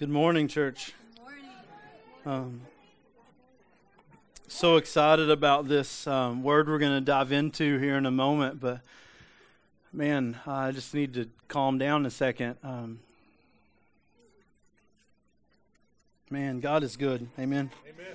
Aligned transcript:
Good 0.00 0.08
morning, 0.08 0.48
church. 0.48 0.94
Um, 2.24 2.62
so 4.48 4.78
excited 4.78 5.28
about 5.28 5.68
this 5.68 6.06
um, 6.06 6.42
word 6.42 6.70
we're 6.70 6.78
going 6.78 6.94
to 6.94 7.02
dive 7.02 7.32
into 7.32 7.78
here 7.78 7.98
in 7.98 8.06
a 8.06 8.10
moment, 8.10 8.60
but 8.60 8.80
man, 9.92 10.38
I 10.46 10.72
just 10.72 10.94
need 10.94 11.12
to 11.12 11.28
calm 11.48 11.76
down 11.76 12.06
a 12.06 12.10
second. 12.10 12.56
Um, 12.64 13.00
man, 16.30 16.60
God 16.60 16.82
is 16.82 16.96
good. 16.96 17.28
Amen. 17.38 17.70
Amen. 17.86 18.06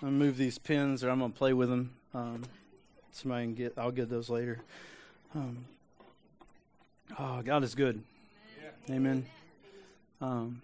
I'm 0.00 0.10
gonna 0.10 0.12
move 0.12 0.36
these 0.36 0.56
pins, 0.56 1.02
or 1.02 1.10
I'm 1.10 1.18
gonna 1.18 1.32
play 1.32 1.52
with 1.52 1.68
them. 1.68 1.96
Um, 2.14 2.44
somebody 3.10 3.46
can 3.46 3.54
get. 3.56 3.72
I'll 3.76 3.90
get 3.90 4.08
those 4.08 4.30
later. 4.30 4.60
Um, 5.34 5.64
oh, 7.18 7.42
God 7.42 7.64
is 7.64 7.74
good. 7.74 8.04
Yeah. 8.88 8.94
Amen. 8.94 9.26
Um, 10.20 10.62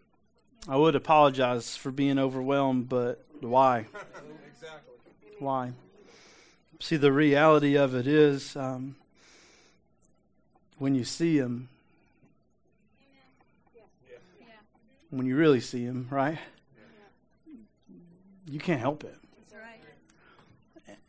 I 0.67 0.77
would 0.77 0.95
apologize 0.95 1.77
for 1.77 1.91
being 1.91 2.19
overwhelmed, 2.19 2.89
but 2.89 3.23
why? 3.41 3.81
exactly. 4.51 4.95
Why? 5.39 5.73
See, 6.81 6.97
the 6.97 7.13
reality 7.13 7.77
of 7.77 7.95
it 7.95 8.07
is 8.07 8.57
um, 8.57 8.97
when 10.79 10.95
you 10.95 11.05
see 11.05 11.37
Him, 11.37 11.69
when 15.11 15.27
you 15.27 15.37
really 15.37 15.61
see 15.61 15.85
Him, 15.85 16.07
right? 16.11 16.39
You 18.51 18.59
can't 18.59 18.81
help 18.81 19.05
it. 19.05 19.17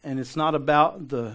And 0.03 0.19
it's 0.19 0.35
not 0.35 0.53
about 0.53 1.09
the 1.09 1.33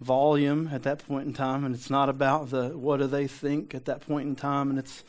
volume 0.00 0.70
at 0.72 0.82
that 0.82 1.06
point 1.06 1.26
in 1.26 1.32
time, 1.32 1.64
and 1.64 1.74
it's 1.74 1.90
not 1.90 2.08
about 2.08 2.50
the 2.50 2.68
what 2.68 2.98
do 2.98 3.06
they 3.06 3.26
think 3.26 3.74
at 3.74 3.86
that 3.86 4.06
point 4.06 4.28
in 4.28 4.36
time, 4.36 4.70
and 4.70 4.78
it's 4.78 5.02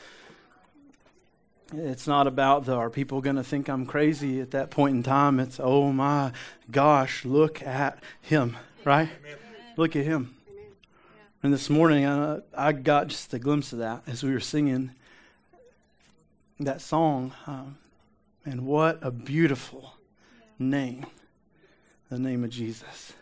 it's 1.76 2.08
not 2.08 2.27
about 2.27 2.66
the 2.66 2.76
are 2.76 2.90
people 2.90 3.22
going 3.22 3.36
to 3.36 3.44
think 3.44 3.68
I'm 3.68 3.86
crazy 3.86 4.40
at 4.40 4.52
that 4.52 4.70
point 4.70 4.95
in 4.95 5.04
time. 5.04 5.40
It's 5.40 5.59
oh 5.59 5.91
my 5.91 6.31
gosh, 6.70 7.25
look 7.25 7.61
at 7.64 8.00
him, 8.22 8.58
right? 8.84 9.09
Amen. 9.09 9.38
Look 9.78 9.95
at 9.95 10.06
him. 10.06 10.36
Amen. 10.50 10.66
And 11.42 11.53
this 11.53 11.70
morning 11.70 12.06
I, 12.06 12.42
I, 12.56 12.72
got 12.72 13.08
just 13.08 13.33
a 13.33 13.39
glimpse 13.39 13.73
of 13.73 13.80
that 13.80 14.03
as 14.08 14.23
we 14.23 14.31
were 14.31 14.39
singing 14.39 14.92
that 16.59 16.81
song. 16.81 17.33
Um, 17.48 17.78
and 18.45 18.66
what 18.66 19.00
a 19.02 19.11
beautiful 19.11 19.94
name, 20.59 21.05
the 22.09 22.20
name 22.20 22.44
of 22.44 22.50
Jesus. 22.50 23.14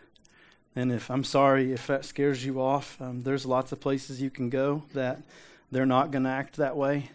And 0.74 0.90
if 0.90 1.10
I'm 1.10 1.24
sorry 1.24 1.72
if 1.72 1.86
that 1.86 2.04
scares 2.04 2.44
you 2.44 2.60
off, 2.60 3.00
um, 3.00 3.22
there's 3.22 3.46
lots 3.46 3.72
of 3.72 3.80
places 3.80 4.20
you 4.20 4.30
can 4.30 4.50
go 4.50 4.82
that 4.94 5.22
they're 5.70 5.86
not 5.86 6.10
going 6.10 6.24
to 6.24 6.30
act 6.30 6.56
that 6.56 6.76
way. 6.76 7.10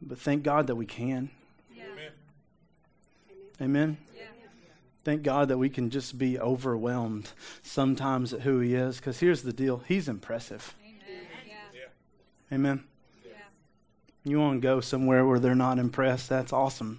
But 0.00 0.18
thank 0.18 0.42
God 0.42 0.66
that 0.66 0.76
we 0.76 0.86
can. 0.86 1.30
Yeah. 1.74 1.84
Amen. 1.92 2.12
Amen. 3.60 3.96
Yeah. 4.14 4.22
Thank 5.04 5.22
God 5.22 5.48
that 5.48 5.58
we 5.58 5.68
can 5.68 5.90
just 5.90 6.18
be 6.18 6.38
overwhelmed 6.38 7.32
sometimes 7.62 8.32
at 8.32 8.42
who 8.42 8.60
He 8.60 8.74
is. 8.74 8.96
Because 8.96 9.20
here's 9.20 9.42
the 9.42 9.52
deal 9.52 9.82
He's 9.86 10.08
impressive. 10.08 10.74
Amen. 10.84 11.26
Yeah. 11.74 12.54
Amen. 12.54 12.84
You 14.26 14.40
want 14.40 14.60
to 14.60 14.66
go 14.66 14.80
somewhere 14.80 15.24
where 15.24 15.38
they're 15.38 15.54
not 15.54 15.78
impressed? 15.78 16.28
That's 16.28 16.52
awesome. 16.52 16.98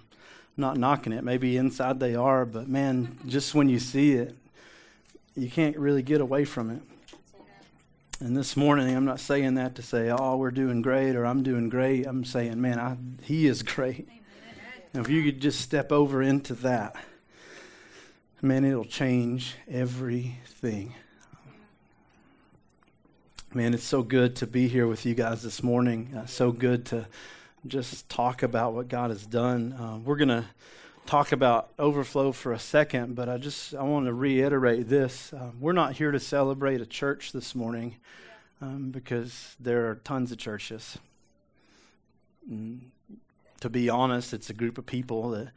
I'm 0.56 0.62
not 0.62 0.78
knocking 0.78 1.12
it. 1.12 1.22
Maybe 1.22 1.58
inside 1.58 2.00
they 2.00 2.14
are, 2.14 2.46
but 2.46 2.68
man, 2.68 3.18
just 3.26 3.54
when 3.54 3.68
you 3.68 3.78
see 3.78 4.12
it, 4.12 4.34
you 5.36 5.50
can't 5.50 5.76
really 5.76 6.00
get 6.00 6.22
away 6.22 6.46
from 6.46 6.70
it. 6.70 6.80
And 8.20 8.36
this 8.36 8.56
morning, 8.56 8.96
I'm 8.96 9.04
not 9.04 9.20
saying 9.20 9.54
that 9.54 9.76
to 9.76 9.82
say, 9.82 10.10
oh, 10.10 10.36
we're 10.38 10.50
doing 10.50 10.82
great 10.82 11.14
or 11.14 11.24
I'm 11.24 11.44
doing 11.44 11.68
great. 11.68 12.04
I'm 12.04 12.24
saying, 12.24 12.60
man, 12.60 12.80
I, 12.80 12.96
he 13.22 13.46
is 13.46 13.62
great. 13.62 14.08
And 14.92 15.04
if 15.04 15.08
you 15.08 15.22
could 15.22 15.40
just 15.40 15.60
step 15.60 15.92
over 15.92 16.20
into 16.20 16.54
that, 16.54 16.96
man, 18.42 18.64
it'll 18.64 18.84
change 18.84 19.54
everything. 19.70 20.94
Man, 23.54 23.72
it's 23.72 23.84
so 23.84 24.02
good 24.02 24.34
to 24.36 24.48
be 24.48 24.66
here 24.66 24.88
with 24.88 25.06
you 25.06 25.14
guys 25.14 25.44
this 25.44 25.62
morning. 25.62 26.12
Uh, 26.16 26.26
so 26.26 26.50
good 26.50 26.86
to 26.86 27.06
just 27.68 28.08
talk 28.08 28.42
about 28.42 28.72
what 28.72 28.88
God 28.88 29.10
has 29.10 29.24
done. 29.24 29.74
Uh, 29.74 29.98
we're 29.98 30.16
going 30.16 30.28
to 30.28 30.44
talk 31.08 31.32
about 31.32 31.70
overflow 31.78 32.32
for 32.32 32.52
a 32.52 32.58
second, 32.58 33.14
but 33.14 33.30
I 33.30 33.38
just 33.38 33.74
I 33.74 33.82
want 33.82 34.06
to 34.06 34.12
reiterate 34.12 34.88
this: 34.88 35.32
um, 35.32 35.54
we're 35.58 35.72
not 35.72 35.94
here 35.94 36.12
to 36.12 36.20
celebrate 36.20 36.82
a 36.82 36.86
church 36.86 37.32
this 37.32 37.54
morning 37.54 37.96
um, 38.60 38.90
because 38.90 39.56
there 39.58 39.88
are 39.88 39.94
tons 39.96 40.32
of 40.32 40.38
churches. 40.38 40.98
And 42.48 42.90
to 43.60 43.70
be 43.70 43.88
honest, 43.88 44.34
it's 44.34 44.50
a 44.50 44.54
group 44.54 44.76
of 44.76 44.84
people 44.84 45.30
that 45.30 45.48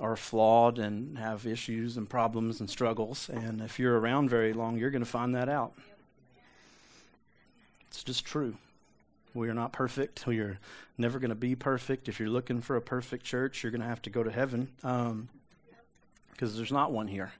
are 0.00 0.16
flawed 0.16 0.78
and 0.78 1.18
have 1.18 1.46
issues 1.46 1.98
and 1.98 2.08
problems 2.08 2.60
and 2.60 2.70
struggles, 2.70 3.28
and 3.28 3.60
if 3.60 3.78
you're 3.78 3.98
around 3.98 4.30
very 4.30 4.54
long, 4.54 4.78
you're 4.78 4.90
going 4.90 5.04
to 5.04 5.10
find 5.10 5.34
that 5.34 5.50
out. 5.50 5.74
It's 7.88 8.02
just 8.02 8.24
true. 8.24 8.56
We 9.34 9.48
are 9.48 9.54
not 9.54 9.72
perfect. 9.72 10.26
We 10.26 10.40
are 10.40 10.58
never 10.96 11.18
going 11.18 11.30
to 11.30 11.34
be 11.36 11.54
perfect. 11.54 12.08
If 12.08 12.18
you're 12.18 12.28
looking 12.28 12.60
for 12.60 12.76
a 12.76 12.80
perfect 12.80 13.24
church, 13.24 13.62
you're 13.62 13.72
going 13.72 13.82
to 13.82 13.86
have 13.86 14.02
to 14.02 14.10
go 14.10 14.22
to 14.22 14.30
heaven 14.30 14.68
because 14.76 15.10
um, 15.10 15.28
there's 16.38 16.72
not 16.72 16.92
one 16.92 17.08
here. 17.08 17.32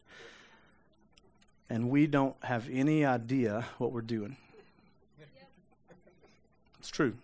And 1.71 1.91
we 1.91 2.06
don't 2.06 2.37
have 2.43 2.69
any 2.71 3.04
idea 3.04 3.66
what 3.78 3.93
we're 3.93 4.00
doing. 4.00 4.37
It's 6.78 6.88
true. 6.88 7.15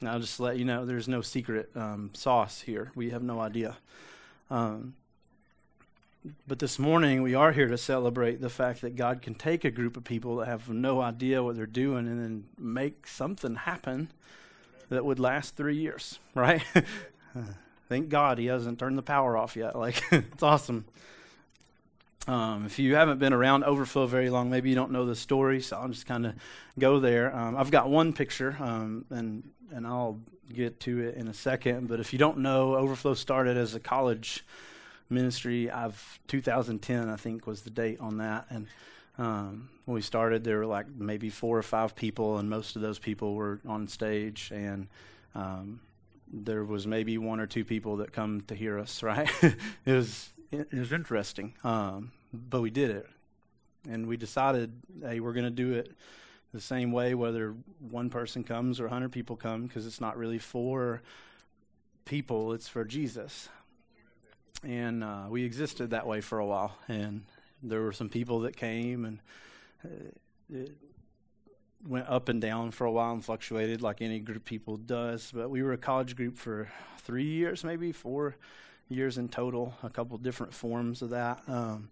Now, 0.00 0.12
I'll 0.12 0.20
just 0.20 0.40
let 0.40 0.56
you 0.56 0.64
know 0.64 0.86
there's 0.86 1.08
no 1.08 1.20
secret 1.20 1.70
um, 1.74 2.10
sauce 2.14 2.62
here. 2.62 2.90
We 2.94 3.10
have 3.10 3.22
no 3.22 3.38
idea. 3.40 3.76
Um, 4.50 4.94
but 6.46 6.58
this 6.58 6.78
morning, 6.78 7.22
we 7.22 7.34
are 7.34 7.52
here 7.52 7.68
to 7.68 7.78
celebrate 7.78 8.40
the 8.40 8.50
fact 8.50 8.82
that 8.82 8.94
God 8.94 9.22
can 9.22 9.34
take 9.34 9.64
a 9.64 9.70
group 9.70 9.96
of 9.96 10.04
people 10.04 10.36
that 10.36 10.48
have 10.48 10.68
no 10.68 11.00
idea 11.00 11.42
what 11.42 11.56
they're 11.56 11.66
doing 11.66 12.06
and 12.06 12.22
then 12.22 12.44
make 12.58 13.06
something 13.06 13.54
happen 13.54 14.10
that 14.90 15.04
would 15.04 15.18
last 15.18 15.56
three 15.56 15.76
years, 15.76 16.18
right? 16.34 16.62
Thank 17.88 18.08
God 18.08 18.38
he 18.38 18.46
hasn't 18.46 18.78
turned 18.78 18.98
the 18.98 19.02
power 19.02 19.36
off 19.36 19.56
yet. 19.56 19.76
Like, 19.76 20.02
it's 20.12 20.42
awesome. 20.42 20.84
Um, 22.28 22.66
if 22.66 22.78
you 22.78 22.94
haven't 22.96 23.18
been 23.18 23.32
around 23.32 23.64
Overflow 23.64 24.06
very 24.06 24.28
long, 24.28 24.50
maybe 24.50 24.68
you 24.68 24.74
don't 24.74 24.92
know 24.92 25.06
the 25.06 25.16
story, 25.16 25.62
so 25.62 25.78
I'll 25.78 25.88
just 25.88 26.06
kind 26.06 26.26
of 26.26 26.34
go 26.78 27.00
there. 27.00 27.34
Um, 27.34 27.56
I've 27.56 27.70
got 27.70 27.88
one 27.88 28.12
picture, 28.12 28.56
um, 28.60 29.06
and 29.10 29.42
and 29.72 29.86
I'll 29.86 30.20
get 30.52 30.80
to 30.80 31.00
it 31.00 31.14
in 31.14 31.28
a 31.28 31.34
second. 31.34 31.88
But 31.88 31.98
if 31.98 32.12
you 32.12 32.18
don't 32.18 32.38
know, 32.38 32.76
Overflow 32.76 33.14
started 33.14 33.56
as 33.56 33.74
a 33.74 33.80
college 33.80 34.44
ministry. 35.10 35.70
I've 35.70 36.20
2010, 36.28 37.08
I 37.08 37.16
think, 37.16 37.46
was 37.46 37.62
the 37.62 37.70
date 37.70 38.00
on 38.00 38.18
that. 38.18 38.46
And 38.50 38.66
um, 39.18 39.68
when 39.84 39.94
we 39.94 40.02
started, 40.02 40.44
there 40.44 40.58
were 40.58 40.66
like 40.66 40.86
maybe 40.88 41.30
four 41.30 41.58
or 41.58 41.62
five 41.62 41.94
people, 41.94 42.38
and 42.38 42.48
most 42.48 42.76
of 42.76 42.82
those 42.82 42.98
people 42.98 43.34
were 43.34 43.60
on 43.66 43.88
stage. 43.88 44.50
And 44.54 44.88
um, 45.34 45.80
there 46.32 46.64
was 46.64 46.86
maybe 46.86 47.18
one 47.18 47.40
or 47.40 47.46
two 47.46 47.64
people 47.64 47.98
that 47.98 48.12
come 48.12 48.42
to 48.42 48.54
hear 48.54 48.78
us. 48.78 49.02
Right? 49.10 49.30
it 49.42 49.92
was 49.92 50.32
it 50.52 50.72
was 50.72 50.92
interesting, 50.92 51.54
um, 51.62 52.10
but 52.32 52.60
we 52.60 52.70
did 52.70 52.90
it, 52.90 53.06
and 53.88 54.06
we 54.06 54.16
decided, 54.16 54.72
hey, 55.00 55.20
we're 55.20 55.32
going 55.32 55.44
to 55.44 55.50
do 55.50 55.74
it 55.74 55.92
the 56.52 56.60
same 56.60 56.90
way, 56.90 57.14
whether 57.14 57.54
one 57.78 58.10
person 58.10 58.42
comes 58.42 58.80
or 58.80 58.84
100 58.84 59.12
people 59.12 59.36
come, 59.36 59.66
because 59.66 59.86
it's 59.86 60.00
not 60.00 60.16
really 60.16 60.38
for 60.38 61.02
people; 62.04 62.52
it's 62.52 62.66
for 62.66 62.84
Jesus 62.84 63.48
and 64.62 65.02
uh, 65.04 65.24
we 65.28 65.44
existed 65.44 65.90
that 65.90 66.06
way 66.06 66.20
for 66.20 66.38
a 66.38 66.46
while. 66.46 66.76
And 66.88 67.24
there 67.62 67.80
were 67.82 67.92
some 67.92 68.08
people 68.08 68.40
that 68.40 68.56
came, 68.56 69.04
and 69.04 69.18
uh, 69.84 69.88
it 70.52 70.72
went 71.86 72.08
up 72.08 72.28
and 72.28 72.40
down 72.40 72.70
for 72.70 72.84
a 72.84 72.92
while 72.92 73.12
and 73.12 73.24
fluctuated 73.24 73.82
like 73.82 74.02
any 74.02 74.20
group 74.20 74.44
people 74.44 74.76
does. 74.76 75.32
But 75.34 75.50
we 75.50 75.62
were 75.62 75.72
a 75.72 75.78
college 75.78 76.16
group 76.16 76.36
for 76.36 76.68
three 76.98 77.24
years, 77.24 77.64
maybe 77.64 77.92
four 77.92 78.36
years 78.88 79.18
in 79.18 79.28
total, 79.28 79.74
a 79.82 79.90
couple 79.90 80.18
different 80.18 80.52
forms 80.52 81.02
of 81.02 81.10
that. 81.10 81.42
Um, 81.48 81.90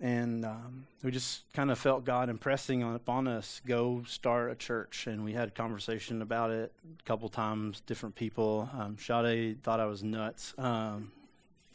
and 0.00 0.44
um, 0.44 0.86
we 1.02 1.10
just 1.10 1.50
kind 1.54 1.70
of 1.70 1.78
felt 1.78 2.04
God 2.04 2.28
impressing 2.28 2.82
on, 2.82 2.94
upon 2.94 3.26
us, 3.26 3.62
go 3.66 4.02
start 4.06 4.50
a 4.50 4.54
church. 4.54 5.06
And 5.06 5.24
we 5.24 5.32
had 5.32 5.48
a 5.48 5.50
conversation 5.50 6.20
about 6.20 6.50
it 6.50 6.72
a 7.00 7.02
couple 7.04 7.28
times, 7.28 7.80
different 7.86 8.14
people. 8.14 8.68
Um, 8.74 8.96
Sade 8.98 9.62
thought 9.62 9.80
I 9.80 9.86
was 9.86 10.02
nuts. 10.02 10.54
Um, 10.58 11.12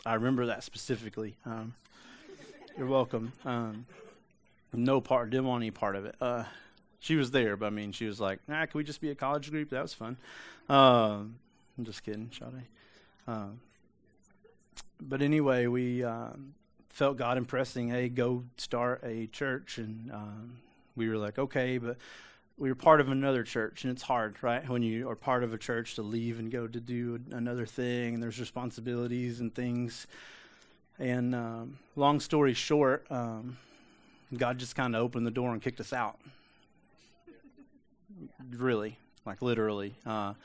I 0.06 0.16
remember 0.16 0.48
that 0.48 0.64
specifically. 0.64 1.36
Um, 1.46 1.76
you're 2.78 2.88
welcome. 2.88 3.34
Um, 3.46 3.86
no 4.74 5.02
part, 5.02 5.30
didn't 5.30 5.46
want 5.46 5.62
any 5.62 5.72
part 5.72 5.96
of 5.96 6.06
it. 6.06 6.16
Uh, 6.20 6.46
she 7.00 7.16
was 7.16 7.32
there, 7.32 7.58
but 7.58 7.68
I 7.68 7.70
mean, 7.70 7.92
she 7.92 8.06
was 8.06 8.20
like, 8.20 8.40
"Nah, 8.48 8.66
can 8.66 8.78
we 8.78 8.84
just 8.84 9.02
be 9.02 9.12
a 9.12 9.16
college 9.16 9.52
group?" 9.52 9.70
That 9.70 9.82
was 9.82 9.94
fun. 9.94 10.18
Um, 10.70 11.36
I'm 11.78 11.86
just 11.86 12.04
kidding, 12.04 12.32
Sade. 12.38 12.64
Um, 13.28 13.60
but 15.00 15.22
anyway, 15.22 15.68
we 15.68 16.04
um, 16.04 16.54
felt 16.90 17.18
God 17.18 17.38
impressing, 17.38 17.90
"Hey, 17.90 18.10
go 18.10 18.44
start 18.58 19.02
a 19.04 19.28
church," 19.28 19.78
and 19.78 20.12
we 20.96 21.10
were 21.10 21.18
like, 21.18 21.38
"Okay," 21.38 21.78
but 21.78 21.98
we 22.62 22.70
were 22.70 22.76
part 22.76 23.02
of 23.02 23.10
another 23.10 23.42
church, 23.42 23.86
and 23.86 23.92
it's 23.92 24.04
hard, 24.04 24.36
right? 24.44 24.70
When 24.70 24.84
you 24.84 25.10
are 25.10 25.16
part 25.16 25.44
of 25.44 25.52
a 25.52 25.58
church 25.58 25.96
to 25.96 26.04
leave 26.04 26.38
and 26.38 26.52
go 26.52 26.68
to 26.68 26.80
do 26.80 27.20
another 27.32 27.66
thing, 27.66 28.14
and 28.14 28.22
there's 28.22 28.40
responsibilities 28.40 29.40
and 29.40 29.54
things. 29.54 30.06
And 31.00 31.34
um, 31.34 31.80
long 31.96 32.20
story 32.20 32.54
short, 32.54 33.08
um, 33.10 33.58
God 34.38 34.60
just 34.60 34.76
kind 34.76 34.96
of 34.96 35.02
opened 35.02 35.26
the 35.26 35.32
door 35.32 35.52
and 35.54 35.60
kicked 35.60 35.80
us 35.80 35.92
out. 35.92 36.20
Really, 38.52 38.96
like 39.26 39.42
literally. 39.42 39.96
Uh, 40.06 40.36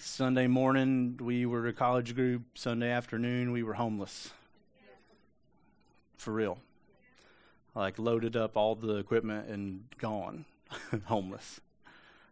Sunday 0.00 0.48
morning, 0.48 1.16
we 1.22 1.46
were 1.46 1.64
a 1.68 1.72
college 1.72 2.16
group. 2.16 2.42
Sunday 2.56 2.90
afternoon, 2.90 3.52
we 3.52 3.62
were 3.62 3.74
homeless. 3.74 4.32
For 6.16 6.32
real. 6.32 6.58
Like 7.76 8.00
loaded 8.00 8.34
up 8.34 8.56
all 8.56 8.74
the 8.74 8.96
equipment 8.96 9.48
and 9.48 9.84
gone. 9.96 10.44
homeless. 11.04 11.60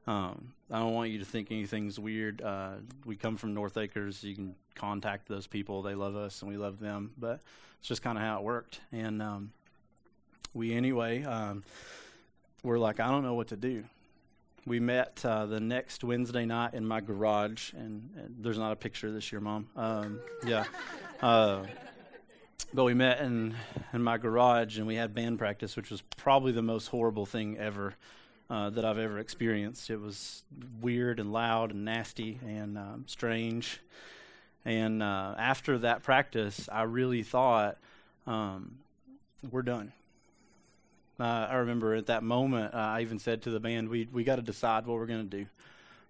Um, 0.06 0.54
I 0.70 0.78
don't 0.78 0.94
want 0.94 1.10
you 1.10 1.18
to 1.18 1.24
think 1.24 1.50
anything's 1.50 1.98
weird. 1.98 2.40
Uh, 2.40 2.76
we 3.04 3.14
come 3.14 3.36
from 3.36 3.52
North 3.52 3.76
Acres. 3.76 4.24
You 4.24 4.34
can 4.34 4.54
contact 4.74 5.28
those 5.28 5.46
people. 5.46 5.82
They 5.82 5.94
love 5.94 6.16
us 6.16 6.40
and 6.40 6.50
we 6.50 6.56
love 6.56 6.80
them. 6.80 7.12
But 7.18 7.40
it's 7.78 7.88
just 7.88 8.02
kind 8.02 8.16
of 8.16 8.24
how 8.24 8.38
it 8.38 8.42
worked. 8.42 8.80
And 8.90 9.20
um, 9.20 9.52
we, 10.54 10.74
anyway, 10.74 11.24
um, 11.24 11.62
we're 12.62 12.78
like, 12.78 13.00
I 13.00 13.08
don't 13.10 13.22
know 13.22 13.34
what 13.34 13.48
to 13.48 13.56
do. 13.56 13.84
We 14.66 14.80
met 14.80 15.22
uh, 15.24 15.46
the 15.46 15.60
next 15.60 16.04
Wednesday 16.04 16.44
night 16.44 16.74
in 16.74 16.86
my 16.86 17.00
garage, 17.00 17.72
and, 17.72 18.10
and 18.16 18.36
there's 18.40 18.58
not 18.58 18.72
a 18.72 18.76
picture 18.76 19.10
this 19.10 19.30
year, 19.30 19.40
Mom. 19.40 19.68
Um, 19.76 20.20
yeah. 20.46 20.64
Uh, 21.20 21.64
but 22.72 22.84
we 22.84 22.92
met 22.92 23.20
in 23.20 23.54
in 23.92 24.02
my 24.02 24.18
garage 24.18 24.78
and 24.78 24.86
we 24.86 24.94
had 24.94 25.14
band 25.14 25.38
practice, 25.38 25.76
which 25.76 25.90
was 25.90 26.02
probably 26.16 26.52
the 26.52 26.62
most 26.62 26.88
horrible 26.88 27.24
thing 27.24 27.56
ever 27.56 27.94
uh, 28.50 28.70
that 28.70 28.84
I've 28.84 28.98
ever 28.98 29.18
experienced. 29.18 29.90
It 29.90 30.00
was 30.00 30.42
weird 30.80 31.20
and 31.20 31.32
loud 31.32 31.72
and 31.72 31.84
nasty 31.84 32.38
and 32.44 32.78
um, 32.78 33.04
strange. 33.06 33.80
And 34.64 35.02
uh, 35.02 35.34
after 35.38 35.78
that 35.78 36.02
practice, 36.02 36.68
I 36.70 36.82
really 36.82 37.22
thought, 37.22 37.78
um, 38.26 38.78
we're 39.50 39.62
done. 39.62 39.92
Uh, 41.20 41.48
I 41.50 41.54
remember 41.56 41.94
at 41.94 42.06
that 42.06 42.22
moment, 42.22 42.74
uh, 42.74 42.78
I 42.78 43.00
even 43.00 43.18
said 43.18 43.42
to 43.42 43.50
the 43.50 43.60
band, 43.60 43.88
we 43.88 44.08
we 44.12 44.24
got 44.24 44.36
to 44.36 44.42
decide 44.42 44.86
what 44.86 44.98
we're 44.98 45.06
going 45.06 45.28
to 45.28 45.36
do. 45.38 45.46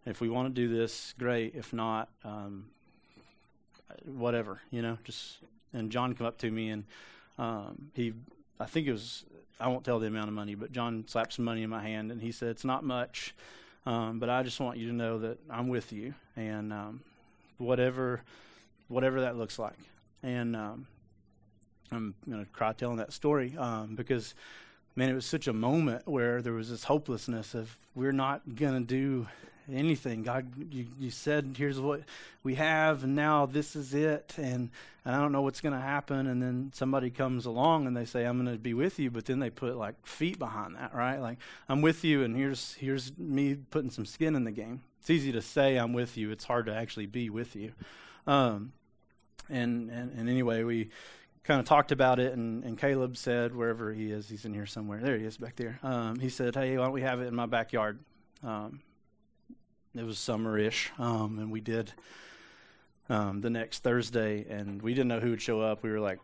If 0.04 0.20
we 0.20 0.28
want 0.28 0.54
to 0.54 0.60
do 0.60 0.74
this, 0.74 1.14
great. 1.18 1.54
If 1.54 1.72
not, 1.72 2.08
um, 2.24 2.66
whatever, 4.04 4.60
you 4.70 4.82
know. 4.82 4.98
Just 5.04 5.38
and 5.72 5.90
John 5.90 6.14
came 6.14 6.26
up 6.26 6.38
to 6.38 6.50
me 6.50 6.70
and 6.70 6.84
um, 7.38 7.90
he, 7.94 8.12
I 8.60 8.66
think 8.66 8.86
it 8.86 8.92
was 8.92 9.24
I 9.60 9.68
won't 9.68 9.84
tell 9.84 9.98
the 9.98 10.06
amount 10.06 10.28
of 10.28 10.34
money, 10.34 10.54
but 10.54 10.72
John 10.72 11.04
slapped 11.08 11.34
some 11.34 11.44
money 11.44 11.62
in 11.62 11.70
my 11.70 11.82
hand 11.82 12.12
and 12.12 12.20
he 12.20 12.30
said, 12.30 12.48
It's 12.50 12.64
not 12.64 12.84
much, 12.84 13.34
um, 13.86 14.18
but 14.18 14.30
I 14.30 14.42
just 14.42 14.60
want 14.60 14.78
you 14.78 14.88
to 14.88 14.94
know 14.94 15.18
that 15.18 15.38
I'm 15.50 15.68
with 15.68 15.92
you 15.92 16.14
and 16.36 16.72
um, 16.72 17.00
whatever 17.58 18.22
whatever 18.88 19.22
that 19.22 19.36
looks 19.36 19.58
like. 19.58 19.78
And 20.22 20.56
um, 20.56 20.86
I'm 21.92 22.14
going 22.28 22.44
to 22.44 22.50
cry 22.52 22.72
telling 22.72 22.96
that 22.96 23.12
story 23.12 23.56
um, 23.56 23.94
because, 23.94 24.34
man, 24.96 25.10
it 25.10 25.14
was 25.14 25.26
such 25.26 25.46
a 25.46 25.52
moment 25.52 26.06
where 26.06 26.42
there 26.42 26.54
was 26.54 26.70
this 26.70 26.84
hopelessness 26.84 27.54
of 27.54 27.76
we're 27.94 28.12
not 28.12 28.56
going 28.56 28.74
to 28.74 28.86
do 28.86 29.26
anything. 29.72 30.22
God, 30.22 30.46
you, 30.72 30.86
you 30.98 31.10
said, 31.10 31.54
here's 31.56 31.80
what 31.80 32.02
we 32.42 32.54
have, 32.56 33.04
and 33.04 33.14
now 33.14 33.46
this 33.46 33.76
is 33.76 33.94
it, 33.94 34.34
and, 34.36 34.70
and 35.04 35.14
I 35.14 35.20
don't 35.20 35.32
know 35.32 35.42
what's 35.42 35.60
going 35.60 35.74
to 35.74 35.80
happen. 35.80 36.26
And 36.26 36.42
then 36.42 36.70
somebody 36.74 37.10
comes 37.10 37.46
along 37.46 37.86
and 37.86 37.96
they 37.96 38.04
say, 38.04 38.24
I'm 38.24 38.42
going 38.42 38.54
to 38.54 38.60
be 38.60 38.74
with 38.74 38.98
you, 38.98 39.10
but 39.10 39.24
then 39.24 39.38
they 39.38 39.50
put 39.50 39.76
like 39.76 39.94
feet 40.06 40.38
behind 40.38 40.76
that, 40.76 40.94
right? 40.94 41.18
Like, 41.18 41.38
I'm 41.68 41.82
with 41.82 42.04
you, 42.04 42.24
and 42.24 42.36
here's, 42.36 42.74
here's 42.74 43.16
me 43.18 43.54
putting 43.54 43.90
some 43.90 44.06
skin 44.06 44.34
in 44.34 44.44
the 44.44 44.52
game. 44.52 44.82
It's 45.00 45.10
easy 45.10 45.32
to 45.32 45.42
say 45.42 45.76
I'm 45.76 45.92
with 45.92 46.16
you, 46.16 46.30
it's 46.30 46.44
hard 46.44 46.66
to 46.66 46.74
actually 46.74 47.06
be 47.06 47.30
with 47.30 47.56
you. 47.56 47.72
Um, 48.26 48.72
and, 49.48 49.90
and, 49.90 50.12
and 50.12 50.28
anyway, 50.28 50.62
we 50.62 50.90
kind 51.48 51.60
of 51.60 51.66
talked 51.66 51.92
about 51.92 52.18
it, 52.18 52.34
and, 52.34 52.62
and 52.62 52.78
Caleb 52.78 53.16
said, 53.16 53.56
wherever 53.56 53.90
he 53.90 54.12
is, 54.12 54.28
he's 54.28 54.44
in 54.44 54.52
here 54.52 54.66
somewhere. 54.66 55.00
There 55.00 55.16
he 55.16 55.24
is 55.24 55.38
back 55.38 55.56
there. 55.56 55.78
Um, 55.82 56.20
he 56.20 56.28
said, 56.28 56.54
Hey, 56.54 56.76
why 56.76 56.84
don't 56.84 56.92
we 56.92 57.00
have 57.00 57.20
it 57.20 57.26
in 57.26 57.34
my 57.34 57.46
backyard? 57.46 57.98
Um, 58.42 58.80
it 59.96 60.04
was 60.04 60.16
summerish, 60.16 60.88
um, 60.98 61.38
and 61.38 61.50
we 61.50 61.60
did 61.60 61.92
um, 63.08 63.40
the 63.40 63.50
next 63.50 63.82
Thursday, 63.82 64.44
and 64.48 64.82
we 64.82 64.92
didn't 64.92 65.08
know 65.08 65.20
who 65.20 65.30
would 65.30 65.42
show 65.42 65.60
up. 65.60 65.82
We 65.82 65.90
were 65.90 66.00
like, 66.00 66.18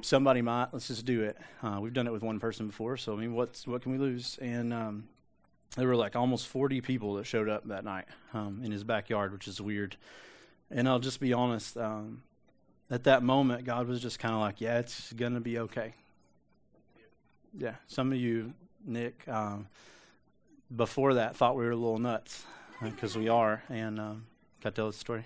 somebody 0.00 0.42
might. 0.42 0.68
Let's 0.72 0.88
just 0.88 1.04
do 1.04 1.22
it. 1.22 1.36
Uh, 1.62 1.78
we've 1.80 1.92
done 1.92 2.06
it 2.06 2.12
with 2.12 2.22
one 2.22 2.40
person 2.40 2.66
before, 2.66 2.96
so 2.96 3.12
I 3.12 3.16
mean, 3.16 3.34
what's 3.34 3.66
what 3.66 3.82
can 3.82 3.92
we 3.92 3.98
lose? 3.98 4.38
And 4.40 4.72
um, 4.72 5.08
there 5.76 5.88
were 5.88 5.96
like 5.96 6.16
almost 6.16 6.46
40 6.48 6.80
people 6.80 7.14
that 7.14 7.26
showed 7.26 7.48
up 7.48 7.66
that 7.68 7.84
night 7.84 8.06
um, 8.32 8.60
in 8.62 8.70
his 8.70 8.84
backyard, 8.84 9.32
which 9.32 9.48
is 9.48 9.60
weird. 9.60 9.96
And 10.70 10.88
I'll 10.88 11.00
just 11.00 11.20
be 11.20 11.32
honest. 11.32 11.76
Um, 11.76 12.22
at 12.90 13.04
that 13.04 13.22
moment, 13.22 13.64
God 13.64 13.88
was 13.88 14.00
just 14.00 14.18
kind 14.18 14.34
of 14.34 14.40
like, 14.40 14.60
"Yeah, 14.60 14.78
it's 14.78 15.12
gonna 15.12 15.40
be 15.40 15.58
okay." 15.58 15.94
Yeah, 17.56 17.74
some 17.86 18.12
of 18.12 18.18
you, 18.18 18.52
Nick, 18.84 19.26
um, 19.28 19.68
before 20.74 21.14
that 21.14 21.36
thought 21.36 21.56
we 21.56 21.64
were 21.64 21.70
a 21.70 21.76
little 21.76 21.98
nuts 21.98 22.44
because 22.90 23.16
we 23.16 23.28
are. 23.28 23.62
And 23.68 23.98
um, 23.98 24.26
can 24.60 24.68
I 24.68 24.74
tell 24.74 24.86
the 24.86 24.92
story? 24.92 25.24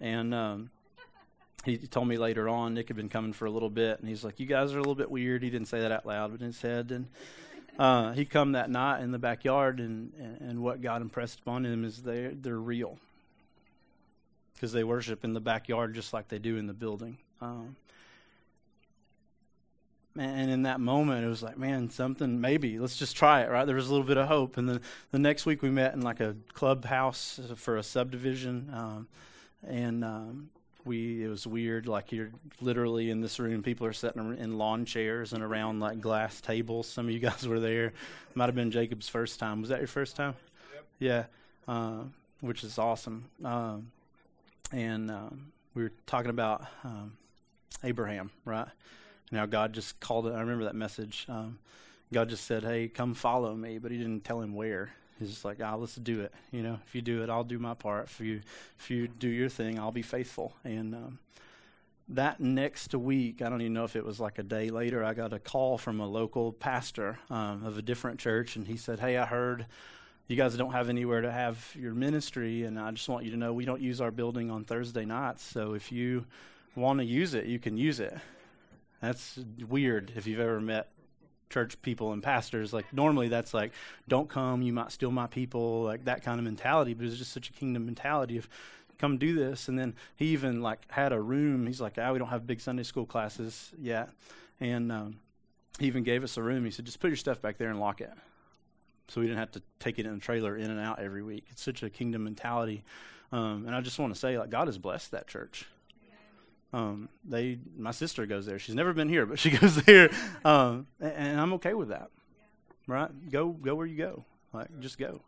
And 0.00 0.34
um, 0.34 0.70
he 1.64 1.78
told 1.78 2.08
me 2.08 2.16
later 2.16 2.48
on, 2.48 2.74
Nick 2.74 2.88
had 2.88 2.96
been 2.96 3.08
coming 3.08 3.32
for 3.32 3.46
a 3.46 3.50
little 3.50 3.70
bit, 3.70 4.00
and 4.00 4.08
he's 4.08 4.24
like, 4.24 4.40
"You 4.40 4.46
guys 4.46 4.72
are 4.72 4.76
a 4.76 4.80
little 4.80 4.94
bit 4.94 5.10
weird." 5.10 5.42
He 5.42 5.50
didn't 5.50 5.68
say 5.68 5.80
that 5.80 5.92
out 5.92 6.06
loud, 6.06 6.32
but 6.32 6.40
in 6.40 6.46
his 6.46 6.62
head. 6.62 6.90
And 6.90 7.06
uh, 7.78 8.12
he 8.12 8.24
come 8.24 8.52
that 8.52 8.70
night 8.70 9.02
in 9.02 9.10
the 9.10 9.18
backyard, 9.18 9.78
and, 9.80 10.12
and 10.40 10.62
what 10.62 10.80
God 10.80 11.02
impressed 11.02 11.40
upon 11.40 11.66
him 11.66 11.84
is 11.84 12.02
they 12.02 12.28
they're 12.28 12.58
real 12.58 12.98
because 14.54 14.72
they 14.72 14.84
worship 14.84 15.24
in 15.24 15.32
the 15.32 15.40
backyard 15.40 15.94
just 15.94 16.12
like 16.12 16.28
they 16.28 16.38
do 16.38 16.56
in 16.56 16.66
the 16.66 16.74
building. 16.74 17.16
Um, 17.40 17.76
and 20.18 20.50
in 20.50 20.62
that 20.62 20.80
moment, 20.80 21.24
it 21.24 21.28
was 21.28 21.42
like, 21.42 21.56
man, 21.56 21.88
something, 21.88 22.40
maybe, 22.40 22.78
let's 22.78 22.96
just 22.96 23.16
try 23.16 23.42
it, 23.42 23.50
right? 23.50 23.64
There 23.64 23.76
was 23.76 23.88
a 23.88 23.90
little 23.90 24.06
bit 24.06 24.16
of 24.16 24.26
hope. 24.26 24.56
And 24.56 24.68
then 24.68 24.80
the 25.12 25.18
next 25.20 25.46
week, 25.46 25.62
we 25.62 25.70
met 25.70 25.94
in 25.94 26.00
like 26.00 26.20
a 26.20 26.34
clubhouse 26.52 27.38
for 27.56 27.76
a 27.76 27.82
subdivision. 27.82 28.70
Um, 28.74 29.08
and 29.66 30.04
um, 30.04 30.50
we, 30.84 31.24
it 31.24 31.28
was 31.28 31.46
weird. 31.46 31.86
Like, 31.86 32.10
you're 32.10 32.30
literally 32.60 33.10
in 33.10 33.20
this 33.20 33.38
room, 33.38 33.62
people 33.62 33.86
are 33.86 33.92
sitting 33.92 34.36
in 34.38 34.58
lawn 34.58 34.84
chairs 34.84 35.32
and 35.32 35.44
around 35.44 35.78
like 35.78 36.00
glass 36.00 36.40
tables. 36.40 36.88
Some 36.88 37.06
of 37.06 37.12
you 37.12 37.20
guys 37.20 37.46
were 37.46 37.60
there. 37.60 37.92
Might 38.34 38.46
have 38.46 38.56
been 38.56 38.72
Jacob's 38.72 39.08
first 39.08 39.38
time. 39.38 39.60
Was 39.60 39.70
that 39.70 39.78
your 39.78 39.86
first 39.86 40.16
time? 40.16 40.34
Yep. 40.74 40.84
Yeah, 40.98 41.24
uh, 41.72 42.02
which 42.40 42.64
is 42.64 42.78
awesome. 42.78 43.26
Um, 43.44 43.92
and 44.72 45.10
um, 45.10 45.52
we 45.74 45.84
were 45.84 45.92
talking 46.06 46.30
about 46.30 46.64
um, 46.82 47.12
Abraham, 47.84 48.30
right? 48.44 48.68
Now 49.30 49.46
God 49.46 49.72
just 49.72 50.00
called 50.00 50.26
it. 50.26 50.34
I 50.34 50.40
remember 50.40 50.64
that 50.64 50.74
message. 50.74 51.26
Um, 51.28 51.58
God 52.12 52.28
just 52.28 52.44
said, 52.44 52.64
"Hey, 52.64 52.88
come 52.88 53.14
follow 53.14 53.54
me," 53.54 53.78
but 53.78 53.90
He 53.90 53.98
didn't 53.98 54.24
tell 54.24 54.40
him 54.40 54.54
where. 54.54 54.90
He's 55.18 55.30
just 55.30 55.44
like, 55.44 55.58
"Ah, 55.62 55.74
let's 55.74 55.94
do 55.96 56.20
it." 56.20 56.32
You 56.50 56.62
know, 56.62 56.78
if 56.86 56.94
you 56.94 57.02
do 57.02 57.22
it, 57.22 57.30
I'll 57.30 57.44
do 57.44 57.58
my 57.58 57.74
part. 57.74 58.06
If 58.06 58.20
you 58.20 58.40
if 58.78 58.90
you 58.90 59.06
do 59.06 59.28
your 59.28 59.48
thing, 59.48 59.78
I'll 59.78 59.92
be 59.92 60.02
faithful. 60.02 60.54
And 60.64 60.94
um, 60.94 61.18
that 62.08 62.40
next 62.40 62.94
week, 62.94 63.40
I 63.42 63.48
don't 63.48 63.60
even 63.60 63.74
know 63.74 63.84
if 63.84 63.94
it 63.94 64.04
was 64.04 64.18
like 64.18 64.38
a 64.38 64.42
day 64.42 64.70
later, 64.70 65.04
I 65.04 65.14
got 65.14 65.32
a 65.32 65.38
call 65.38 65.78
from 65.78 66.00
a 66.00 66.06
local 66.06 66.52
pastor 66.52 67.18
um, 67.30 67.64
of 67.64 67.78
a 67.78 67.82
different 67.82 68.18
church, 68.18 68.56
and 68.56 68.66
he 68.66 68.76
said, 68.76 68.98
"Hey, 69.00 69.16
I 69.16 69.26
heard." 69.26 69.66
You 70.26 70.36
guys 70.36 70.56
don't 70.56 70.70
have 70.70 70.88
anywhere 70.88 71.22
to 71.22 71.32
have 71.32 71.74
your 71.76 71.92
ministry, 71.92 72.62
and 72.62 72.78
I 72.78 72.92
just 72.92 73.08
want 73.08 73.24
you 73.24 73.32
to 73.32 73.36
know 73.36 73.52
we 73.52 73.64
don't 73.64 73.80
use 73.80 74.00
our 74.00 74.12
building 74.12 74.48
on 74.48 74.62
Thursday 74.64 75.04
nights. 75.04 75.42
So 75.42 75.74
if 75.74 75.90
you 75.90 76.24
want 76.76 77.00
to 77.00 77.04
use 77.04 77.34
it, 77.34 77.46
you 77.46 77.58
can 77.58 77.76
use 77.76 77.98
it. 77.98 78.16
That's 79.00 79.38
weird 79.68 80.12
if 80.16 80.26
you've 80.26 80.40
ever 80.40 80.60
met 80.60 80.90
church 81.48 81.80
people 81.82 82.12
and 82.12 82.22
pastors. 82.22 82.72
Like 82.72 82.92
normally 82.92 83.28
that's 83.28 83.52
like, 83.52 83.72
don't 84.08 84.28
come, 84.28 84.62
you 84.62 84.72
might 84.72 84.92
steal 84.92 85.10
my 85.10 85.26
people, 85.26 85.82
like 85.82 86.04
that 86.04 86.22
kind 86.22 86.38
of 86.38 86.44
mentality. 86.44 86.94
But 86.94 87.06
it's 87.06 87.16
just 87.16 87.32
such 87.32 87.50
a 87.50 87.52
kingdom 87.52 87.86
mentality 87.86 88.38
of 88.38 88.48
come 89.00 89.16
do 89.16 89.34
this. 89.34 89.68
And 89.68 89.78
then 89.78 89.94
he 90.16 90.26
even 90.26 90.60
like 90.60 90.80
had 90.90 91.12
a 91.12 91.20
room. 91.20 91.66
He's 91.66 91.80
like, 91.80 91.94
ah, 91.98 92.12
we 92.12 92.18
don't 92.18 92.28
have 92.28 92.46
big 92.46 92.60
Sunday 92.60 92.82
school 92.82 93.06
classes 93.06 93.72
yet, 93.80 94.10
and 94.60 94.92
um, 94.92 95.16
he 95.78 95.86
even 95.86 96.04
gave 96.04 96.22
us 96.22 96.36
a 96.36 96.42
room. 96.42 96.64
He 96.64 96.70
said, 96.70 96.84
just 96.84 97.00
put 97.00 97.08
your 97.08 97.16
stuff 97.16 97.40
back 97.40 97.56
there 97.56 97.70
and 97.70 97.80
lock 97.80 98.00
it. 98.00 98.12
So 99.08 99.20
we 99.20 99.26
didn't 99.26 99.40
have 99.40 99.52
to 99.52 99.62
take 99.80 99.98
it 99.98 100.06
in 100.06 100.14
a 100.14 100.18
trailer 100.18 100.56
in 100.56 100.70
and 100.70 100.78
out 100.78 101.00
every 101.00 101.22
week. 101.22 101.46
It's 101.50 101.62
such 101.62 101.82
a 101.82 101.90
kingdom 101.90 102.22
mentality. 102.22 102.84
Um, 103.32 103.64
and 103.66 103.74
I 103.74 103.80
just 103.80 103.98
want 103.98 104.12
to 104.14 104.20
say, 104.20 104.38
like, 104.38 104.50
God 104.50 104.68
has 104.68 104.78
blessed 104.78 105.10
that 105.12 105.26
church. 105.26 105.66
Um, 106.72 107.08
they, 107.24 107.58
my 107.76 107.90
sister 107.90 108.26
goes 108.26 108.46
there. 108.46 108.58
She's 108.58 108.74
never 108.74 108.92
been 108.92 109.08
here, 109.08 109.26
but 109.26 109.38
she 109.38 109.50
goes 109.58 109.76
there, 109.82 110.10
um, 110.44 110.86
and, 111.00 111.12
and, 111.12 111.40
I'm 111.40 111.52
okay 111.54 111.74
with 111.74 111.88
that. 111.88 112.10
Right? 112.86 113.10
Go, 113.30 113.48
go 113.48 113.74
where 113.74 113.86
you 113.86 113.96
go. 113.96 114.24
Like, 114.52 114.68
just 114.80 114.98
go. 114.98 115.20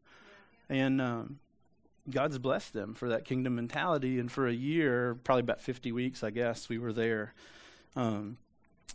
And 0.68 1.00
um, 1.00 1.38
God's 2.08 2.38
blessed 2.38 2.72
them 2.72 2.94
for 2.94 3.11
that 3.11 3.25
kingdom 3.25 3.54
mentality. 3.54 4.18
And 4.18 4.30
for 4.30 4.46
a 4.46 4.52
year, 4.52 5.16
probably 5.22 5.40
about 5.40 5.61
50 5.61 5.92
weeks, 5.92 6.22
I 6.22 6.30
guess, 6.30 6.68
we 6.68 6.78
were 6.78 6.92
there. 6.92 7.34
Um, 7.94 8.38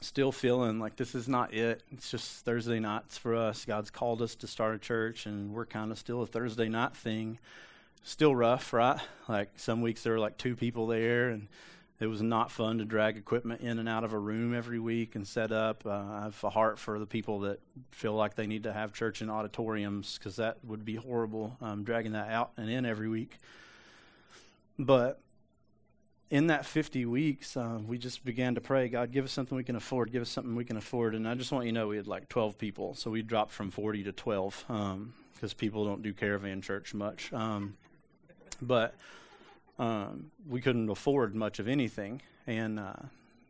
still 0.01 0.31
feeling 0.31 0.79
like 0.79 0.95
this 0.95 1.15
is 1.15 1.27
not 1.27 1.53
it. 1.53 1.83
It's 1.91 2.11
just 2.11 2.45
Thursday 2.45 2.79
nights 2.79 3.17
for 3.17 3.35
us. 3.35 3.65
God's 3.65 3.89
called 3.89 4.21
us 4.21 4.35
to 4.35 4.47
start 4.47 4.75
a 4.75 4.79
church, 4.79 5.25
and 5.25 5.53
we're 5.53 5.65
kind 5.65 5.91
of 5.91 5.97
still 5.97 6.21
a 6.21 6.27
Thursday 6.27 6.69
night 6.69 6.95
thing. 6.95 7.39
Still 8.03 8.35
rough, 8.35 8.73
right? 8.73 8.99
Like 9.27 9.51
some 9.57 9.81
weeks 9.81 10.03
there 10.03 10.13
were 10.13 10.19
like 10.19 10.37
two 10.37 10.55
people 10.55 10.87
there, 10.87 11.29
and 11.29 11.47
it 11.99 12.07
was 12.07 12.21
not 12.21 12.51
fun 12.51 12.77
to 12.77 12.85
drag 12.85 13.17
equipment 13.17 13.61
in 13.61 13.79
and 13.79 13.89
out 13.89 14.03
of 14.03 14.13
a 14.13 14.19
room 14.19 14.53
every 14.53 14.79
week 14.79 15.15
and 15.15 15.27
set 15.27 15.51
up. 15.51 15.83
Uh, 15.85 15.89
I 15.89 16.21
have 16.23 16.43
a 16.43 16.49
heart 16.49 16.77
for 16.77 16.99
the 16.99 17.07
people 17.07 17.39
that 17.41 17.59
feel 17.91 18.13
like 18.13 18.35
they 18.35 18.45
need 18.45 18.63
to 18.63 18.73
have 18.73 18.93
church 18.93 19.21
in 19.21 19.29
auditoriums 19.29 20.17
because 20.17 20.35
that 20.35 20.57
would 20.63 20.85
be 20.85 20.95
horrible, 20.95 21.57
um, 21.59 21.83
dragging 21.83 22.11
that 22.11 22.29
out 22.29 22.51
and 22.55 22.69
in 22.69 22.85
every 22.85 23.09
week. 23.09 23.37
But 24.77 25.19
in 26.29 26.47
that 26.47 26.65
50 26.65 27.05
weeks, 27.05 27.57
um, 27.57 27.87
we 27.87 27.97
just 27.97 28.23
began 28.23 28.53
to 28.55 28.61
pray, 28.61 28.89
God, 28.89 29.11
give 29.11 29.25
us 29.25 29.31
something 29.31 29.55
we 29.55 29.63
can 29.63 29.75
afford, 29.75 30.11
give 30.11 30.21
us 30.21 30.29
something 30.29 30.55
we 30.55 30.65
can 30.65 30.77
afford. 30.77 31.15
And 31.15 31.27
I 31.27 31.33
just 31.33 31.51
want 31.51 31.65
you 31.65 31.71
to 31.71 31.79
know 31.79 31.87
we 31.87 31.97
had 31.97 32.05
like 32.05 32.29
12 32.29 32.59
people. 32.59 32.93
So 32.93 33.09
we 33.09 33.23
dropped 33.23 33.51
from 33.51 33.71
40 33.71 34.03
to 34.03 34.11
12 34.11 34.65
because 34.67 34.73
um, 34.77 35.57
people 35.57 35.85
don't 35.85 36.03
do 36.03 36.13
caravan 36.13 36.61
church 36.61 36.93
much. 36.93 37.33
Um, 37.33 37.75
but 38.61 38.93
um, 39.79 40.31
we 40.48 40.62
couldn't 40.62 40.89
afford 40.89 41.36
much 41.36 41.60
of 41.60 41.67
anything. 41.67 42.22
And 42.46 42.79
uh, 42.79 42.93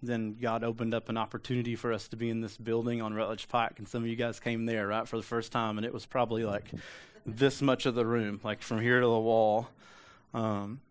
then 0.02 0.38
God 0.40 0.64
opened 0.64 0.94
up 0.94 1.10
an 1.10 1.18
opportunity 1.18 1.76
for 1.76 1.94
us 1.94 2.08
to 2.10 2.18
be 2.18 2.30
in 2.30 2.42
this 2.42 2.58
building 2.58 3.02
on 3.02 3.14
Rutledge 3.14 3.48
Pike. 3.48 3.74
And 3.78 3.88
some 3.88 4.04
of 4.04 4.10
you 4.10 4.16
guys 4.16 4.40
came 4.40 4.66
there, 4.66 4.88
right, 4.88 5.08
for 5.08 5.18
the 5.18 5.24
first 5.24 5.52
time. 5.52 5.78
And 5.78 5.86
it 5.86 5.94
was 5.94 6.06
probably 6.06 6.44
like 6.44 6.66
this 7.26 7.62
much 7.62 7.86
of 7.86 7.96
the 7.96 8.06
room, 8.06 8.40
like 8.44 8.62
from 8.62 8.80
here 8.82 9.00
to 9.00 9.06
the 9.06 9.20
wall. 9.20 9.68
Um, 10.34 10.82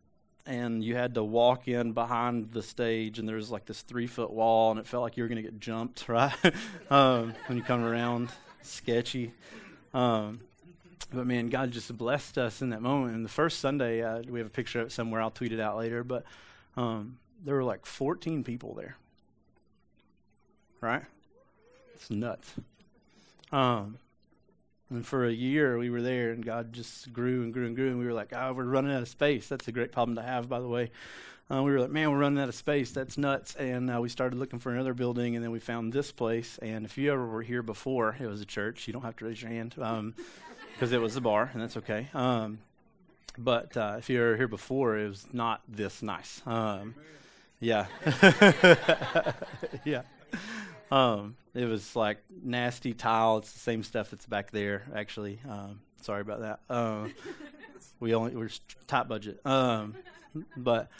and 0.47 0.83
you 0.85 0.95
had 0.95 1.14
to 1.14 1.25
walk 1.25 1.66
in 1.66 1.93
behind 1.93 2.52
the 2.52 2.62
stage, 2.62 3.19
and 3.19 3.28
there 3.28 3.37
was 3.37 3.50
like 3.50 3.66
this 3.66 3.83
three 3.83 4.07
foot 4.07 4.31
wall, 4.31 4.71
and 4.71 4.78
it 4.78 4.87
felt 4.87 5.02
like 5.02 5.16
you 5.16 5.25
were 5.25 5.28
going 5.28 5.43
to 5.43 5.43
get 5.43 5.59
jumped, 5.59 6.09
right? 6.09 6.33
um, 6.90 7.35
when 7.47 7.59
you 7.59 7.64
come 7.64 7.83
around, 7.83 8.31
sketchy. 8.62 9.33
Um, 9.93 10.40
but 11.12 11.26
man, 11.26 11.48
God 11.48 11.70
just 11.70 11.96
blessed 11.96 12.38
us 12.38 12.62
in 12.62 12.70
that 12.70 12.82
moment. 12.82 13.14
And 13.14 13.25
the 13.25 13.30
first 13.30 13.60
Sunday, 13.60 14.02
uh, 14.02 14.22
we 14.28 14.40
have 14.40 14.46
a 14.46 14.50
picture 14.50 14.80
of 14.80 14.88
it 14.88 14.92
somewhere. 14.92 15.20
I'll 15.20 15.30
tweet 15.30 15.52
it 15.52 15.60
out 15.60 15.76
later. 15.76 16.02
But 16.02 16.25
um, 16.76 17.18
there 17.44 17.54
were 17.54 17.64
like 17.64 17.86
14 17.86 18.44
people 18.44 18.75
there, 18.75 18.96
right? 20.80 21.02
It's 21.94 22.10
nuts. 22.10 22.52
Um, 23.52 23.98
and 24.90 25.04
for 25.04 25.25
a 25.25 25.32
year, 25.32 25.78
we 25.78 25.90
were 25.90 26.02
there, 26.02 26.30
and 26.30 26.44
God 26.44 26.72
just 26.72 27.12
grew 27.12 27.42
and 27.42 27.52
grew 27.52 27.66
and 27.66 27.75
grew. 27.75 27.88
And 27.88 27.98
we 27.98 28.06
were 28.06 28.12
like, 28.12 28.32
oh, 28.32 28.52
we're 28.52 28.64
running 28.64 28.92
out 28.92 29.02
of 29.02 29.08
space. 29.08 29.48
That's 29.48 29.66
a 29.66 29.72
great 29.72 29.92
problem 29.92 30.16
to 30.16 30.22
have, 30.22 30.48
by 30.48 30.60
the 30.60 30.68
way. 30.68 30.90
Uh, 31.50 31.62
we 31.62 31.70
were 31.70 31.80
like, 31.80 31.90
man, 31.90 32.10
we're 32.10 32.18
running 32.18 32.40
out 32.40 32.48
of 32.48 32.54
space. 32.54 32.90
That's 32.90 33.16
nuts. 33.16 33.54
And 33.54 33.90
uh, 33.90 34.00
we 34.00 34.08
started 34.08 34.38
looking 34.38 34.58
for 34.58 34.72
another 34.72 34.94
building, 34.94 35.34
and 35.34 35.44
then 35.44 35.52
we 35.52 35.60
found 35.60 35.92
this 35.92 36.12
place. 36.12 36.58
And 36.60 36.84
if 36.84 36.98
you 36.98 37.12
ever 37.12 37.26
were 37.26 37.42
here 37.42 37.62
before, 37.62 38.16
it 38.20 38.26
was 38.26 38.40
a 38.40 38.46
church. 38.46 38.86
You 38.86 38.92
don't 38.92 39.02
have 39.02 39.16
to 39.16 39.25
raise 39.25 39.40
your 39.42 39.50
hand 39.50 39.75
because 40.76 40.92
it 40.92 41.00
was 41.00 41.16
a 41.16 41.23
bar, 41.23 41.50
and 41.54 41.62
that's 41.62 41.78
okay. 41.78 42.09
Um, 42.12 42.59
but 43.38 43.75
uh, 43.76 43.97
if 43.99 44.11
you 44.11 44.21
were 44.21 44.37
here 44.37 44.49
before, 44.49 44.99
it 44.99 45.09
was 45.09 45.26
not 45.33 45.62
this 45.66 46.02
nice. 46.02 46.42
Um, 46.45 46.95
yeah. 47.61 47.87
yeah. 49.85 50.02
Um, 50.90 51.37
it 51.54 51.64
was 51.64 51.97
like 51.97 52.18
nasty 52.42 52.92
tile. 52.92 53.38
It's 53.38 53.52
the 53.52 53.59
same 53.59 53.83
stuff 53.83 54.11
that's 54.11 54.26
back 54.26 54.50
there, 54.50 54.85
actually. 54.95 55.40
Um, 55.49 55.80
sorry 56.02 56.21
about 56.21 56.40
that. 56.40 56.61
Um, 56.68 57.14
we 58.00 58.14
only 58.14 58.37
we're 58.37 58.50
top 58.87 59.09
budget. 59.09 59.45
Um, 59.47 59.95
but 60.59 60.90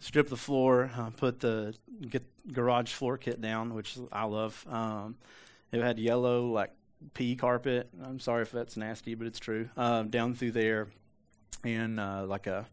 strip 0.00 0.28
the 0.28 0.36
floor, 0.36 0.90
uh, 0.94 1.08
put 1.10 1.40
the 1.40 1.74
get 2.06 2.22
garage 2.52 2.92
floor 2.92 3.16
kit 3.16 3.40
down, 3.40 3.72
which 3.74 3.96
I 4.12 4.24
love. 4.24 4.66
Um, 4.68 5.16
it 5.72 5.80
had 5.80 5.98
yellow 5.98 6.48
like 6.48 6.72
pea 7.14 7.36
carpet. 7.36 7.88
I'm 8.04 8.20
sorry 8.20 8.42
if 8.42 8.52
that's 8.52 8.76
nasty, 8.76 9.14
but 9.14 9.26
it's 9.26 9.38
true. 9.38 9.68
Um, 9.76 10.08
down 10.08 10.34
through 10.34 10.52
there, 10.52 10.88
and 11.64 12.00
uh, 12.00 12.24
like 12.26 12.46
a 12.46 12.66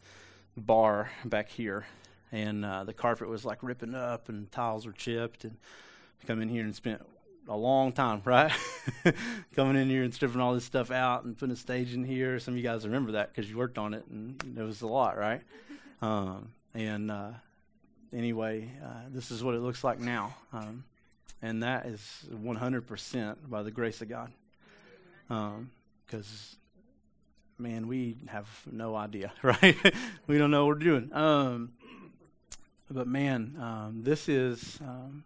bar 0.58 1.10
back 1.26 1.50
here, 1.50 1.86
and 2.32 2.66
uh, 2.66 2.84
the 2.84 2.94
carpet 2.94 3.28
was 3.28 3.46
like 3.46 3.64
ripping 3.64 3.96
up, 3.96 4.30
and 4.30 4.52
tiles 4.52 4.86
were 4.86 4.92
chipped, 4.92 5.44
and 5.44 5.58
come 6.28 6.42
in 6.42 6.50
here 6.50 6.64
and 6.64 6.76
spent 6.76 7.02
a 7.48 7.58
long 7.58 7.92
time, 7.92 8.22
right? 8.26 8.52
Coming 9.56 9.76
in 9.76 9.90
here 9.90 10.04
and 10.04 10.14
stripping 10.14 10.40
all 10.40 10.54
this 10.54 10.66
stuff 10.66 10.92
out 10.92 11.24
and 11.24 11.38
putting 11.38 11.54
a 11.54 11.58
stage 11.58 11.94
in 11.94 12.04
here. 12.04 12.40
Some 12.40 12.54
of 12.54 12.58
you 12.58 12.64
guys 12.64 12.86
remember 12.86 13.14
that 13.14 13.34
because 13.34 13.50
you 13.50 13.58
worked 13.58 13.78
on 13.78 13.94
it, 13.94 14.06
and 14.10 14.42
it 14.58 14.64
was 14.64 14.82
a 14.82 14.88
lot, 14.88 15.18
right? 15.18 15.42
Um, 16.02 16.54
and 16.74 17.12
uh, 17.12 17.32
anyway, 18.14 18.70
uh, 18.82 19.10
this 19.10 19.32
is 19.32 19.44
what 19.44 19.54
it 19.54 19.60
looks 19.60 19.84
like 19.84 20.00
now, 20.00 20.34
um, 20.54 20.86
and 21.42 21.64
that 21.64 21.86
is 21.86 22.26
100% 22.32 23.36
by 23.48 23.64
the 23.64 23.72
grace 23.72 24.02
of 24.02 24.10
God. 24.10 24.32
Because, 25.28 26.56
um, 27.60 27.64
man, 27.64 27.88
we 27.88 28.18
have 28.28 28.48
no 28.72 28.96
idea, 28.96 29.32
right? 29.44 29.78
we 30.28 30.38
don't 30.38 30.52
know 30.52 30.66
what 30.66 30.78
we're 30.78 30.84
doing. 30.84 31.14
Um, 31.14 31.72
but 32.92 33.08
man, 33.08 33.56
um, 33.60 34.02
this 34.04 34.28
is 34.28 34.80
um, 34.82 35.24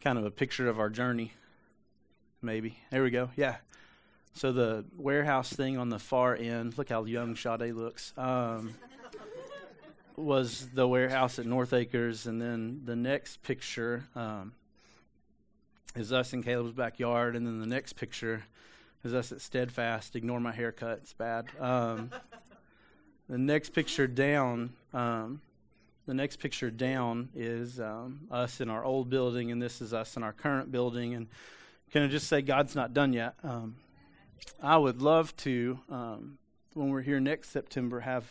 kind 0.00 0.18
of 0.18 0.24
a 0.24 0.30
picture 0.30 0.68
of 0.68 0.78
our 0.78 0.88
journey, 0.88 1.32
maybe. 2.40 2.78
There 2.90 3.02
we 3.02 3.10
go. 3.10 3.30
Yeah. 3.36 3.56
So 4.34 4.52
the 4.52 4.84
warehouse 4.96 5.52
thing 5.52 5.76
on 5.76 5.90
the 5.90 5.98
far 5.98 6.34
end, 6.34 6.78
look 6.78 6.88
how 6.88 7.04
young 7.04 7.36
Sade 7.36 7.74
looks, 7.74 8.14
um, 8.16 8.74
was 10.16 10.68
the 10.72 10.86
warehouse 10.86 11.38
at 11.38 11.46
North 11.46 11.72
Acres. 11.72 12.26
And 12.26 12.40
then 12.40 12.82
the 12.84 12.96
next 12.96 13.42
picture 13.42 14.04
um, 14.14 14.52
is 15.96 16.12
us 16.12 16.32
in 16.32 16.42
Caleb's 16.42 16.72
backyard. 16.72 17.36
And 17.36 17.46
then 17.46 17.60
the 17.60 17.66
next 17.66 17.94
picture 17.94 18.42
is 19.04 19.14
us 19.14 19.32
at 19.32 19.40
Steadfast. 19.40 20.16
Ignore 20.16 20.40
my 20.40 20.52
haircut, 20.52 20.98
it's 20.98 21.12
bad. 21.12 21.46
Um, 21.60 22.10
the 23.28 23.38
next 23.38 23.70
picture 23.70 24.06
down 24.06 24.70
um, 24.92 25.40
the 26.06 26.14
next 26.14 26.36
picture 26.40 26.70
down 26.70 27.28
is 27.34 27.78
um, 27.78 28.20
us 28.30 28.60
in 28.60 28.68
our 28.68 28.84
old 28.84 29.08
building, 29.08 29.52
and 29.52 29.62
this 29.62 29.80
is 29.80 29.94
us 29.94 30.16
in 30.16 30.22
our 30.22 30.32
current 30.32 30.72
building. 30.72 31.14
And 31.14 31.28
can 31.92 32.02
I 32.02 32.08
just 32.08 32.26
say, 32.26 32.42
God's 32.42 32.74
not 32.74 32.92
done 32.92 33.12
yet? 33.12 33.34
Um, 33.44 33.76
I 34.60 34.76
would 34.76 35.00
love 35.00 35.36
to, 35.38 35.78
um, 35.88 36.38
when 36.74 36.88
we're 36.88 37.02
here 37.02 37.20
next 37.20 37.50
September, 37.50 38.00
have 38.00 38.24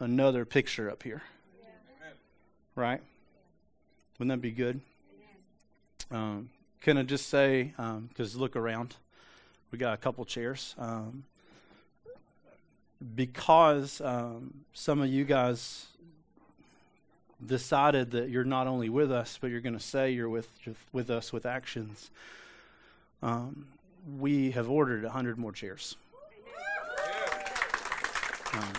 another 0.00 0.46
picture 0.46 0.90
up 0.90 1.02
here. 1.02 1.22
Yeah. 1.60 2.08
Right? 2.74 3.00
Wouldn't 4.18 4.34
that 4.34 4.42
be 4.42 4.52
good? 4.52 4.80
Um, 6.10 6.50
can 6.80 6.98
I 6.98 7.02
just 7.02 7.28
say, 7.28 7.72
because 8.08 8.34
um, 8.34 8.40
look 8.40 8.56
around, 8.56 8.96
we 9.70 9.78
got 9.78 9.94
a 9.94 9.96
couple 9.96 10.24
chairs. 10.24 10.74
Um, 10.78 11.24
because 13.14 14.00
um, 14.00 14.64
some 14.72 15.00
of 15.00 15.08
you 15.08 15.24
guys 15.24 15.86
decided 17.44 18.12
that 18.12 18.30
you're 18.30 18.44
not 18.44 18.66
only 18.66 18.88
with 18.88 19.10
us, 19.12 19.38
but 19.40 19.50
you're 19.50 19.60
going 19.60 19.76
to 19.76 19.80
say 19.80 20.10
you're 20.10 20.28
with 20.28 20.48
with 20.92 21.10
us 21.10 21.32
with 21.32 21.46
actions. 21.46 22.10
Um, 23.22 23.66
we 24.18 24.50
have 24.52 24.70
ordered 24.70 25.04
a 25.04 25.10
hundred 25.10 25.38
more 25.38 25.52
chairs. 25.52 25.96
Um, 28.52 28.72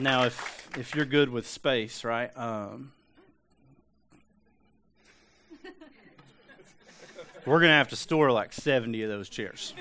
now, 0.00 0.24
if 0.24 0.68
if 0.76 0.94
you're 0.94 1.04
good 1.04 1.28
with 1.28 1.46
space, 1.46 2.04
right? 2.04 2.36
Um, 2.36 2.92
we're 7.46 7.60
going 7.60 7.70
to 7.70 7.76
have 7.76 7.88
to 7.88 7.96
store 7.96 8.30
like 8.30 8.52
70 8.52 9.02
of 9.02 9.10
those 9.10 9.28
chairs 9.28 9.74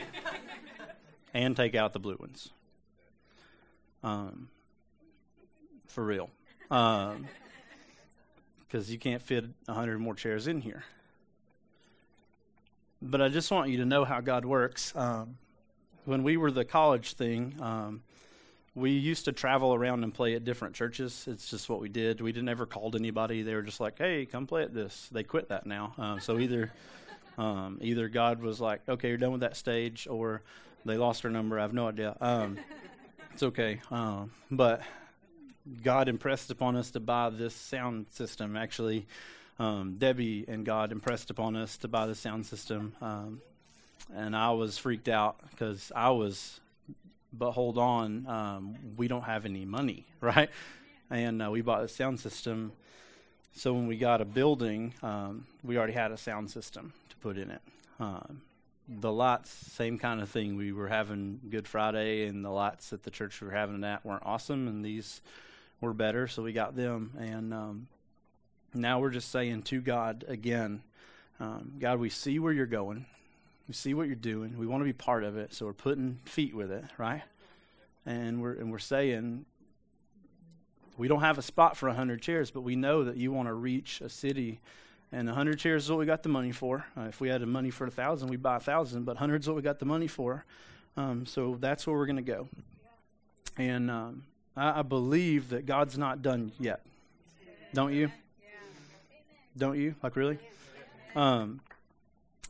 and 1.34 1.56
take 1.56 1.76
out 1.76 1.94
the 1.94 2.00
blue 2.00 2.18
ones. 2.20 2.50
Um, 4.04 4.50
for 5.88 6.04
real. 6.04 6.30
Because 6.68 7.16
um, 7.16 7.28
you 8.72 8.98
can't 8.98 9.22
fit 9.22 9.46
100 9.66 10.00
more 10.00 10.16
chairs 10.16 10.48
in 10.48 10.62
here. 10.62 10.84
But 13.02 13.22
I 13.22 13.30
just 13.30 13.52
want 13.52 13.70
you 13.70 13.78
to 13.78 13.86
know 13.86 14.06
how 14.06 14.22
God 14.22 14.46
works. 14.46 14.94
Um, 14.96 15.38
when 16.06 16.24
we 16.24 16.38
were 16.38 16.52
the 16.52 16.66
college 16.66 17.14
thing, 17.14 17.56
um, 17.62 18.02
we 18.76 18.92
used 18.92 19.26
to 19.26 19.32
travel 19.32 19.74
around 19.74 20.04
and 20.04 20.14
play 20.14 20.36
at 20.36 20.44
different 20.44 20.74
churches. 20.74 21.26
It's 21.28 21.50
just 21.50 21.70
what 21.70 21.80
we 21.80 21.90
did. 21.90 22.22
We 22.22 22.32
didn't 22.32 22.50
ever 22.50 22.66
called 22.66 22.96
anybody. 22.96 23.44
They 23.44 23.54
were 23.54 23.62
just 23.62 23.80
like, 23.80 23.98
"Hey, 23.98 24.26
come 24.26 24.48
play 24.48 24.64
at 24.64 24.74
this." 24.74 25.10
They 25.12 25.24
quit 25.24 25.50
that 25.50 25.66
now. 25.66 25.94
Um, 25.98 26.20
so 26.20 26.40
either 26.40 26.72
um, 27.38 27.80
either 27.82 28.10
God 28.10 28.42
was 28.42 28.60
like, 28.62 28.82
"Okay, 28.88 29.10
you're 29.10 29.18
done 29.18 29.32
with 29.32 29.42
that 29.42 29.58
stage," 29.58 30.08
or 30.10 30.42
they 30.86 30.98
lost 30.98 31.24
her 31.24 31.30
number. 31.30 31.60
I 31.60 31.62
have 31.64 31.74
no 31.74 31.88
idea. 31.88 32.16
Um, 32.20 32.58
it's 33.34 33.44
okay. 33.44 33.82
Um, 33.90 34.32
but 34.52 34.82
God 35.82 36.10
impressed 36.10 36.52
upon 36.52 36.76
us 36.76 36.92
to 36.92 37.00
buy 37.00 37.30
this 37.30 37.56
sound 37.56 38.08
system. 38.12 38.58
Actually, 38.58 39.08
um, 39.60 39.96
Debbie 39.98 40.46
and 40.48 40.66
God 40.66 40.92
impressed 40.92 41.30
upon 41.30 41.56
us 41.56 41.78
to 41.78 41.88
buy 41.88 42.08
the 42.08 42.16
sound 42.16 42.46
system. 42.46 42.94
Um, 43.02 43.42
and 44.14 44.36
I 44.36 44.52
was 44.52 44.78
freaked 44.78 45.08
out 45.08 45.38
because 45.52 45.92
I 45.96 46.10
was, 46.12 46.60
but 47.32 47.52
hold 47.52 47.78
on, 47.78 48.28
um, 48.28 48.76
we 48.98 49.08
don't 49.08 49.24
have 49.24 49.46
any 49.46 49.66
money, 49.66 50.06
right? 50.22 50.50
and 51.10 51.42
uh, 51.44 51.52
we 51.52 51.62
bought 51.62 51.84
a 51.84 51.88
sound 51.88 52.20
system. 52.20 52.72
So 53.56 53.74
when 53.74 53.86
we 53.86 53.98
got 53.98 54.20
a 54.20 54.26
building, 54.26 54.96
um, 55.04 55.46
we 55.64 55.78
already 55.78 55.94
had 55.94 56.12
a 56.12 56.18
sound 56.18 56.50
system 56.50 56.92
to 57.10 57.16
put 57.18 57.38
in 57.38 57.52
it. 57.52 57.62
Um, 58.00 58.42
the 58.90 59.12
lights, 59.12 59.50
same 59.50 60.00
kind 60.00 60.22
of 60.22 60.30
thing. 60.30 60.56
We 60.58 60.72
were 60.72 60.88
having 60.88 61.40
Good 61.50 61.68
Friday, 61.68 62.26
and 62.26 62.44
the 62.44 62.50
lights 62.50 62.90
that 62.90 63.04
the 63.04 63.12
church 63.12 63.40
we 63.40 63.48
were 63.48 63.54
having 63.54 63.84
at 63.84 64.04
weren't 64.04 64.24
awesome, 64.26 64.68
and 64.68 64.84
these 64.84 65.22
were 65.82 65.94
better, 65.94 66.28
so 66.28 66.42
we 66.42 66.52
got 66.52 66.76
them. 66.76 67.12
And 67.18 67.54
um, 67.54 67.88
now 68.74 69.00
we're 69.00 69.12
just 69.12 69.32
saying 69.32 69.62
to 69.64 69.82
God 69.82 70.26
again, 70.28 70.82
um, 71.40 71.74
God, 71.80 72.00
we 72.00 72.10
see 72.10 72.40
where 72.40 72.54
you're 72.54 72.66
going. 72.66 73.06
We 73.68 73.76
see 73.76 73.94
what 73.94 74.08
you're 74.08 74.16
doing. 74.16 74.58
We 74.58 74.66
want 74.66 74.82
to 74.82 74.86
be 74.86 74.94
part 74.94 75.24
of 75.24 75.38
it, 75.38 75.54
so 75.54 75.68
we're 75.68 75.74
putting 75.74 76.20
feet 76.26 76.56
with 76.56 76.72
it, 76.72 76.84
right? 76.98 77.22
And 78.06 78.42
we're 78.42 78.54
and 78.54 78.72
we're 78.72 78.80
saying 78.80 79.46
we 80.98 81.08
don't 81.08 81.22
have 81.22 81.38
a 81.38 81.42
spot 81.42 81.76
for 81.78 81.88
100 81.88 82.22
chairs, 82.22 82.52
but 82.52 82.62
we 82.62 82.76
know 82.76 83.04
that 83.04 83.18
you 83.18 83.32
want 83.32 83.48
to 83.48 83.54
reach 83.54 84.02
a 84.02 84.10
city. 84.10 84.60
And 85.12 85.28
100 85.28 85.60
chairs 85.60 85.86
is 85.86 85.90
what 85.90 86.00
we 86.00 86.06
got 86.06 86.24
the 86.24 86.30
money 86.30 86.52
for. 86.52 86.86
Uh, 86.98 87.04
if 87.04 87.20
we 87.22 87.30
had 87.30 87.42
the 87.42 87.46
money 87.46 87.70
for 87.70 87.86
a 87.86 87.88
1,000, 87.88 88.30
we'd 88.30 88.42
buy 88.42 88.54
a 88.54 88.54
1,000, 88.54 89.04
but 89.04 89.16
100 89.16 89.42
is 89.42 89.48
what 89.48 89.56
we 89.56 89.62
got 89.62 89.80
the 89.80 89.86
money 89.86 90.08
for. 90.08 90.46
Um, 90.98 91.26
so 91.26 91.58
that's 91.60 91.88
where 91.88 91.96
we're 91.96 92.06
going 92.06 92.18
to 92.18 92.22
go. 92.22 92.48
And 93.58 93.90
um, 93.90 94.24
I, 94.56 94.80
I, 94.80 94.82
believe 94.84 95.50
that 95.50 95.66
God's 95.66 95.98
not 95.98 96.22
done 96.22 96.52
yet. 96.60 96.82
Don't 97.74 97.94
you? 97.94 98.12
Don't 99.58 99.78
you? 99.78 99.96
Like, 100.02 100.16
really? 100.16 100.40
Um, 101.16 101.62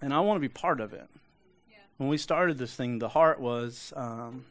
and 0.02 0.14
I 0.14 0.20
want 0.22 0.38
to 0.38 0.42
be 0.42 0.50
part 0.50 0.82
of 0.82 0.94
it. 0.94 1.08
When 1.98 2.10
we 2.10 2.18
started 2.18 2.58
this 2.58 2.74
thing, 2.74 3.00
the 3.00 3.10
heart 3.10 3.40
was 3.40 3.94
um, 3.96 4.46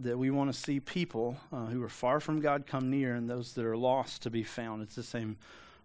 that 0.00 0.18
we 0.18 0.30
want 0.30 0.52
to 0.52 0.58
see 0.58 0.80
people 0.80 1.36
uh, 1.52 1.66
who 1.66 1.82
are 1.82 1.88
far 1.88 2.20
from 2.20 2.40
God 2.40 2.66
come 2.66 2.90
near 2.90 3.14
and 3.14 3.28
those 3.28 3.52
that 3.54 3.64
are 3.64 3.76
lost 3.76 4.22
to 4.22 4.30
be 4.30 4.42
found. 4.42 4.82
It's 4.82 4.94
the 4.94 5.02
same 5.02 5.36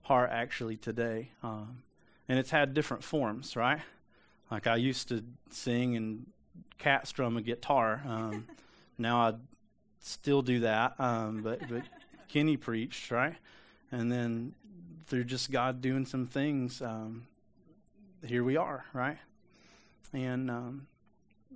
heart 0.04 0.30
actually 0.32 0.78
today. 0.78 1.30
Um, 1.44 1.84
and 2.30 2.40
it's 2.40 2.50
had 2.50 2.74
different 2.74 3.04
forms, 3.04 3.56
right? 3.56 3.82
Like 4.50 4.68
I 4.68 4.78
used 4.78 5.10
to 5.10 5.24
sing 5.50 5.96
and 5.96 6.26
cat 6.78 7.08
strum 7.08 7.38
a 7.38 7.42
guitar. 7.42 8.02
Um, 8.08 8.48
now 8.98 9.20
I 9.20 9.34
still 10.00 10.42
do 10.42 10.62
that, 10.62 11.00
um, 11.00 11.42
but, 11.44 11.68
but 11.68 11.84
Kenny 12.30 12.58
preached, 12.58 13.12
right? 13.12 13.36
And 13.92 14.12
then 14.12 14.54
through 15.08 15.26
just 15.26 15.52
God 15.52 15.82
doing 15.82 16.06
some 16.06 16.28
things, 16.28 16.82
um, 16.82 17.28
here 18.26 18.44
we 18.44 18.58
are, 18.58 18.86
right? 18.94 19.18
And 20.14 20.50
um, 20.50 20.88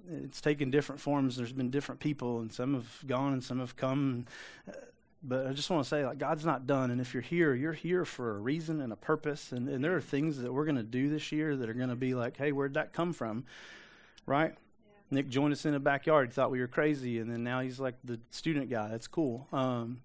it's 0.09 0.41
taken 0.41 0.71
different 0.71 1.01
forms. 1.01 1.37
There's 1.37 1.53
been 1.53 1.69
different 1.69 2.01
people, 2.01 2.39
and 2.39 2.51
some 2.51 2.73
have 2.73 3.03
gone 3.05 3.33
and 3.33 3.43
some 3.43 3.59
have 3.59 3.75
come. 3.75 4.25
Uh, 4.67 4.73
but 5.23 5.45
I 5.45 5.53
just 5.53 5.69
want 5.69 5.83
to 5.83 5.89
say, 5.89 6.05
like, 6.05 6.17
God's 6.17 6.45
not 6.45 6.65
done. 6.65 6.89
And 6.89 6.99
if 6.99 7.13
you're 7.13 7.21
here, 7.21 7.53
you're 7.53 7.73
here 7.73 8.05
for 8.05 8.35
a 8.35 8.39
reason 8.39 8.81
and 8.81 8.91
a 8.91 8.95
purpose. 8.95 9.51
And, 9.51 9.69
and 9.69 9.83
there 9.83 9.95
are 9.95 10.01
things 10.01 10.39
that 10.39 10.51
we're 10.51 10.65
going 10.65 10.77
to 10.77 10.83
do 10.83 11.09
this 11.09 11.31
year 11.31 11.55
that 11.55 11.69
are 11.69 11.73
going 11.73 11.89
to 11.89 11.95
be 11.95 12.15
like, 12.15 12.37
hey, 12.37 12.51
where'd 12.51 12.73
that 12.73 12.91
come 12.91 13.13
from? 13.13 13.45
Right? 14.25 14.51
Yeah. 14.53 14.91
Nick 15.11 15.29
joined 15.29 15.53
us 15.53 15.63
in 15.65 15.73
the 15.73 15.79
backyard. 15.79 16.29
He 16.29 16.33
thought 16.33 16.49
we 16.49 16.59
were 16.59 16.67
crazy. 16.67 17.19
And 17.19 17.31
then 17.31 17.43
now 17.43 17.61
he's 17.61 17.79
like 17.79 17.95
the 18.03 18.19
student 18.31 18.71
guy. 18.71 18.87
That's 18.87 19.07
cool. 19.07 19.47
Um, 19.53 20.01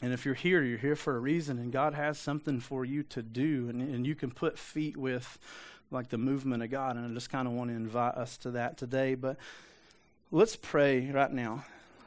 and 0.00 0.14
if 0.14 0.24
you're 0.24 0.34
here, 0.34 0.62
you're 0.62 0.78
here 0.78 0.96
for 0.96 1.16
a 1.16 1.20
reason. 1.20 1.58
And 1.58 1.70
God 1.70 1.92
has 1.92 2.18
something 2.18 2.60
for 2.60 2.86
you 2.86 3.02
to 3.04 3.22
do. 3.22 3.68
And, 3.68 3.82
and 3.82 4.06
you 4.06 4.14
can 4.14 4.30
put 4.30 4.58
feet 4.58 4.96
with 4.96 5.38
like 5.90 6.08
the 6.08 6.18
movement 6.18 6.62
of 6.62 6.70
God. 6.70 6.96
And 6.96 7.06
I 7.06 7.14
just 7.14 7.30
kind 7.30 7.48
of 7.48 7.54
want 7.54 7.70
to 7.70 7.76
invite 7.76 8.14
us 8.14 8.36
to 8.38 8.52
that 8.52 8.76
today. 8.76 9.14
But 9.14 9.36
let's 10.30 10.56
pray 10.56 11.10
right 11.10 11.32
now 11.32 11.64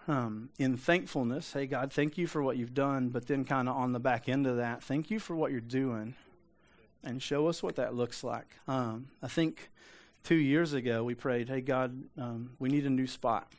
um, 0.08 0.50
in 0.58 0.78
thankfulness. 0.78 1.54
Hey, 1.54 1.68
God, 1.68 1.92
thank 1.92 2.18
you 2.18 2.28
for 2.28 2.42
what 2.42 2.58
you've 2.58 2.74
done. 2.74 3.10
But 3.10 3.28
then, 3.28 3.46
kind 3.46 3.70
of 3.70 3.76
on 3.76 3.92
the 3.92 4.00
back 4.00 4.30
end 4.30 4.48
of 4.48 4.58
that, 4.58 4.84
thank 4.84 5.12
you 5.12 5.20
for 5.20 5.36
what 5.36 5.52
you're 5.52 5.62
doing 5.62 6.16
and 7.04 7.22
show 7.22 7.48
us 7.48 7.62
what 7.62 7.76
that 7.76 7.94
looks 7.94 8.24
like. 8.24 8.48
Um, 8.68 9.08
I 9.22 9.28
think 9.28 9.70
two 10.24 10.36
years 10.36 10.74
ago 10.74 11.04
we 11.04 11.16
prayed, 11.16 11.50
Hey, 11.50 11.62
God, 11.62 12.04
um, 12.18 12.52
we 12.60 12.70
need 12.70 12.86
a 12.86 12.90
new 12.90 13.08
spot. 13.08 13.52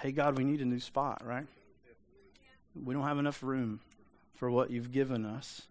Hey, 0.00 0.12
God, 0.12 0.38
we 0.38 0.44
need 0.44 0.60
a 0.60 0.64
new 0.64 0.80
spot, 0.80 1.22
right? 1.24 1.46
We 2.84 2.94
don't 2.94 3.02
have 3.02 3.18
enough 3.18 3.42
room 3.42 3.80
for 4.34 4.50
what 4.50 4.70
you've 4.70 4.92
given 4.92 5.26
us. 5.26 5.62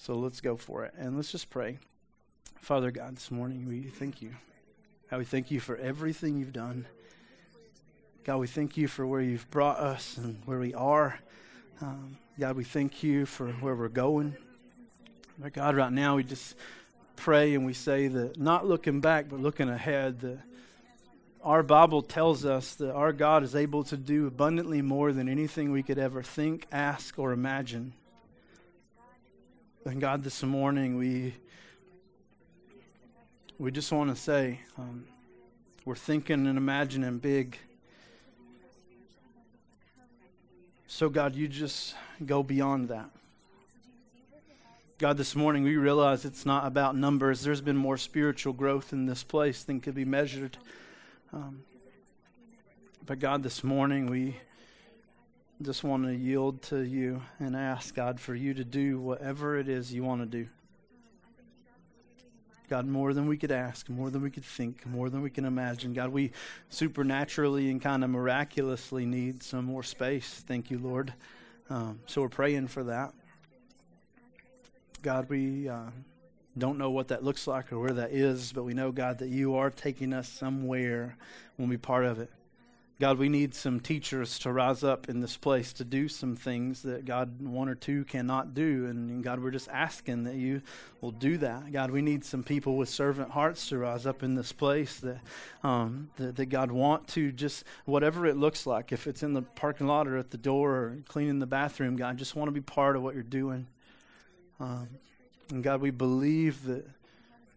So 0.00 0.14
let's 0.14 0.40
go 0.40 0.56
for 0.56 0.84
it. 0.84 0.94
And 0.96 1.16
let's 1.16 1.32
just 1.32 1.50
pray. 1.50 1.78
Father 2.60 2.92
God, 2.92 3.16
this 3.16 3.32
morning 3.32 3.66
we 3.68 3.82
thank 3.82 4.22
you. 4.22 4.30
God, 5.10 5.18
we 5.18 5.24
thank 5.24 5.50
you 5.50 5.58
for 5.58 5.76
everything 5.76 6.38
you've 6.38 6.52
done. 6.52 6.86
God, 8.24 8.36
we 8.36 8.46
thank 8.46 8.76
you 8.76 8.86
for 8.86 9.04
where 9.04 9.20
you've 9.20 9.50
brought 9.50 9.78
us 9.78 10.16
and 10.16 10.38
where 10.44 10.60
we 10.60 10.72
are. 10.72 11.18
Um, 11.80 12.16
God, 12.38 12.56
we 12.56 12.62
thank 12.62 13.02
you 13.02 13.26
for 13.26 13.48
where 13.54 13.74
we're 13.74 13.88
going. 13.88 14.36
But 15.36 15.52
God, 15.52 15.74
right 15.74 15.92
now 15.92 16.14
we 16.16 16.22
just 16.22 16.54
pray 17.16 17.54
and 17.54 17.66
we 17.66 17.72
say 17.74 18.06
that 18.06 18.38
not 18.38 18.66
looking 18.66 19.00
back, 19.00 19.28
but 19.28 19.40
looking 19.40 19.68
ahead, 19.68 20.20
that 20.20 20.38
our 21.42 21.64
Bible 21.64 22.02
tells 22.02 22.44
us 22.44 22.76
that 22.76 22.92
our 22.92 23.12
God 23.12 23.42
is 23.42 23.56
able 23.56 23.82
to 23.84 23.96
do 23.96 24.28
abundantly 24.28 24.80
more 24.80 25.12
than 25.12 25.28
anything 25.28 25.72
we 25.72 25.82
could 25.82 25.98
ever 25.98 26.22
think, 26.22 26.66
ask, 26.70 27.18
or 27.18 27.32
imagine. 27.32 27.94
And 29.88 30.02
God, 30.02 30.22
this 30.22 30.42
morning 30.42 30.98
we 30.98 31.32
we 33.58 33.70
just 33.70 33.90
want 33.90 34.14
to 34.14 34.20
say 34.20 34.60
um, 34.76 35.06
we're 35.86 35.94
thinking 35.94 36.46
and 36.46 36.58
imagining 36.58 37.16
big. 37.16 37.56
So 40.88 41.08
God, 41.08 41.34
you 41.34 41.48
just 41.48 41.94
go 42.26 42.42
beyond 42.42 42.90
that. 42.90 43.08
God, 44.98 45.16
this 45.16 45.34
morning 45.34 45.64
we 45.64 45.78
realize 45.78 46.26
it's 46.26 46.44
not 46.44 46.66
about 46.66 46.94
numbers. 46.94 47.40
There's 47.40 47.62
been 47.62 47.74
more 47.74 47.96
spiritual 47.96 48.52
growth 48.52 48.92
in 48.92 49.06
this 49.06 49.24
place 49.24 49.64
than 49.64 49.80
could 49.80 49.94
be 49.94 50.04
measured. 50.04 50.58
Um, 51.32 51.62
but 53.06 53.20
God, 53.20 53.42
this 53.42 53.64
morning 53.64 54.04
we 54.04 54.36
just 55.60 55.82
want 55.82 56.04
to 56.04 56.14
yield 56.14 56.62
to 56.62 56.80
you 56.80 57.22
and 57.40 57.56
ask, 57.56 57.94
God, 57.94 58.20
for 58.20 58.34
you 58.34 58.54
to 58.54 58.64
do 58.64 59.00
whatever 59.00 59.56
it 59.58 59.68
is 59.68 59.92
you 59.92 60.04
want 60.04 60.20
to 60.20 60.26
do. 60.26 60.48
God, 62.68 62.86
more 62.86 63.14
than 63.14 63.26
we 63.26 63.36
could 63.36 63.50
ask, 63.50 63.88
more 63.88 64.10
than 64.10 64.22
we 64.22 64.30
could 64.30 64.44
think, 64.44 64.86
more 64.86 65.08
than 65.08 65.22
we 65.22 65.30
can 65.30 65.44
imagine. 65.44 65.94
God, 65.94 66.10
we 66.10 66.32
supernaturally 66.68 67.70
and 67.70 67.80
kind 67.80 68.04
of 68.04 68.10
miraculously 68.10 69.06
need 69.06 69.42
some 69.42 69.64
more 69.64 69.82
space. 69.82 70.44
Thank 70.46 70.70
you, 70.70 70.78
Lord. 70.78 71.14
Um, 71.70 72.00
so 72.06 72.20
we're 72.20 72.28
praying 72.28 72.68
for 72.68 72.84
that. 72.84 73.14
God, 75.02 75.28
we 75.30 75.68
uh, 75.68 75.86
don't 76.56 76.76
know 76.76 76.90
what 76.90 77.08
that 77.08 77.24
looks 77.24 77.46
like 77.46 77.72
or 77.72 77.78
where 77.78 77.94
that 77.94 78.12
is, 78.12 78.52
but 78.52 78.64
we 78.64 78.74
know, 78.74 78.92
God, 78.92 79.18
that 79.18 79.28
you 79.28 79.56
are 79.56 79.70
taking 79.70 80.12
us 80.12 80.28
somewhere 80.28 81.16
when 81.56 81.68
we 81.68 81.78
part 81.78 82.04
of 82.04 82.20
it. 82.20 82.30
God, 83.00 83.16
we 83.18 83.28
need 83.28 83.54
some 83.54 83.78
teachers 83.78 84.40
to 84.40 84.50
rise 84.50 84.82
up 84.82 85.08
in 85.08 85.20
this 85.20 85.36
place 85.36 85.72
to 85.74 85.84
do 85.84 86.08
some 86.08 86.34
things 86.34 86.82
that 86.82 87.04
God, 87.04 87.40
one 87.40 87.68
or 87.68 87.76
two 87.76 88.04
cannot 88.04 88.54
do. 88.54 88.86
And 88.86 89.22
God, 89.22 89.40
we're 89.40 89.52
just 89.52 89.68
asking 89.68 90.24
that 90.24 90.34
you 90.34 90.62
will 91.00 91.12
do 91.12 91.38
that. 91.38 91.70
God, 91.70 91.92
we 91.92 92.02
need 92.02 92.24
some 92.24 92.42
people 92.42 92.76
with 92.76 92.88
servant 92.88 93.30
hearts 93.30 93.68
to 93.68 93.78
rise 93.78 94.04
up 94.04 94.24
in 94.24 94.34
this 94.34 94.50
place 94.50 94.98
that, 94.98 95.20
um, 95.62 96.10
that, 96.16 96.34
that, 96.34 96.46
God 96.46 96.72
want 96.72 97.06
to 97.08 97.30
just, 97.30 97.62
whatever 97.84 98.26
it 98.26 98.36
looks 98.36 98.66
like, 98.66 98.90
if 98.90 99.06
it's 99.06 99.22
in 99.22 99.32
the 99.32 99.42
parking 99.42 99.86
lot 99.86 100.08
or 100.08 100.16
at 100.16 100.32
the 100.32 100.36
door 100.36 100.72
or 100.72 100.98
cleaning 101.06 101.38
the 101.38 101.46
bathroom, 101.46 101.94
God, 101.94 102.16
just 102.16 102.34
want 102.34 102.48
to 102.48 102.52
be 102.52 102.60
part 102.60 102.96
of 102.96 103.02
what 103.02 103.14
you're 103.14 103.22
doing. 103.22 103.68
Um, 104.58 104.88
and 105.50 105.62
God, 105.62 105.80
we 105.80 105.92
believe 105.92 106.64
that, 106.64 106.84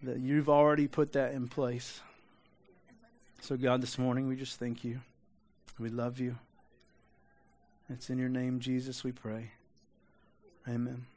that 0.03 0.19
you've 0.19 0.49
already 0.49 0.87
put 0.87 1.13
that 1.13 1.33
in 1.33 1.47
place. 1.47 1.99
So, 3.41 3.57
God, 3.57 3.81
this 3.81 3.97
morning 3.97 4.27
we 4.27 4.35
just 4.35 4.59
thank 4.59 4.83
you. 4.83 4.99
We 5.81 5.89
love 5.89 6.19
you. 6.19 6.37
It's 7.89 8.11
in 8.11 8.19
your 8.19 8.29
name, 8.29 8.59
Jesus, 8.59 9.03
we 9.03 9.11
pray. 9.11 9.49
Amen. 10.67 11.07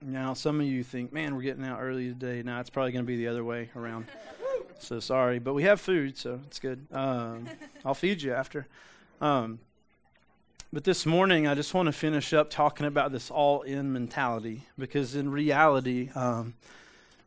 Now, 0.00 0.34
some 0.34 0.60
of 0.60 0.66
you 0.66 0.84
think, 0.84 1.12
man, 1.12 1.34
we're 1.34 1.42
getting 1.42 1.64
out 1.64 1.80
early 1.80 2.08
today. 2.10 2.44
Now, 2.44 2.60
it's 2.60 2.70
probably 2.70 2.92
going 2.92 3.04
to 3.04 3.06
be 3.06 3.16
the 3.16 3.26
other 3.26 3.42
way 3.44 3.70
around. 3.74 4.06
So 4.80 5.00
sorry, 5.00 5.38
but 5.38 5.54
we 5.54 5.62
have 5.62 5.80
food, 5.80 6.18
so 6.18 6.40
it's 6.46 6.58
good. 6.58 6.86
Um, 6.92 7.48
I'll 7.86 7.94
feed 7.94 8.20
you 8.20 8.34
after. 8.34 8.66
Um, 9.20 9.60
but 10.72 10.84
this 10.84 11.06
morning, 11.06 11.46
I 11.46 11.54
just 11.54 11.72
want 11.72 11.86
to 11.86 11.92
finish 11.92 12.34
up 12.34 12.50
talking 12.50 12.84
about 12.84 13.10
this 13.10 13.30
all 13.30 13.62
in 13.62 13.92
mentality 13.92 14.66
because, 14.76 15.14
in 15.14 15.30
reality, 15.30 16.10
um, 16.14 16.54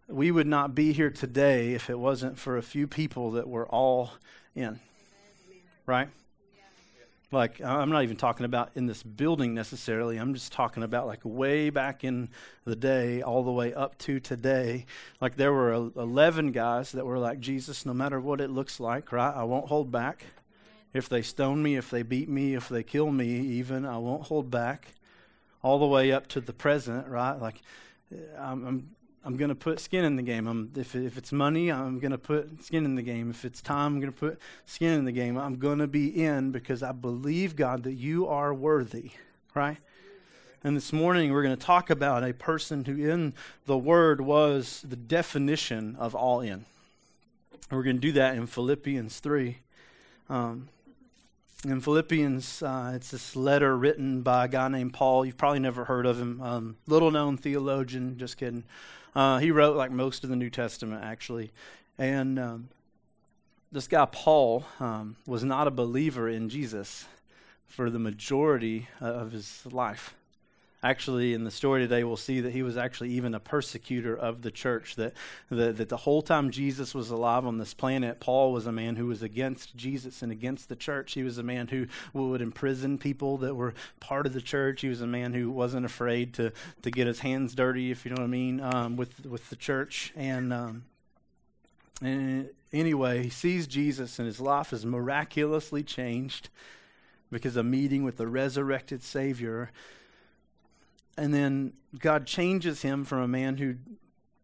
we 0.07 0.31
would 0.31 0.47
not 0.47 0.73
be 0.73 0.93
here 0.93 1.09
today 1.09 1.73
if 1.73 1.89
it 1.89 1.99
wasn't 1.99 2.37
for 2.37 2.57
a 2.57 2.63
few 2.63 2.87
people 2.87 3.31
that 3.31 3.47
were 3.47 3.67
all 3.67 4.11
in. 4.55 4.79
Right? 5.85 6.09
Like, 7.29 7.61
I'm 7.61 7.89
not 7.89 8.03
even 8.03 8.15
talking 8.15 8.45
about 8.45 8.71
in 8.75 8.85
this 8.85 9.03
building 9.03 9.53
necessarily. 9.53 10.15
I'm 10.15 10.33
just 10.33 10.53
talking 10.53 10.81
about 10.81 11.07
like 11.07 11.19
way 11.23 11.69
back 11.69 12.05
in 12.05 12.29
the 12.63 12.75
day, 12.75 13.21
all 13.21 13.43
the 13.43 13.51
way 13.51 13.73
up 13.73 13.97
to 13.99 14.21
today. 14.21 14.85
Like, 15.19 15.35
there 15.35 15.51
were 15.51 15.73
11 15.73 16.53
guys 16.53 16.93
that 16.93 17.05
were 17.05 17.19
like, 17.19 17.41
Jesus, 17.41 17.85
no 17.85 17.93
matter 17.93 18.21
what 18.21 18.39
it 18.39 18.49
looks 18.49 18.79
like, 18.79 19.11
right? 19.11 19.35
I 19.35 19.43
won't 19.43 19.67
hold 19.67 19.91
back. 19.91 20.23
If 20.93 21.09
they 21.09 21.21
stone 21.21 21.61
me, 21.61 21.75
if 21.75 21.89
they 21.89 22.01
beat 22.01 22.29
me, 22.29 22.55
if 22.55 22.69
they 22.69 22.81
kill 22.81 23.11
me, 23.11 23.27
even, 23.27 23.85
I 23.85 23.97
won't 23.97 24.23
hold 24.23 24.49
back. 24.49 24.93
All 25.61 25.79
the 25.79 25.85
way 25.85 26.13
up 26.13 26.27
to 26.27 26.39
the 26.39 26.53
present, 26.53 27.09
right? 27.09 27.35
Like, 27.35 27.61
I'm, 28.39 28.65
I'm 28.65 28.89
I'm 29.27 29.35
going 29.35 29.49
to 29.49 29.55
put 29.55 29.81
skin 29.81 30.05
in 30.05 30.15
the 30.15 30.21
game. 30.21 30.47
I'm, 30.47 30.71
if, 30.77 30.95
if 30.95 31.17
it's 31.17 31.33
money, 31.33 31.69
I'm 31.69 31.99
going 31.99 32.11
to 32.11 32.17
put 32.17 32.63
skin 32.63 32.85
in 32.85 32.95
the 32.95 33.01
game. 33.01 33.29
If 33.29 33.43
it's 33.43 33.61
time, 33.61 33.95
I'm 33.95 33.99
going 33.99 34.13
to 34.13 34.17
put 34.17 34.39
skin 34.65 34.93
in 34.93 35.03
the 35.03 35.11
game. 35.11 35.37
I'm 35.37 35.57
going 35.57 35.79
to 35.79 35.87
be 35.87 36.23
in 36.23 36.51
because 36.51 36.81
I 36.81 36.93
believe, 36.93 37.57
God, 37.57 37.83
that 37.83 37.95
you 37.95 38.25
are 38.29 38.53
worthy, 38.53 39.11
right? 39.53 39.75
And 40.63 40.77
this 40.77 40.93
morning, 40.93 41.33
we're 41.33 41.43
going 41.43 41.57
to 41.57 41.61
talk 41.61 41.89
about 41.89 42.23
a 42.23 42.31
person 42.31 42.85
who, 42.85 42.93
in 42.93 43.33
the 43.65 43.77
Word, 43.77 44.21
was 44.21 44.81
the 44.87 44.95
definition 44.95 45.97
of 45.99 46.15
all 46.15 46.39
in. 46.39 46.63
We're 47.69 47.83
going 47.83 47.97
to 47.97 48.01
do 48.01 48.13
that 48.13 48.37
in 48.37 48.47
Philippians 48.47 49.19
3. 49.19 49.57
Um, 50.29 50.69
in 51.65 51.81
Philippians, 51.81 52.63
uh, 52.63 52.93
it's 52.95 53.11
this 53.11 53.35
letter 53.35 53.75
written 53.75 54.21
by 54.21 54.45
a 54.45 54.47
guy 54.47 54.69
named 54.69 54.93
Paul. 54.93 55.25
You've 55.25 55.37
probably 55.37 55.59
never 55.59 55.83
heard 55.83 56.05
of 56.05 56.17
him. 56.17 56.39
Um, 56.41 56.77
little 56.87 57.11
known 57.11 57.35
theologian, 57.35 58.17
just 58.17 58.37
kidding. 58.37 58.63
Uh, 59.17 59.39
he 59.39 59.49
wrote 59.49 59.75
like 59.75 59.89
most 59.89 60.23
of 60.23 60.29
the 60.29 60.35
New 60.35 60.51
Testament, 60.51 61.03
actually. 61.03 61.51
And 61.97 62.37
um, 62.37 62.69
this 63.71 63.87
guy, 63.87 64.05
Paul, 64.05 64.63
um, 64.79 65.15
was 65.25 65.43
not 65.43 65.65
a 65.65 65.71
believer 65.71 66.29
in 66.29 66.49
Jesus 66.49 67.07
for 67.65 67.89
the 67.89 67.97
majority 67.97 68.89
of 69.01 69.31
his 69.31 69.65
life. 69.65 70.13
Actually, 70.83 71.33
in 71.33 71.43
the 71.43 71.49
story 71.49 71.81
today, 71.81 72.03
we'll 72.03 72.15
see 72.15 72.39
that 72.39 72.53
he 72.53 72.61
was 72.61 72.77
actually 72.77 73.09
even 73.09 73.33
a 73.33 73.39
persecutor 73.39 74.15
of 74.15 74.43
the 74.43 74.51
church. 74.51 74.95
That, 74.95 75.13
that, 75.49 75.77
that 75.77 75.89
the 75.89 75.97
whole 75.97 76.21
time 76.21 76.51
Jesus 76.51 76.93
was 76.93 77.09
alive 77.09 77.47
on 77.47 77.57
this 77.57 77.73
planet, 77.73 78.19
Paul 78.19 78.51
was 78.51 78.67
a 78.67 78.71
man 78.71 78.95
who 78.95 79.07
was 79.07 79.23
against 79.23 79.75
Jesus 79.75 80.21
and 80.21 80.31
against 80.31 80.69
the 80.69 80.75
church. 80.75 81.13
He 81.13 81.23
was 81.23 81.39
a 81.39 81.43
man 81.43 81.67
who 81.67 81.87
would 82.13 82.41
imprison 82.41 82.99
people 82.99 83.37
that 83.37 83.55
were 83.55 83.73
part 83.99 84.27
of 84.27 84.33
the 84.33 84.41
church. 84.41 84.81
He 84.81 84.87
was 84.87 85.01
a 85.01 85.07
man 85.07 85.33
who 85.33 85.49
wasn't 85.49 85.83
afraid 85.83 86.35
to, 86.35 86.53
to 86.83 86.91
get 86.91 87.07
his 87.07 87.21
hands 87.21 87.55
dirty, 87.55 87.89
if 87.89 88.05
you 88.05 88.11
know 88.11 88.21
what 88.21 88.27
I 88.27 88.27
mean, 88.27 88.61
um, 88.61 88.97
with, 88.97 89.25
with 89.25 89.49
the 89.49 89.55
church. 89.55 90.13
And, 90.15 90.53
um, 90.53 90.85
and 92.03 92.51
anyway, 92.71 93.23
he 93.23 93.29
sees 93.29 93.65
Jesus, 93.65 94.19
and 94.19 94.27
his 94.27 94.39
life 94.39 94.71
is 94.73 94.85
miraculously 94.85 95.81
changed 95.81 96.49
because 97.31 97.57
a 97.57 97.63
meeting 97.63 98.03
with 98.03 98.17
the 98.17 98.27
resurrected 98.27 99.01
Savior 99.01 99.71
and 101.17 101.33
then 101.33 101.73
God 101.99 102.25
changes 102.25 102.83
him 102.83 103.03
from 103.03 103.19
a 103.19 103.27
man 103.27 103.57
who 103.57 103.75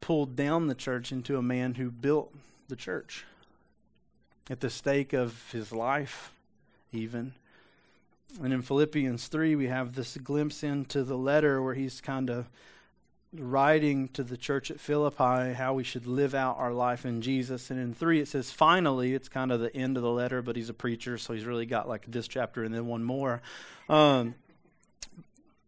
pulled 0.01 0.35
down 0.35 0.67
the 0.67 0.75
church 0.75 1.11
into 1.11 1.37
a 1.37 1.41
man 1.41 1.75
who 1.75 1.91
built 1.91 2.33
the 2.67 2.75
church 2.75 3.25
at 4.49 4.59
the 4.59 4.69
stake 4.69 5.13
of 5.13 5.51
his 5.51 5.71
life, 5.71 6.33
even. 6.91 7.33
And 8.41 8.51
in 8.51 8.61
Philippians 8.61 9.27
3, 9.27 9.55
we 9.55 9.67
have 9.67 9.93
this 9.93 10.17
glimpse 10.17 10.63
into 10.63 11.03
the 11.03 11.17
letter 11.17 11.61
where 11.61 11.75
he's 11.75 12.01
kind 12.01 12.29
of 12.29 12.49
writing 13.35 14.09
to 14.09 14.23
the 14.23 14.37
church 14.37 14.69
at 14.69 14.79
Philippi 14.79 15.53
how 15.53 15.73
we 15.73 15.83
should 15.83 16.05
live 16.05 16.35
out 16.35 16.57
our 16.57 16.73
life 16.73 17.05
in 17.05 17.21
Jesus. 17.21 17.71
And 17.71 17.79
in 17.79 17.93
3, 17.93 18.19
it 18.19 18.27
says, 18.27 18.51
finally, 18.51 19.13
it's 19.13 19.29
kind 19.29 19.51
of 19.51 19.59
the 19.59 19.75
end 19.75 19.97
of 19.97 20.03
the 20.03 20.11
letter, 20.11 20.41
but 20.41 20.55
he's 20.55 20.69
a 20.69 20.73
preacher, 20.73 21.17
so 21.17 21.33
he's 21.33 21.45
really 21.45 21.65
got 21.65 21.87
like 21.87 22.05
this 22.07 22.27
chapter 22.27 22.63
and 22.63 22.73
then 22.73 22.87
one 22.87 23.03
more. 23.03 23.41
Um, 23.89 24.35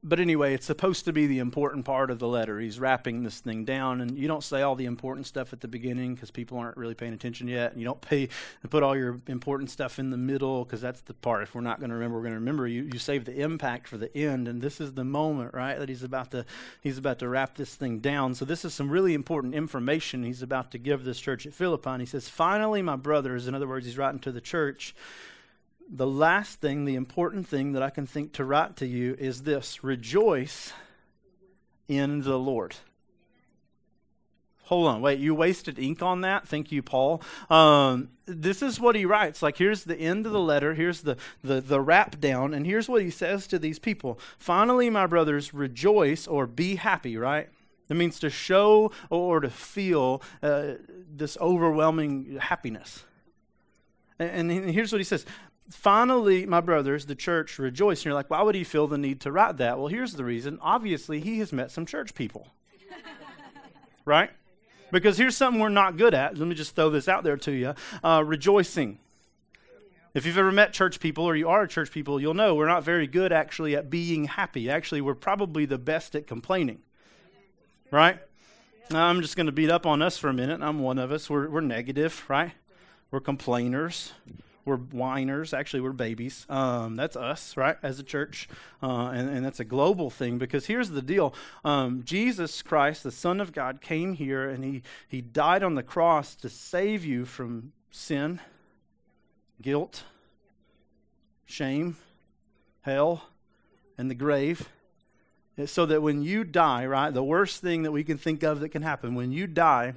but 0.08 0.20
anyway, 0.20 0.54
it's 0.54 0.68
supposed 0.68 1.06
to 1.06 1.12
be 1.12 1.26
the 1.26 1.40
important 1.40 1.84
part 1.84 2.12
of 2.12 2.20
the 2.20 2.28
letter. 2.28 2.60
He's 2.60 2.80
wrapping 2.80 3.24
this 3.24 3.40
thing 3.40 3.66
down, 3.66 4.02
and 4.02 4.16
you 4.16 4.28
don't 4.28 4.44
say 4.44 4.62
all 4.62 4.76
the 4.76 4.86
important 4.86 5.26
stuff 5.26 5.52
at 5.52 5.62
the 5.62 5.68
beginning 5.68 6.14
because 6.14 6.30
people 6.30 6.60
aren't 6.60 6.78
really 6.78 6.94
paying 6.94 7.14
attention 7.14 7.48
yet. 7.48 7.72
And 7.72 7.82
you 7.82 7.86
don't 7.86 8.00
pay 8.02 8.30
put 8.70 8.84
all 8.84 8.96
your 8.96 9.20
important 9.26 9.72
stuff 9.72 9.98
in 9.98 10.12
the 10.12 10.18
middle 10.18 10.64
because 10.64 10.80
that's 10.80 11.02
the 11.02 11.16
part. 11.16 11.42
If 11.42 11.56
we're 11.56 11.62
not 11.62 11.80
going 11.80 11.90
to 11.90 11.96
remember, 11.96 12.18
we're 12.18 12.24
going 12.24 12.34
to 12.34 12.40
remember. 12.40 12.68
You 12.68 12.84
you 12.84 13.00
save 13.00 13.26
the 13.26 13.36
impact 13.42 13.88
for 13.88 13.98
the 13.98 14.16
end, 14.16 14.48
and 14.48 14.62
this 14.62 14.80
is 14.80 14.94
the 14.94 15.04
moment, 15.04 15.56
right? 15.56 15.80
That 15.80 15.90
he's 15.90 16.04
about 16.04 16.30
to 16.32 16.46
he's 16.82 17.00
about 17.00 17.18
to 17.20 17.28
wrap 17.28 17.56
this 17.56 17.74
thing 17.74 17.98
down. 17.98 18.36
So 18.36 18.46
this 18.46 18.64
is 18.64 18.76
some 18.76 18.92
really 18.92 19.16
important 19.16 19.56
information 19.56 20.24
he's 20.24 20.44
about 20.44 20.70
to 20.72 20.78
give 20.78 21.04
this 21.04 21.20
church 21.20 21.48
at 21.48 21.54
Philippi. 21.56 21.90
And 21.90 22.02
he 22.02 22.06
says, 22.06 22.30
"Finally, 22.30 22.84
my 22.84 22.96
brothers." 22.96 23.48
In 23.48 23.56
other 23.56 23.68
words, 23.68 23.88
he's 23.88 23.98
writing 23.98 24.20
to 24.20 24.32
the 24.32 24.42
church 24.42 24.94
the 25.90 26.08
last 26.08 26.62
thing, 26.62 26.86
the 26.86 26.96
important 26.96 27.48
thing 27.48 27.74
that 27.74 27.84
I 27.84 27.90
can 27.90 28.08
think 28.08 28.34
to 28.34 28.44
write 28.44 28.76
to 28.78 28.88
you 28.88 29.16
is 29.20 29.44
this 29.44 29.84
rejoice 29.84 30.74
in 31.88 32.22
the 32.22 32.38
Lord. 32.38 32.76
Hold 34.64 34.88
on, 34.88 35.02
wait, 35.02 35.20
you 35.20 35.36
wasted 35.36 35.78
ink 35.78 36.02
on 36.02 36.22
that? 36.22 36.48
Thank 36.48 36.72
you, 36.72 36.82
Paul. 36.82 37.22
Um, 37.52 38.10
this 38.26 38.64
is 38.64 38.80
what 38.80 38.96
he 38.96 39.06
writes. 39.06 39.44
Like, 39.44 39.58
here's 39.58 39.84
the 39.84 39.96
end 39.96 40.26
of 40.26 40.32
the 40.32 40.40
letter, 40.40 40.74
here's 40.74 41.02
the, 41.02 41.18
the, 41.44 41.62
the 41.62 41.80
wrap 41.80 42.20
down, 42.20 42.56
and 42.56 42.66
here's 42.66 42.90
what 42.90 43.04
he 43.04 43.12
says 43.12 43.46
to 43.48 43.60
these 43.60 43.78
people 43.78 44.20
Finally, 44.40 44.90
my 44.90 45.06
brothers, 45.06 45.54
rejoice 45.54 46.26
or 46.26 46.48
be 46.48 46.76
happy, 46.76 47.16
right? 47.16 47.50
It 47.90 47.96
means 47.96 48.20
to 48.22 48.32
show 48.32 48.92
or 49.12 49.40
to 49.40 49.52
feel 49.52 50.24
uh, 50.42 50.74
this 51.16 51.38
overwhelming 51.40 52.40
happiness. 52.42 53.06
And, 54.18 54.50
and 54.50 54.72
here's 54.72 54.92
what 54.92 55.00
he 55.00 55.06
says 55.06 55.28
finally, 55.70 56.46
my 56.46 56.62
brothers, 56.62 57.06
the 57.06 57.16
church 57.16 57.60
rejoiced. 57.60 58.02
And 58.02 58.06
you're 58.06 58.14
like, 58.14 58.30
why 58.30 58.42
would 58.42 58.56
he 58.56 58.64
feel 58.64 58.88
the 58.88 58.98
need 58.98 59.22
to 59.22 59.32
write 59.32 59.58
that? 59.58 59.78
Well, 59.78 59.88
here's 59.88 60.14
the 60.14 60.24
reason. 60.24 60.60
Obviously, 60.62 61.20
he 61.20 61.40
has 61.40 61.52
met 61.52 61.72
some 61.72 61.86
church 61.86 62.14
people. 62.14 62.48
right? 64.06 64.32
Because 64.92 65.18
here's 65.18 65.36
something 65.36 65.60
we're 65.60 65.70
not 65.70 65.98
good 65.98 66.14
at. 66.14 66.38
Let 66.38 66.48
me 66.48 66.56
just 66.56 66.76
throw 66.76 66.90
this 66.90 67.08
out 67.08 67.24
there 67.24 67.38
to 67.38 67.52
you 67.52 67.74
uh, 68.04 68.24
rejoicing. 68.26 69.00
If 70.14 70.26
you've 70.26 70.38
ever 70.38 70.52
met 70.52 70.72
church 70.72 71.02
people 71.02 71.26
or 71.26 71.36
you 71.36 71.50
are 71.50 71.64
a 71.64 71.68
church 71.68 71.92
people, 71.92 72.22
you'll 72.22 72.34
know 72.34 72.56
we're 72.56 72.68
not 72.68 72.84
very 72.84 73.06
good 73.06 73.34
actually 73.34 73.76
at 73.76 73.90
being 73.90 74.26
happy. 74.26 74.70
Actually, 74.70 75.02
we're 75.02 75.14
probably 75.14 75.66
the 75.66 75.78
best 75.78 76.16
at 76.16 76.26
complaining. 76.26 76.80
Right? 77.92 78.20
Now, 78.92 79.08
I'm 79.08 79.22
just 79.22 79.36
going 79.36 79.48
to 79.48 79.52
beat 79.52 79.70
up 79.70 79.86
on 79.86 80.02
us 80.02 80.18
for 80.18 80.30
a 80.30 80.34
minute. 80.34 80.62
I'm 80.62 80.80
one 80.80 81.00
of 81.00 81.12
us. 81.12 81.30
We're, 81.30 81.50
we're 81.50 81.62
negative, 81.62 82.24
right? 82.30 82.52
We're 83.12 83.20
complainers. 83.20 84.14
We're 84.66 84.78
whiners. 84.78 85.54
Actually, 85.54 85.82
we're 85.82 85.92
babies. 85.92 86.46
Um, 86.50 86.96
that's 86.96 87.16
us, 87.16 87.56
right, 87.56 87.78
as 87.84 88.00
a 88.00 88.04
church. 88.04 88.50
Uh, 88.82 89.12
and, 89.14 89.30
and 89.30 89.46
that's 89.46 89.60
a 89.60 89.66
global 89.66 90.10
thing 90.10 90.38
because 90.38 90.66
here's 90.66 90.90
the 90.90 91.02
deal 91.02 91.34
um, 91.64 92.04
Jesus 92.04 92.62
Christ, 92.62 93.04
the 93.04 93.12
Son 93.12 93.40
of 93.40 93.54
God, 93.54 93.80
came 93.80 94.14
here 94.14 94.50
and 94.50 94.64
he, 94.64 94.82
he 95.08 95.22
died 95.22 95.64
on 95.64 95.76
the 95.76 95.84
cross 95.84 96.36
to 96.38 96.50
save 96.50 97.06
you 97.06 97.26
from 97.26 97.72
sin, 97.92 98.42
guilt, 99.62 100.04
shame, 101.46 101.96
hell, 102.82 103.26
and 103.98 104.10
the 104.10 104.16
grave 104.16 104.68
so 105.66 105.86
that 105.86 106.02
when 106.02 106.22
you 106.22 106.44
die, 106.44 106.86
right, 106.86 107.14
the 107.14 107.24
worst 107.24 107.62
thing 107.62 107.84
that 107.84 107.92
we 107.92 108.04
can 108.04 108.18
think 108.18 108.44
of 108.44 108.60
that 108.60 108.70
can 108.70 108.82
happen, 108.82 109.16
when 109.16 109.32
you 109.32 109.48
die, 109.48 109.94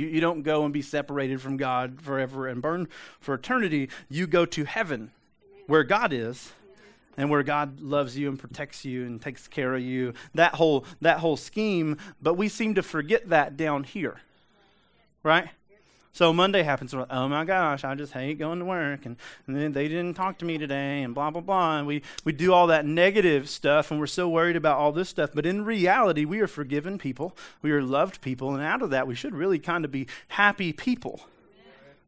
you, 0.00 0.08
you 0.08 0.20
don't 0.20 0.42
go 0.42 0.64
and 0.64 0.72
be 0.72 0.82
separated 0.82 1.40
from 1.40 1.56
God 1.56 2.00
forever 2.00 2.48
and 2.48 2.62
burn 2.62 2.88
for 3.20 3.34
eternity. 3.34 3.90
You 4.08 4.26
go 4.26 4.46
to 4.46 4.64
heaven 4.64 5.12
where 5.66 5.84
God 5.84 6.12
is 6.12 6.52
and 7.16 7.28
where 7.30 7.42
God 7.42 7.80
loves 7.80 8.16
you 8.16 8.28
and 8.28 8.38
protects 8.38 8.84
you 8.84 9.04
and 9.04 9.20
takes 9.20 9.46
care 9.46 9.74
of 9.74 9.82
you. 9.82 10.14
That 10.34 10.54
whole 10.54 10.84
that 11.00 11.18
whole 11.18 11.36
scheme, 11.36 11.98
but 12.22 12.34
we 12.34 12.48
seem 12.48 12.74
to 12.74 12.82
forget 12.82 13.28
that 13.28 13.56
down 13.56 13.84
here. 13.84 14.20
Right? 15.22 15.50
So 16.12 16.32
Monday 16.32 16.64
happens. 16.64 16.92
oh 16.92 17.28
my 17.28 17.44
gosh, 17.44 17.84
I 17.84 17.94
just 17.94 18.12
hate 18.12 18.38
going 18.38 18.58
to 18.58 18.64
work, 18.64 19.06
and, 19.06 19.16
and 19.46 19.56
then 19.56 19.72
they 19.72 19.86
didn't 19.86 20.14
talk 20.14 20.38
to 20.38 20.44
me 20.44 20.58
today, 20.58 21.02
and 21.02 21.14
blah 21.14 21.30
blah 21.30 21.40
blah. 21.40 21.78
And 21.78 21.86
we 21.86 22.02
we 22.24 22.32
do 22.32 22.52
all 22.52 22.66
that 22.66 22.84
negative 22.84 23.48
stuff, 23.48 23.90
and 23.90 24.00
we're 24.00 24.06
so 24.06 24.28
worried 24.28 24.56
about 24.56 24.78
all 24.78 24.92
this 24.92 25.08
stuff. 25.08 25.30
But 25.32 25.46
in 25.46 25.64
reality, 25.64 26.24
we 26.24 26.40
are 26.40 26.48
forgiven 26.48 26.98
people, 26.98 27.36
we 27.62 27.70
are 27.70 27.82
loved 27.82 28.20
people, 28.20 28.54
and 28.54 28.62
out 28.62 28.82
of 28.82 28.90
that, 28.90 29.06
we 29.06 29.14
should 29.14 29.34
really 29.34 29.58
kind 29.58 29.84
of 29.84 29.92
be 29.92 30.06
happy 30.28 30.72
people. 30.72 31.20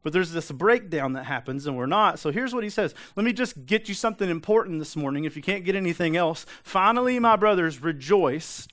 But 0.02 0.12
there's 0.12 0.32
this 0.32 0.50
breakdown 0.50 1.12
that 1.12 1.26
happens, 1.26 1.66
and 1.66 1.76
we're 1.76 1.86
not. 1.86 2.18
So 2.18 2.32
here's 2.32 2.52
what 2.52 2.64
he 2.64 2.70
says. 2.70 2.94
Let 3.14 3.24
me 3.24 3.32
just 3.32 3.66
get 3.66 3.88
you 3.88 3.94
something 3.94 4.28
important 4.28 4.80
this 4.80 4.96
morning. 4.96 5.24
If 5.24 5.36
you 5.36 5.42
can't 5.42 5.64
get 5.64 5.76
anything 5.76 6.16
else, 6.16 6.44
finally, 6.64 7.20
my 7.20 7.36
brothers, 7.36 7.80
rejoice. 7.80 8.66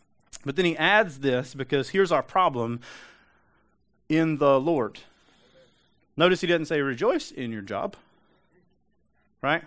But 0.43 0.55
then 0.55 0.65
he 0.65 0.75
adds 0.75 1.19
this 1.19 1.53
because 1.53 1.89
here's 1.89 2.11
our 2.11 2.23
problem 2.23 2.79
in 4.07 4.37
the 4.37 4.59
Lord. 4.59 5.01
Notice 6.19 6.41
he 6.41 6.47
doesn't 6.47 6.65
say 6.65 6.81
rejoice 6.81 7.31
in 7.31 7.49
your 7.49 7.61
job. 7.61 7.95
Right? 9.41 9.63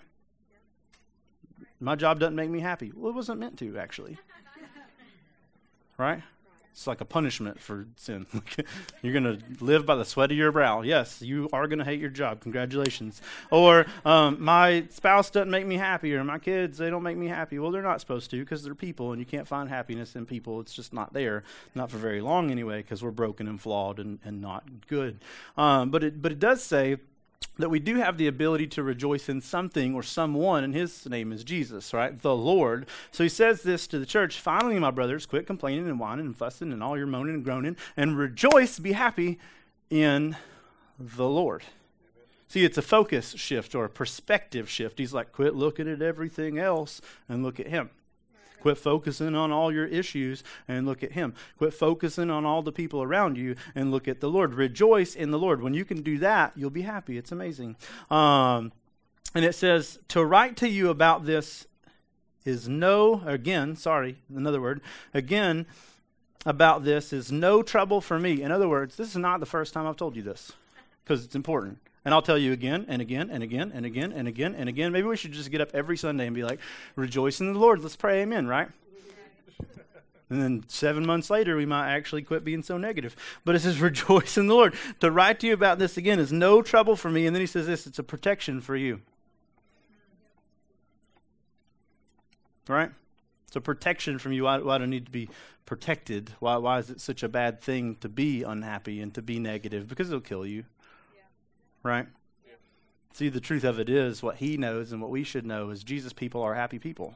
My 1.79 1.95
job 1.95 2.19
doesn't 2.19 2.35
make 2.35 2.51
me 2.51 2.59
happy. 2.59 2.91
Well, 2.95 3.09
it 3.09 3.15
wasn't 3.15 3.39
meant 3.39 3.57
to, 3.57 3.75
actually. 3.79 4.19
Right? 5.97 6.21
It's 6.73 6.87
like 6.87 7.01
a 7.01 7.05
punishment 7.05 7.61
for 7.61 7.85
sin. 7.97 8.25
You're 9.03 9.13
going 9.13 9.37
to 9.37 9.63
live 9.63 9.85
by 9.85 9.95
the 9.95 10.03
sweat 10.03 10.31
of 10.31 10.37
your 10.37 10.51
brow. 10.51 10.81
Yes, 10.81 11.21
you 11.21 11.47
are 11.53 11.67
going 11.67 11.77
to 11.77 11.85
hate 11.85 11.99
your 11.99 12.09
job. 12.09 12.39
Congratulations. 12.39 13.21
Or 13.51 13.85
um, 14.03 14.43
my 14.43 14.87
spouse 14.89 15.29
doesn't 15.29 15.51
make 15.51 15.67
me 15.67 15.77
happy, 15.77 16.15
or 16.15 16.23
my 16.23 16.39
kids, 16.39 16.79
they 16.79 16.89
don't 16.89 17.03
make 17.03 17.15
me 17.15 17.27
happy. 17.27 17.59
Well, 17.59 17.69
they're 17.69 17.83
not 17.83 18.01
supposed 18.01 18.31
to 18.31 18.39
because 18.39 18.63
they're 18.63 18.73
people, 18.73 19.11
and 19.11 19.19
you 19.19 19.25
can't 19.25 19.47
find 19.47 19.69
happiness 19.69 20.15
in 20.15 20.25
people. 20.25 20.59
It's 20.61 20.73
just 20.73 20.93
not 20.93 21.13
there. 21.13 21.43
Not 21.75 21.91
for 21.91 21.97
very 21.97 22.21
long 22.21 22.49
anyway, 22.49 22.77
because 22.77 23.03
we're 23.03 23.11
broken 23.11 23.47
and 23.47 23.61
flawed 23.61 23.99
and, 23.99 24.17
and 24.25 24.41
not 24.41 24.63
good. 24.87 25.19
Um, 25.55 25.91
but, 25.91 26.03
it, 26.03 26.23
but 26.23 26.31
it 26.31 26.39
does 26.39 26.63
say 26.63 26.97
that 27.57 27.69
we 27.69 27.79
do 27.79 27.95
have 27.95 28.17
the 28.17 28.27
ability 28.27 28.67
to 28.67 28.83
rejoice 28.83 29.29
in 29.29 29.41
something 29.41 29.93
or 29.93 30.01
someone, 30.03 30.63
and 30.63 30.73
his 30.73 31.07
name 31.07 31.31
is 31.31 31.43
Jesus, 31.43 31.93
right? 31.93 32.19
The 32.19 32.35
Lord. 32.35 32.87
So 33.11 33.23
he 33.23 33.29
says 33.29 33.61
this 33.61 33.85
to 33.87 33.99
the 33.99 34.05
church 34.05 34.39
Finally, 34.39 34.79
my 34.79 34.91
brothers, 34.91 35.25
quit 35.25 35.45
complaining 35.45 35.87
and 35.87 35.99
whining 35.99 36.25
and 36.25 36.37
fussing 36.37 36.71
and 36.71 36.83
all 36.83 36.97
your 36.97 37.07
moaning 37.07 37.35
and 37.35 37.43
groaning, 37.43 37.77
and 37.95 38.17
rejoice, 38.17 38.79
be 38.79 38.93
happy 38.93 39.39
in 39.89 40.35
the 40.99 41.27
Lord. 41.27 41.63
See, 42.47 42.63
it's 42.63 42.77
a 42.77 42.83
focus 42.83 43.31
shift 43.31 43.73
or 43.73 43.85
a 43.85 43.89
perspective 43.89 44.69
shift. 44.69 44.99
He's 44.99 45.13
like, 45.13 45.31
quit 45.31 45.55
looking 45.55 45.87
at 45.87 46.01
everything 46.01 46.59
else 46.59 47.01
and 47.27 47.43
look 47.43 47.59
at 47.59 47.67
him. 47.67 47.89
Quit 48.63 48.77
focusing 48.77 49.35
on 49.35 49.51
all 49.51 49.73
your 49.73 49.85
issues 49.87 50.41
and 50.69 50.85
look 50.85 51.03
at 51.03 51.11
Him. 51.11 51.33
Quit 51.57 51.73
focusing 51.73 52.29
on 52.29 52.45
all 52.45 52.61
the 52.61 52.71
people 52.71 53.03
around 53.03 53.37
you 53.37 53.57
and 53.75 53.91
look 53.91 54.07
at 54.07 54.21
the 54.21 54.29
Lord. 54.29 54.53
Rejoice 54.53 55.15
in 55.15 55.31
the 55.31 55.37
Lord. 55.37 55.61
When 55.61 55.73
you 55.73 55.83
can 55.83 56.01
do 56.01 56.17
that, 56.19 56.53
you'll 56.55 56.69
be 56.69 56.83
happy. 56.83 57.17
It's 57.17 57.33
amazing. 57.33 57.75
Um, 58.09 58.71
and 59.35 59.43
it 59.43 59.53
says, 59.53 59.99
To 60.07 60.23
write 60.23 60.55
to 60.57 60.69
you 60.69 60.89
about 60.89 61.25
this 61.25 61.67
is 62.45 62.69
no, 62.69 63.21
again, 63.25 63.75
sorry, 63.75 64.19
another 64.33 64.61
word, 64.61 64.79
again, 65.13 65.65
about 66.45 66.85
this 66.85 67.11
is 67.11 67.33
no 67.33 67.63
trouble 67.63 67.99
for 67.99 68.17
me. 68.17 68.41
In 68.41 68.49
other 68.49 68.69
words, 68.69 68.95
this 68.95 69.09
is 69.09 69.17
not 69.17 69.41
the 69.41 69.45
first 69.45 69.73
time 69.73 69.85
I've 69.85 69.97
told 69.97 70.15
you 70.15 70.21
this 70.23 70.53
because 71.03 71.25
it's 71.25 71.35
important. 71.35 71.79
And 72.05 72.13
I'll 72.13 72.21
tell 72.21 72.37
you 72.37 72.51
again 72.51 72.85
and 72.89 73.01
again 73.01 73.29
and 73.29 73.43
again 73.43 73.71
and 73.73 73.85
again 73.85 74.11
and 74.11 74.27
again 74.27 74.55
and 74.55 74.67
again. 74.67 74.91
Maybe 74.91 75.07
we 75.07 75.15
should 75.15 75.31
just 75.31 75.51
get 75.51 75.61
up 75.61 75.69
every 75.73 75.95
Sunday 75.95 76.25
and 76.25 76.35
be 76.35 76.43
like, 76.43 76.59
rejoice 76.95 77.39
in 77.39 77.53
the 77.53 77.59
Lord. 77.59 77.81
Let's 77.81 77.95
pray 77.95 78.21
amen, 78.21 78.47
right? 78.47 78.69
And 80.29 80.41
then 80.41 80.63
seven 80.67 81.05
months 81.05 81.29
later, 81.29 81.55
we 81.55 81.67
might 81.67 81.93
actually 81.93 82.23
quit 82.23 82.43
being 82.43 82.63
so 82.63 82.75
negative. 82.75 83.15
But 83.45 83.53
it 83.53 83.59
says, 83.59 83.79
rejoice 83.81 84.35
in 84.35 84.47
the 84.47 84.55
Lord. 84.55 84.73
To 85.01 85.11
write 85.11 85.39
to 85.41 85.47
you 85.47 85.53
about 85.53 85.77
this 85.77 85.95
again 85.95 86.17
is 86.17 86.33
no 86.33 86.63
trouble 86.63 86.95
for 86.95 87.11
me. 87.11 87.27
And 87.27 87.35
then 87.35 87.41
he 87.41 87.45
says 87.45 87.67
this 87.67 87.85
it's 87.85 87.99
a 87.99 88.03
protection 88.03 88.59
for 88.59 88.75
you. 88.75 89.01
Right? 92.67 92.89
It's 93.45 93.55
a 93.55 93.61
protection 93.61 94.17
from 94.17 94.31
you. 94.31 94.45
Why, 94.45 94.57
why 94.57 94.79
do 94.79 94.85
I 94.85 94.87
need 94.87 95.05
to 95.05 95.11
be 95.11 95.29
protected? 95.65 96.31
Why, 96.39 96.57
why 96.57 96.79
is 96.79 96.89
it 96.89 96.99
such 96.99 97.21
a 97.21 97.29
bad 97.29 97.61
thing 97.61 97.97
to 97.97 98.09
be 98.09 98.41
unhappy 98.41 99.01
and 99.01 99.13
to 99.13 99.21
be 99.21 99.37
negative? 99.37 99.87
Because 99.87 100.07
it'll 100.07 100.21
kill 100.21 100.47
you 100.47 100.63
right? 101.83 102.07
Yeah. 102.45 102.53
See, 103.13 103.29
the 103.29 103.39
truth 103.39 103.63
of 103.63 103.79
it 103.79 103.89
is 103.89 104.23
what 104.23 104.37
he 104.37 104.57
knows 104.57 104.91
and 104.91 105.01
what 105.01 105.11
we 105.11 105.23
should 105.23 105.45
know 105.45 105.69
is 105.69 105.83
Jesus 105.83 106.13
people 106.13 106.41
are 106.41 106.55
happy 106.55 106.79
people. 106.79 107.15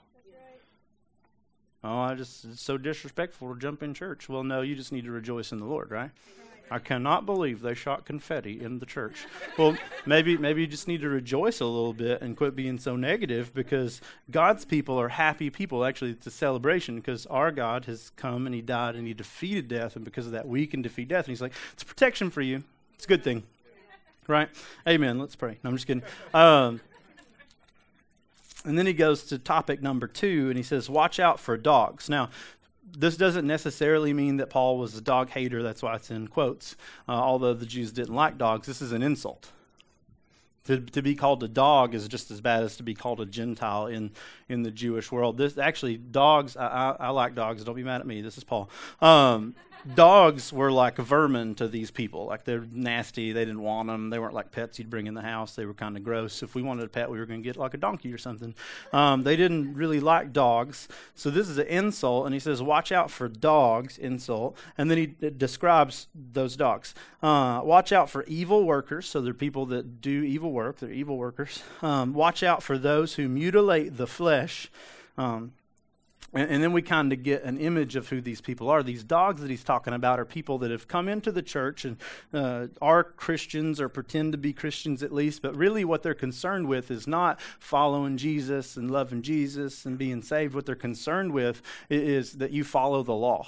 Oh, 1.83 1.99
I 1.99 2.15
just 2.15 2.43
it's 2.45 2.61
so 2.61 2.77
disrespectful 2.77 3.53
to 3.53 3.59
jump 3.59 3.83
in 3.83 3.93
church. 3.93 4.27
Well, 4.27 4.43
no, 4.43 4.61
you 4.61 4.75
just 4.75 4.91
need 4.91 5.05
to 5.05 5.11
rejoice 5.11 5.51
in 5.51 5.59
the 5.59 5.65
Lord, 5.65 5.91
right? 5.91 6.11
I 6.69 6.79
cannot 6.79 7.25
believe 7.25 7.61
they 7.61 7.75
shot 7.75 8.03
confetti 8.03 8.59
in 8.61 8.79
the 8.79 8.85
church. 8.85 9.25
well, 9.57 9.77
maybe 10.05 10.35
maybe 10.37 10.61
you 10.61 10.67
just 10.67 10.87
need 10.87 10.99
to 11.01 11.07
rejoice 11.07 11.61
a 11.61 11.65
little 11.65 11.93
bit 11.93 12.21
and 12.21 12.35
quit 12.35 12.57
being 12.57 12.77
so 12.77 12.97
negative 12.97 13.53
because 13.53 14.01
God's 14.29 14.65
people 14.65 14.99
are 14.99 15.07
happy 15.07 15.49
people. 15.49 15.85
Actually, 15.85 16.11
it's 16.11 16.27
a 16.27 16.31
celebration 16.31 16.97
because 16.97 17.25
our 17.27 17.51
God 17.51 17.85
has 17.85 18.09
come 18.17 18.45
and 18.45 18.53
He 18.53 18.61
died 18.61 18.95
and 18.95 19.07
He 19.07 19.13
defeated 19.13 19.69
death, 19.69 19.95
and 19.95 20.03
because 20.03 20.25
of 20.25 20.33
that, 20.33 20.47
we 20.47 20.67
can 20.67 20.81
defeat 20.81 21.07
death. 21.07 21.25
And 21.25 21.29
He's 21.29 21.41
like, 21.41 21.53
it's 21.71 21.83
protection 21.83 22.29
for 22.29 22.41
you. 22.41 22.63
It's 22.95 23.05
a 23.05 23.07
good 23.07 23.23
thing 23.23 23.43
right? 24.27 24.49
Amen. 24.87 25.19
Let's 25.19 25.35
pray. 25.35 25.57
No, 25.63 25.69
I'm 25.69 25.75
just 25.75 25.87
kidding. 25.87 26.03
Um, 26.33 26.81
and 28.65 28.77
then 28.77 28.85
he 28.85 28.93
goes 28.93 29.23
to 29.25 29.37
topic 29.37 29.81
number 29.81 30.07
two, 30.07 30.47
and 30.49 30.57
he 30.57 30.63
says, 30.63 30.89
"Watch 30.89 31.19
out 31.19 31.39
for 31.39 31.55
dogs." 31.57 32.09
Now, 32.09 32.29
this 32.97 33.17
doesn't 33.17 33.45
necessarily 33.45 34.13
mean 34.13 34.37
that 34.37 34.49
Paul 34.49 34.77
was 34.77 34.95
a 34.95 35.01
dog 35.01 35.29
hater. 35.29 35.61
That's 35.63 35.81
why 35.81 35.95
it's 35.95 36.11
in 36.11 36.27
quotes. 36.27 36.75
Uh, 37.07 37.13
although 37.13 37.53
the 37.53 37.65
Jews 37.65 37.91
didn't 37.91 38.15
like 38.15 38.37
dogs, 38.37 38.67
this 38.67 38.81
is 38.81 38.91
an 38.91 39.03
insult. 39.03 39.51
To, 40.65 40.81
to 40.81 41.01
be 41.01 41.15
called 41.15 41.41
a 41.43 41.47
dog 41.47 41.95
is 41.95 42.09
just 42.09 42.29
as 42.29 42.41
bad 42.41 42.63
as 42.63 42.75
to 42.75 42.83
be 42.83 42.93
called 42.93 43.21
a 43.21 43.25
Gentile 43.25 43.87
in, 43.87 44.11
in 44.49 44.63
the 44.63 44.71
Jewish 44.71 45.13
world. 45.13 45.37
This 45.37 45.57
actually, 45.57 45.95
dogs. 45.95 46.57
I, 46.57 46.67
I, 46.67 46.95
I 47.07 47.09
like 47.09 47.35
dogs. 47.35 47.63
Don't 47.63 47.75
be 47.75 47.83
mad 47.83 48.01
at 48.01 48.07
me. 48.07 48.21
This 48.21 48.37
is 48.37 48.43
Paul. 48.43 48.69
Um, 48.99 49.55
dogs 49.95 50.51
were 50.51 50.71
like 50.71 50.97
vermin 50.97 51.55
to 51.55 51.67
these 51.67 51.91
people. 51.91 52.25
Like 52.25 52.43
they're 52.43 52.65
nasty. 52.71 53.31
They 53.31 53.45
didn't 53.45 53.61
want 53.61 53.87
them. 53.87 54.09
They 54.09 54.19
weren't 54.19 54.33
like 54.33 54.51
pets 54.51 54.79
you'd 54.79 54.89
bring 54.89 55.07
in 55.07 55.13
the 55.13 55.21
house. 55.21 55.55
They 55.55 55.65
were 55.65 55.73
kind 55.73 55.97
of 55.97 56.03
gross. 56.03 56.43
If 56.43 56.55
we 56.55 56.61
wanted 56.61 56.85
a 56.85 56.89
pet, 56.89 57.09
we 57.09 57.19
were 57.19 57.25
going 57.25 57.41
to 57.41 57.43
get 57.43 57.57
like 57.57 57.73
a 57.73 57.77
donkey 57.77 58.11
or 58.13 58.17
something. 58.17 58.55
Um, 58.93 59.23
they 59.23 59.35
didn't 59.35 59.73
really 59.75 59.99
like 59.99 60.33
dogs. 60.33 60.87
So 61.15 61.29
this 61.29 61.49
is 61.49 61.57
an 61.57 61.67
insult, 61.67 62.25
and 62.25 62.33
he 62.33 62.39
says, 62.39 62.61
"Watch 62.61 62.91
out 62.91 63.11
for 63.11 63.27
dogs." 63.27 63.97
Insult, 63.97 64.57
and 64.77 64.89
then 64.89 64.97
he 64.97 65.05
d- 65.07 65.29
describes 65.29 66.07
those 66.13 66.55
dogs. 66.55 66.93
Uh, 67.21 67.61
watch 67.63 67.91
out 67.91 68.09
for 68.09 68.23
evil 68.25 68.65
workers. 68.65 69.07
So 69.07 69.21
they're 69.21 69.33
people 69.33 69.65
that 69.67 70.01
do 70.01 70.23
evil 70.23 70.51
work. 70.51 70.79
They're 70.79 70.91
evil 70.91 71.17
workers. 71.17 71.63
Um, 71.81 72.13
watch 72.13 72.43
out 72.43 72.63
for 72.63 72.77
those 72.77 73.15
who 73.15 73.27
mutilate 73.27 73.97
the 73.97 74.07
flesh. 74.07 74.69
Um, 75.17 75.53
and, 76.33 76.49
and 76.49 76.63
then 76.63 76.73
we 76.73 76.81
kind 76.81 77.11
of 77.13 77.23
get 77.23 77.43
an 77.43 77.57
image 77.57 77.95
of 77.95 78.09
who 78.09 78.21
these 78.21 78.41
people 78.41 78.69
are. 78.69 78.83
These 78.83 79.03
dogs 79.03 79.41
that 79.41 79.49
he's 79.49 79.63
talking 79.63 79.93
about 79.93 80.19
are 80.19 80.25
people 80.25 80.57
that 80.59 80.71
have 80.71 80.87
come 80.87 81.07
into 81.07 81.31
the 81.31 81.41
church 81.41 81.85
and 81.85 81.97
uh, 82.33 82.67
are 82.81 83.03
Christians 83.03 83.79
or 83.79 83.89
pretend 83.89 84.33
to 84.33 84.37
be 84.37 84.53
Christians 84.53 85.03
at 85.03 85.11
least, 85.11 85.41
but 85.41 85.55
really 85.55 85.85
what 85.85 86.03
they're 86.03 86.13
concerned 86.13 86.67
with 86.67 86.91
is 86.91 87.07
not 87.07 87.39
following 87.59 88.17
Jesus 88.17 88.77
and 88.77 88.91
loving 88.91 89.21
Jesus 89.21 89.85
and 89.85 89.97
being 89.97 90.21
saved. 90.21 90.53
What 90.53 90.65
they're 90.65 90.75
concerned 90.75 91.31
with 91.31 91.61
is 91.89 92.33
that 92.33 92.51
you 92.51 92.63
follow 92.63 93.03
the 93.03 93.15
law. 93.15 93.47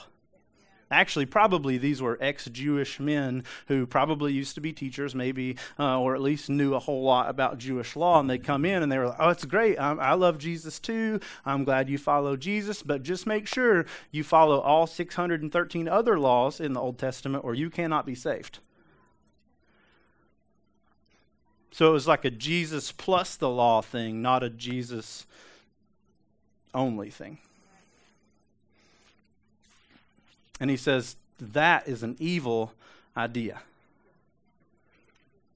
Actually, 0.91 1.27
probably 1.27 1.77
these 1.77 2.01
were 2.01 2.17
ex 2.19 2.45
Jewish 2.45 2.99
men 2.99 3.43
who 3.67 3.85
probably 3.85 4.33
used 4.33 4.55
to 4.55 4.61
be 4.61 4.73
teachers, 4.73 5.13
maybe, 5.13 5.55
uh, 5.77 5.99
or 5.99 6.15
at 6.15 6.21
least 6.21 6.49
knew 6.49 6.73
a 6.73 6.79
whole 6.79 7.03
lot 7.03 7.29
about 7.29 7.59
Jewish 7.59 7.95
law. 7.95 8.19
And 8.19 8.29
they 8.29 8.39
come 8.39 8.65
in 8.65 8.81
and 8.81 8.91
they 8.91 8.97
were 8.97 9.07
like, 9.07 9.19
oh, 9.19 9.29
it's 9.29 9.45
great. 9.45 9.79
I'm, 9.79 9.99
I 9.99 10.13
love 10.13 10.39
Jesus 10.39 10.79
too. 10.79 11.19
I'm 11.45 11.63
glad 11.63 11.89
you 11.89 11.99
follow 11.99 12.35
Jesus, 12.35 12.81
but 12.81 13.03
just 13.03 13.27
make 13.27 13.45
sure 13.45 13.85
you 14.11 14.23
follow 14.23 14.59
all 14.59 14.87
613 14.87 15.87
other 15.87 16.17
laws 16.17 16.59
in 16.59 16.73
the 16.73 16.81
Old 16.81 16.97
Testament 16.97 17.43
or 17.43 17.53
you 17.53 17.69
cannot 17.69 18.05
be 18.05 18.15
saved. 18.15 18.59
So 21.71 21.89
it 21.89 21.93
was 21.93 22.07
like 22.07 22.25
a 22.25 22.31
Jesus 22.31 22.91
plus 22.91 23.35
the 23.35 23.49
law 23.49 23.81
thing, 23.81 24.23
not 24.23 24.43
a 24.43 24.49
Jesus 24.49 25.27
only 26.73 27.09
thing. 27.11 27.37
And 30.59 30.69
he 30.69 30.77
says, 30.77 31.15
that 31.39 31.87
is 31.87 32.03
an 32.03 32.15
evil 32.19 32.73
idea. 33.15 33.61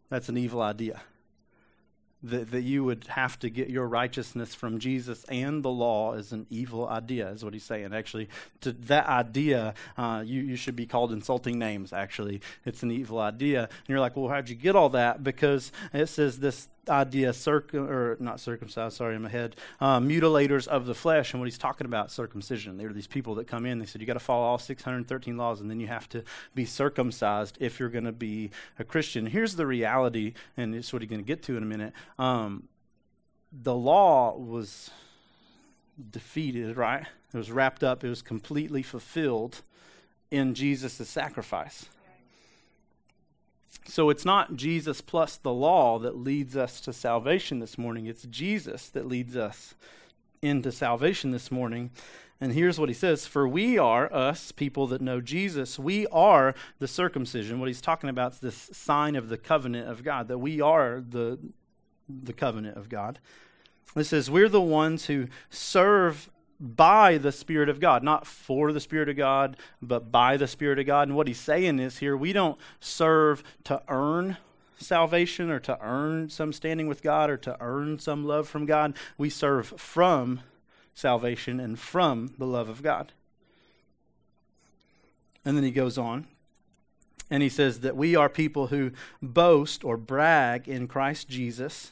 That's 0.09 0.29
an 0.29 0.37
evil 0.37 0.61
idea. 0.61 1.01
That, 2.25 2.51
that 2.51 2.61
you 2.61 2.85
would 2.85 3.07
have 3.09 3.37
to 3.39 3.49
get 3.49 3.69
your 3.69 3.85
righteousness 3.85 4.55
from 4.55 4.79
Jesus 4.79 5.25
and 5.25 5.61
the 5.61 5.69
law 5.69 6.13
is 6.13 6.31
an 6.31 6.45
evil 6.49 6.87
idea, 6.87 7.27
is 7.31 7.43
what 7.43 7.53
he's 7.53 7.65
saying. 7.65 7.93
Actually, 7.93 8.29
to 8.61 8.71
that 8.71 9.07
idea, 9.07 9.73
uh, 9.97 10.23
you, 10.25 10.41
you 10.41 10.55
should 10.55 10.77
be 10.77 10.85
called 10.85 11.11
insulting 11.11 11.59
names, 11.59 11.91
actually. 11.91 12.39
It's 12.63 12.81
an 12.81 12.91
evil 12.91 13.19
idea. 13.19 13.63
And 13.63 13.89
you're 13.89 13.99
like, 13.99 14.15
well, 14.15 14.29
how'd 14.29 14.47
you 14.47 14.55
get 14.55 14.73
all 14.73 14.87
that? 14.89 15.21
Because 15.21 15.73
it 15.91 16.07
says 16.07 16.39
this 16.39 16.69
idea, 16.89 17.33
circum 17.33 17.89
or 17.89 18.17
not 18.19 18.39
circumcised, 18.39 18.97
sorry, 18.97 19.15
I'm 19.15 19.25
ahead, 19.25 19.55
uh, 19.79 19.99
mutilators 19.99 20.67
of 20.67 20.85
the 20.85 20.93
flesh. 20.93 21.33
And 21.33 21.41
what 21.41 21.45
he's 21.45 21.57
talking 21.57 21.85
about, 21.85 22.11
circumcision. 22.11 22.77
There 22.77 22.89
are 22.89 22.93
these 22.93 23.07
people 23.07 23.35
that 23.35 23.47
come 23.47 23.65
in, 23.65 23.79
they 23.79 23.85
said, 23.85 24.01
you 24.01 24.07
got 24.07 24.13
to 24.13 24.19
follow 24.19 24.43
all 24.43 24.57
613 24.57 25.37
laws, 25.37 25.61
and 25.61 25.69
then 25.69 25.79
you 25.79 25.87
have 25.87 26.09
to 26.09 26.23
be 26.53 26.65
circumcised 26.65 27.57
if 27.59 27.79
you're 27.79 27.89
going 27.89 28.03
to 28.05 28.11
be 28.11 28.51
a 28.79 28.83
Christian. 28.83 29.25
Here's 29.25 29.55
the 29.55 29.65
reality, 29.65 30.33
and 30.57 30.75
it's 30.75 30.91
what 30.91 31.01
he's 31.01 31.09
going 31.09 31.21
to 31.21 31.27
get 31.27 31.43
to 31.43 31.57
in 31.57 31.63
a 31.63 31.67
minute. 31.67 31.93
Um, 32.19 32.67
the 33.51 33.75
law 33.75 34.35
was 34.35 34.89
defeated, 36.11 36.75
right? 36.75 37.05
It 37.33 37.37
was 37.37 37.51
wrapped 37.51 37.83
up, 37.83 38.03
it 38.03 38.09
was 38.09 38.21
completely 38.21 38.83
fulfilled 38.83 39.61
in 40.31 40.53
Jesus' 40.53 41.07
sacrifice. 41.07 41.85
So 43.85 44.09
it's 44.09 44.25
not 44.25 44.55
Jesus 44.55 45.01
plus 45.01 45.37
the 45.37 45.53
law 45.53 45.99
that 45.99 46.17
leads 46.17 46.55
us 46.55 46.79
to 46.81 46.93
salvation 46.93 47.59
this 47.59 47.77
morning. 47.77 48.05
It's 48.05 48.23
Jesus 48.23 48.89
that 48.89 49.07
leads 49.07 49.35
us 49.35 49.75
into 50.41 50.71
salvation 50.71 51.31
this 51.31 51.51
morning. 51.51 51.91
And 52.39 52.53
here's 52.53 52.79
what 52.79 52.89
he 52.89 52.95
says 52.95 53.25
For 53.25 53.47
we 53.47 53.77
are, 53.77 54.13
us, 54.13 54.51
people 54.51 54.87
that 54.87 55.01
know 55.01 55.21
Jesus, 55.21 55.79
we 55.79 56.07
are 56.07 56.55
the 56.79 56.87
circumcision. 56.87 57.59
What 57.59 57.67
he's 57.67 57.81
talking 57.81 58.09
about 58.09 58.33
is 58.33 58.39
this 58.39 58.69
sign 58.73 59.15
of 59.15 59.29
the 59.29 59.37
covenant 59.37 59.89
of 59.89 60.03
God, 60.03 60.27
that 60.27 60.39
we 60.39 60.59
are 60.59 61.01
the, 61.07 61.39
the 62.09 62.33
covenant 62.33 62.77
of 62.77 62.89
God. 62.89 63.19
It 63.95 64.05
says, 64.05 64.29
We're 64.29 64.49
the 64.49 64.61
ones 64.61 65.05
who 65.05 65.27
serve 65.49 66.29
by 66.63 67.17
the 67.17 67.34
Spirit 67.34 67.67
of 67.67 67.82
God, 67.82 68.04
not 68.04 68.26
for 68.26 68.71
the 68.71 68.80
Spirit 68.80 69.10
of 69.10 69.17
God, 69.17 69.58
but 69.82 70.13
by 70.13 70.38
the 70.38 70.47
Spirit 70.47 70.80
of 70.80 70.86
God. 70.86 71.10
And 71.10 71.17
what 71.17 71.28
he's 71.28 71.39
saying 71.39 71.80
is 71.80 71.97
here, 71.97 72.15
we 72.15 72.32
don't 72.32 72.58
serve 72.80 73.43
to 73.65 73.82
earn 73.89 74.38
salvation 74.78 75.52
or 75.52 75.60
to 75.60 75.78
earn 75.82 76.30
some 76.30 76.54
standing 76.54 76.88
with 76.88 77.04
God 77.04 77.30
or 77.30 77.36
to 77.38 77.58
earn 77.60 77.99
some 77.99 78.26
love 78.26 78.47
from 78.47 78.65
God. 78.65 78.95
We 79.17 79.30
serve 79.30 79.73
from 79.78 80.39
salvation 80.95 81.60
and 81.60 81.78
from 81.78 82.34
the 82.38 82.47
love 82.47 82.69
of 82.69 82.82
God. 82.82 83.12
And 85.43 85.58
then 85.58 85.65
he 85.65 85.71
goes 85.71 85.97
on 85.97 86.28
and 87.30 87.43
he 87.43 87.49
says 87.49 87.82
that 87.82 87.97
we 87.97 88.15
are 88.15 88.30
people 88.30 88.67
who 88.67 88.91
boast 89.21 89.84
or 89.84 89.97
brag 89.97 90.69
in 90.69 90.88
Christ 90.88 91.28
Jesus 91.28 91.91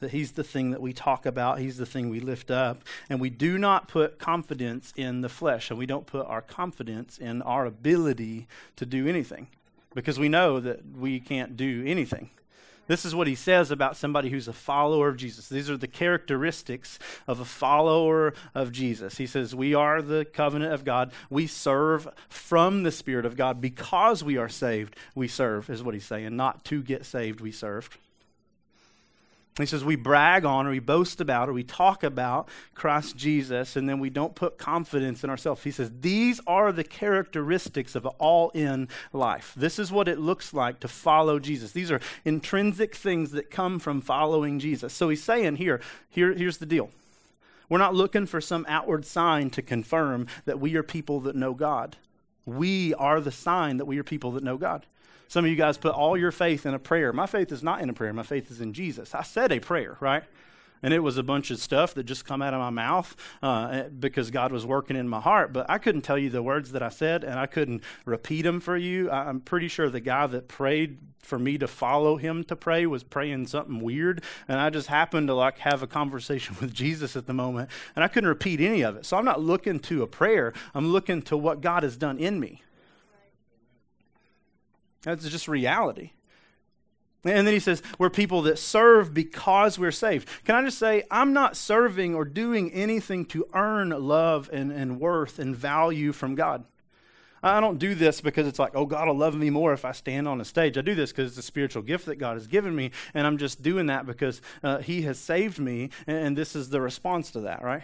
that 0.00 0.10
he's 0.10 0.32
the 0.32 0.44
thing 0.44 0.70
that 0.70 0.80
we 0.80 0.92
talk 0.92 1.26
about, 1.26 1.58
he's 1.58 1.78
the 1.78 1.86
thing 1.86 2.10
we 2.10 2.20
lift 2.20 2.50
up, 2.50 2.82
and 3.08 3.20
we 3.20 3.30
do 3.30 3.58
not 3.58 3.88
put 3.88 4.18
confidence 4.18 4.92
in 4.96 5.22
the 5.22 5.28
flesh, 5.28 5.70
and 5.70 5.78
we 5.78 5.86
don't 5.86 6.06
put 6.06 6.26
our 6.26 6.42
confidence 6.42 7.18
in 7.18 7.42
our 7.42 7.66
ability 7.66 8.46
to 8.76 8.84
do 8.84 9.06
anything 9.06 9.48
because 9.94 10.18
we 10.18 10.28
know 10.28 10.60
that 10.60 10.80
we 10.96 11.18
can't 11.18 11.56
do 11.56 11.82
anything. 11.86 12.30
This 12.86 13.04
is 13.04 13.14
what 13.14 13.26
he 13.26 13.34
says 13.34 13.70
about 13.70 13.96
somebody 13.96 14.30
who's 14.30 14.46
a 14.46 14.52
follower 14.52 15.08
of 15.08 15.16
Jesus. 15.16 15.48
These 15.48 15.68
are 15.68 15.76
the 15.76 15.88
characteristics 15.88 16.98
of 17.26 17.40
a 17.40 17.44
follower 17.44 18.32
of 18.54 18.70
Jesus. 18.70 19.16
He 19.16 19.26
says, 19.26 19.54
We 19.54 19.74
are 19.74 20.00
the 20.00 20.24
covenant 20.24 20.72
of 20.72 20.84
God. 20.84 21.12
We 21.28 21.48
serve 21.48 22.06
from 22.28 22.84
the 22.84 22.92
Spirit 22.92 23.26
of 23.26 23.36
God 23.36 23.60
because 23.60 24.22
we 24.22 24.36
are 24.36 24.48
saved. 24.48 24.94
We 25.16 25.26
serve, 25.26 25.68
is 25.68 25.82
what 25.82 25.94
he's 25.94 26.04
saying. 26.04 26.36
Not 26.36 26.64
to 26.66 26.80
get 26.82 27.04
saved, 27.04 27.40
we 27.40 27.50
serve. 27.50 27.90
He 29.58 29.64
says 29.64 29.84
we 29.84 29.96
brag 29.96 30.44
on 30.44 30.66
or 30.66 30.70
we 30.70 30.80
boast 30.80 31.20
about 31.20 31.48
or 31.48 31.54
we 31.54 31.64
talk 31.64 32.02
about 32.02 32.48
Christ 32.74 33.16
Jesus 33.16 33.74
and 33.74 33.88
then 33.88 33.98
we 33.98 34.10
don't 34.10 34.34
put 34.34 34.58
confidence 34.58 35.24
in 35.24 35.30
ourselves. 35.30 35.62
He 35.62 35.70
says 35.70 35.90
these 36.00 36.40
are 36.46 36.72
the 36.72 36.84
characteristics 36.84 37.94
of 37.94 38.04
all 38.04 38.50
in 38.50 38.88
life. 39.14 39.54
This 39.56 39.78
is 39.78 39.90
what 39.90 40.08
it 40.08 40.18
looks 40.18 40.52
like 40.52 40.80
to 40.80 40.88
follow 40.88 41.38
Jesus. 41.38 41.72
These 41.72 41.90
are 41.90 42.00
intrinsic 42.24 42.94
things 42.94 43.30
that 43.30 43.50
come 43.50 43.78
from 43.78 44.02
following 44.02 44.58
Jesus. 44.58 44.92
So 44.92 45.08
he's 45.08 45.22
saying 45.22 45.56
here, 45.56 45.80
here 46.10 46.34
here's 46.34 46.58
the 46.58 46.66
deal. 46.66 46.90
We're 47.70 47.78
not 47.78 47.94
looking 47.94 48.26
for 48.26 48.42
some 48.42 48.66
outward 48.68 49.06
sign 49.06 49.50
to 49.50 49.62
confirm 49.62 50.26
that 50.44 50.60
we 50.60 50.76
are 50.76 50.82
people 50.82 51.20
that 51.20 51.34
know 51.34 51.54
God. 51.54 51.96
We 52.44 52.94
are 52.94 53.20
the 53.20 53.32
sign 53.32 53.78
that 53.78 53.86
we 53.86 53.98
are 53.98 54.04
people 54.04 54.32
that 54.32 54.44
know 54.44 54.56
God. 54.58 54.86
Some 55.28 55.44
of 55.44 55.50
you 55.50 55.56
guys 55.56 55.78
put 55.78 55.94
all 55.94 56.16
your 56.16 56.32
faith 56.32 56.66
in 56.66 56.74
a 56.74 56.78
prayer. 56.78 57.12
My 57.12 57.26
faith 57.26 57.52
is 57.52 57.62
not 57.62 57.80
in 57.80 57.90
a 57.90 57.92
prayer. 57.92 58.12
My 58.12 58.22
faith 58.22 58.50
is 58.50 58.60
in 58.60 58.72
Jesus. 58.72 59.14
I 59.14 59.22
said 59.22 59.52
a 59.52 59.60
prayer, 59.60 59.96
right? 60.00 60.24
And 60.82 60.92
it 60.92 61.00
was 61.00 61.18
a 61.18 61.22
bunch 61.22 61.50
of 61.50 61.58
stuff 61.58 61.94
that 61.94 62.04
just 62.04 62.24
come 62.24 62.42
out 62.42 62.54
of 62.54 62.60
my 62.60 62.70
mouth 62.70 63.16
uh, 63.42 63.84
because 63.84 64.30
God 64.30 64.52
was 64.52 64.66
working 64.66 64.96
in 64.96 65.08
my 65.08 65.20
heart. 65.20 65.52
But 65.52 65.68
I 65.68 65.78
couldn't 65.78 66.02
tell 66.02 66.18
you 66.18 66.30
the 66.30 66.42
words 66.42 66.72
that 66.72 66.82
I 66.82 66.90
said, 66.90 67.24
and 67.24 67.38
I 67.38 67.46
couldn't 67.46 67.82
repeat 68.04 68.42
them 68.42 68.60
for 68.60 68.76
you. 68.76 69.10
I, 69.10 69.28
I'm 69.28 69.40
pretty 69.40 69.68
sure 69.68 69.88
the 69.88 70.00
guy 70.00 70.26
that 70.26 70.48
prayed 70.48 70.98
for 71.26 71.38
me 71.38 71.58
to 71.58 71.66
follow 71.66 72.16
him 72.16 72.44
to 72.44 72.54
pray 72.54 72.86
was 72.86 73.02
praying 73.02 73.48
something 73.48 73.80
weird, 73.80 74.22
and 74.46 74.60
I 74.60 74.70
just 74.70 74.86
happened 74.86 75.26
to 75.28 75.34
like 75.34 75.58
have 75.58 75.82
a 75.82 75.86
conversation 75.86 76.56
with 76.60 76.72
Jesus 76.72 77.16
at 77.16 77.26
the 77.26 77.34
moment, 77.34 77.68
and 77.96 78.04
I 78.04 78.08
couldn't 78.08 78.28
repeat 78.28 78.60
any 78.60 78.82
of 78.82 78.96
it. 78.96 79.04
So 79.04 79.16
I'm 79.16 79.24
not 79.24 79.40
looking 79.40 79.80
to 79.80 80.02
a 80.02 80.06
prayer. 80.06 80.52
I'm 80.74 80.88
looking 80.88 81.22
to 81.22 81.36
what 81.36 81.60
God 81.60 81.82
has 81.82 81.96
done 81.96 82.18
in 82.18 82.38
me. 82.38 82.62
That's 85.06 85.28
just 85.28 85.46
reality. 85.46 86.10
And 87.24 87.46
then 87.46 87.54
he 87.54 87.60
says, 87.60 87.82
we're 87.98 88.10
people 88.10 88.42
that 88.42 88.58
serve 88.58 89.14
because 89.14 89.78
we're 89.78 89.92
saved. 89.92 90.28
Can 90.44 90.54
I 90.56 90.62
just 90.64 90.78
say, 90.78 91.04
I'm 91.10 91.32
not 91.32 91.56
serving 91.56 92.14
or 92.14 92.24
doing 92.24 92.72
anything 92.72 93.24
to 93.26 93.46
earn 93.54 93.90
love 93.90 94.50
and, 94.52 94.70
and 94.72 95.00
worth 95.00 95.38
and 95.38 95.56
value 95.56 96.12
from 96.12 96.34
God. 96.34 96.64
I 97.42 97.60
don't 97.60 97.78
do 97.78 97.94
this 97.94 98.20
because 98.20 98.48
it's 98.48 98.58
like, 98.58 98.72
oh, 98.74 98.86
God 98.86 99.06
will 99.06 99.16
love 99.16 99.36
me 99.36 99.50
more 99.50 99.72
if 99.72 99.84
I 99.84 99.92
stand 99.92 100.26
on 100.26 100.40
a 100.40 100.44
stage. 100.44 100.76
I 100.76 100.80
do 100.80 100.96
this 100.96 101.12
because 101.12 101.30
it's 101.30 101.38
a 101.38 101.42
spiritual 101.42 101.82
gift 101.82 102.06
that 102.06 102.16
God 102.16 102.34
has 102.34 102.48
given 102.48 102.74
me, 102.74 102.90
and 103.14 103.26
I'm 103.26 103.38
just 103.38 103.62
doing 103.62 103.86
that 103.86 104.06
because 104.06 104.40
uh, 104.64 104.78
He 104.78 105.02
has 105.02 105.18
saved 105.18 105.60
me, 105.60 105.90
and, 106.08 106.18
and 106.18 106.38
this 106.38 106.56
is 106.56 106.70
the 106.70 106.80
response 106.80 107.30
to 107.32 107.40
that, 107.42 107.62
right? 107.62 107.82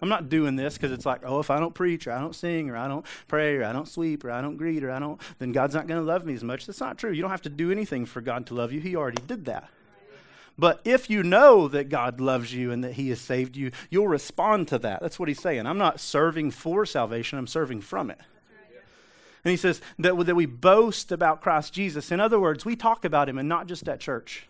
I'm 0.00 0.08
not 0.08 0.28
doing 0.28 0.56
this 0.56 0.74
because 0.74 0.92
it's 0.92 1.06
like, 1.06 1.22
oh, 1.24 1.40
if 1.40 1.50
I 1.50 1.58
don't 1.58 1.74
preach 1.74 2.06
or 2.06 2.12
I 2.12 2.20
don't 2.20 2.34
sing 2.34 2.70
or 2.70 2.76
I 2.76 2.88
don't 2.88 3.04
pray 3.26 3.56
or 3.56 3.64
I 3.64 3.72
don't 3.72 3.88
sweep 3.88 4.24
or 4.24 4.30
I 4.30 4.40
don't 4.40 4.56
greet 4.56 4.84
or 4.84 4.90
I 4.90 4.98
don't, 4.98 5.20
then 5.38 5.52
God's 5.52 5.74
not 5.74 5.86
going 5.86 6.00
to 6.00 6.06
love 6.06 6.24
me 6.24 6.34
as 6.34 6.44
much. 6.44 6.66
That's 6.66 6.80
not 6.80 6.98
true. 6.98 7.10
You 7.10 7.22
don't 7.22 7.30
have 7.30 7.42
to 7.42 7.48
do 7.48 7.70
anything 7.72 8.06
for 8.06 8.20
God 8.20 8.46
to 8.46 8.54
love 8.54 8.72
you. 8.72 8.80
He 8.80 8.94
already 8.94 9.22
did 9.26 9.46
that. 9.46 9.68
But 10.58 10.80
if 10.84 11.08
you 11.08 11.22
know 11.22 11.68
that 11.68 11.88
God 11.88 12.20
loves 12.20 12.52
you 12.52 12.72
and 12.72 12.82
that 12.82 12.94
He 12.94 13.10
has 13.10 13.20
saved 13.20 13.56
you, 13.56 13.70
you'll 13.90 14.08
respond 14.08 14.66
to 14.68 14.78
that. 14.80 15.00
That's 15.00 15.18
what 15.18 15.28
He's 15.28 15.40
saying. 15.40 15.66
I'm 15.66 15.78
not 15.78 16.00
serving 16.00 16.50
for 16.50 16.84
salvation, 16.84 17.38
I'm 17.38 17.46
serving 17.46 17.80
from 17.82 18.10
it. 18.10 18.18
And 19.44 19.52
He 19.52 19.56
says 19.56 19.80
that, 20.00 20.18
that 20.26 20.34
we 20.34 20.46
boast 20.46 21.12
about 21.12 21.40
Christ 21.40 21.72
Jesus. 21.72 22.10
In 22.10 22.18
other 22.18 22.40
words, 22.40 22.64
we 22.64 22.74
talk 22.74 23.04
about 23.04 23.28
Him 23.28 23.38
and 23.38 23.48
not 23.48 23.68
just 23.68 23.88
at 23.88 24.00
church. 24.00 24.48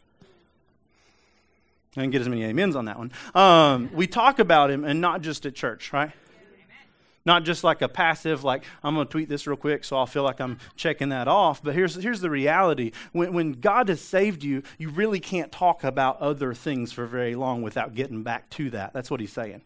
I 1.98 2.02
didn't 2.02 2.12
get 2.12 2.20
as 2.20 2.28
many 2.28 2.44
amens 2.44 2.76
on 2.76 2.84
that 2.84 2.98
one. 2.98 3.12
Um, 3.34 3.90
we 3.92 4.06
talk 4.06 4.38
about 4.38 4.70
him 4.70 4.84
and 4.84 5.00
not 5.00 5.20
just 5.20 5.44
at 5.46 5.54
church, 5.54 5.92
right? 5.92 6.12
Not 7.26 7.44
just 7.44 7.62
like 7.62 7.82
a 7.82 7.88
passive, 7.88 8.44
like, 8.44 8.64
I'm 8.82 8.94
going 8.94 9.06
to 9.06 9.10
tweet 9.10 9.28
this 9.28 9.46
real 9.46 9.56
quick 9.56 9.84
so 9.84 9.96
I'll 9.98 10.06
feel 10.06 10.22
like 10.22 10.40
I'm 10.40 10.58
checking 10.76 11.10
that 11.10 11.28
off. 11.28 11.62
But 11.62 11.74
here's, 11.74 11.94
here's 11.96 12.20
the 12.20 12.30
reality 12.30 12.92
when, 13.12 13.34
when 13.34 13.52
God 13.52 13.88
has 13.88 14.00
saved 14.00 14.42
you, 14.42 14.62
you 14.78 14.88
really 14.88 15.20
can't 15.20 15.52
talk 15.52 15.84
about 15.84 16.20
other 16.20 16.54
things 16.54 16.92
for 16.92 17.04
very 17.04 17.34
long 17.34 17.60
without 17.60 17.94
getting 17.94 18.22
back 18.22 18.48
to 18.50 18.70
that. 18.70 18.94
That's 18.94 19.10
what 19.10 19.20
he's 19.20 19.32
saying. 19.32 19.62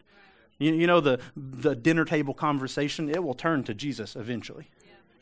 You, 0.57 0.73
you 0.73 0.87
know, 0.87 0.99
the, 0.99 1.19
the 1.37 1.75
dinner 1.75 2.03
table 2.03 2.33
conversation, 2.33 3.09
it 3.09 3.23
will 3.23 3.33
turn 3.33 3.63
to 3.65 3.73
Jesus 3.73 4.15
eventually. 4.15 4.69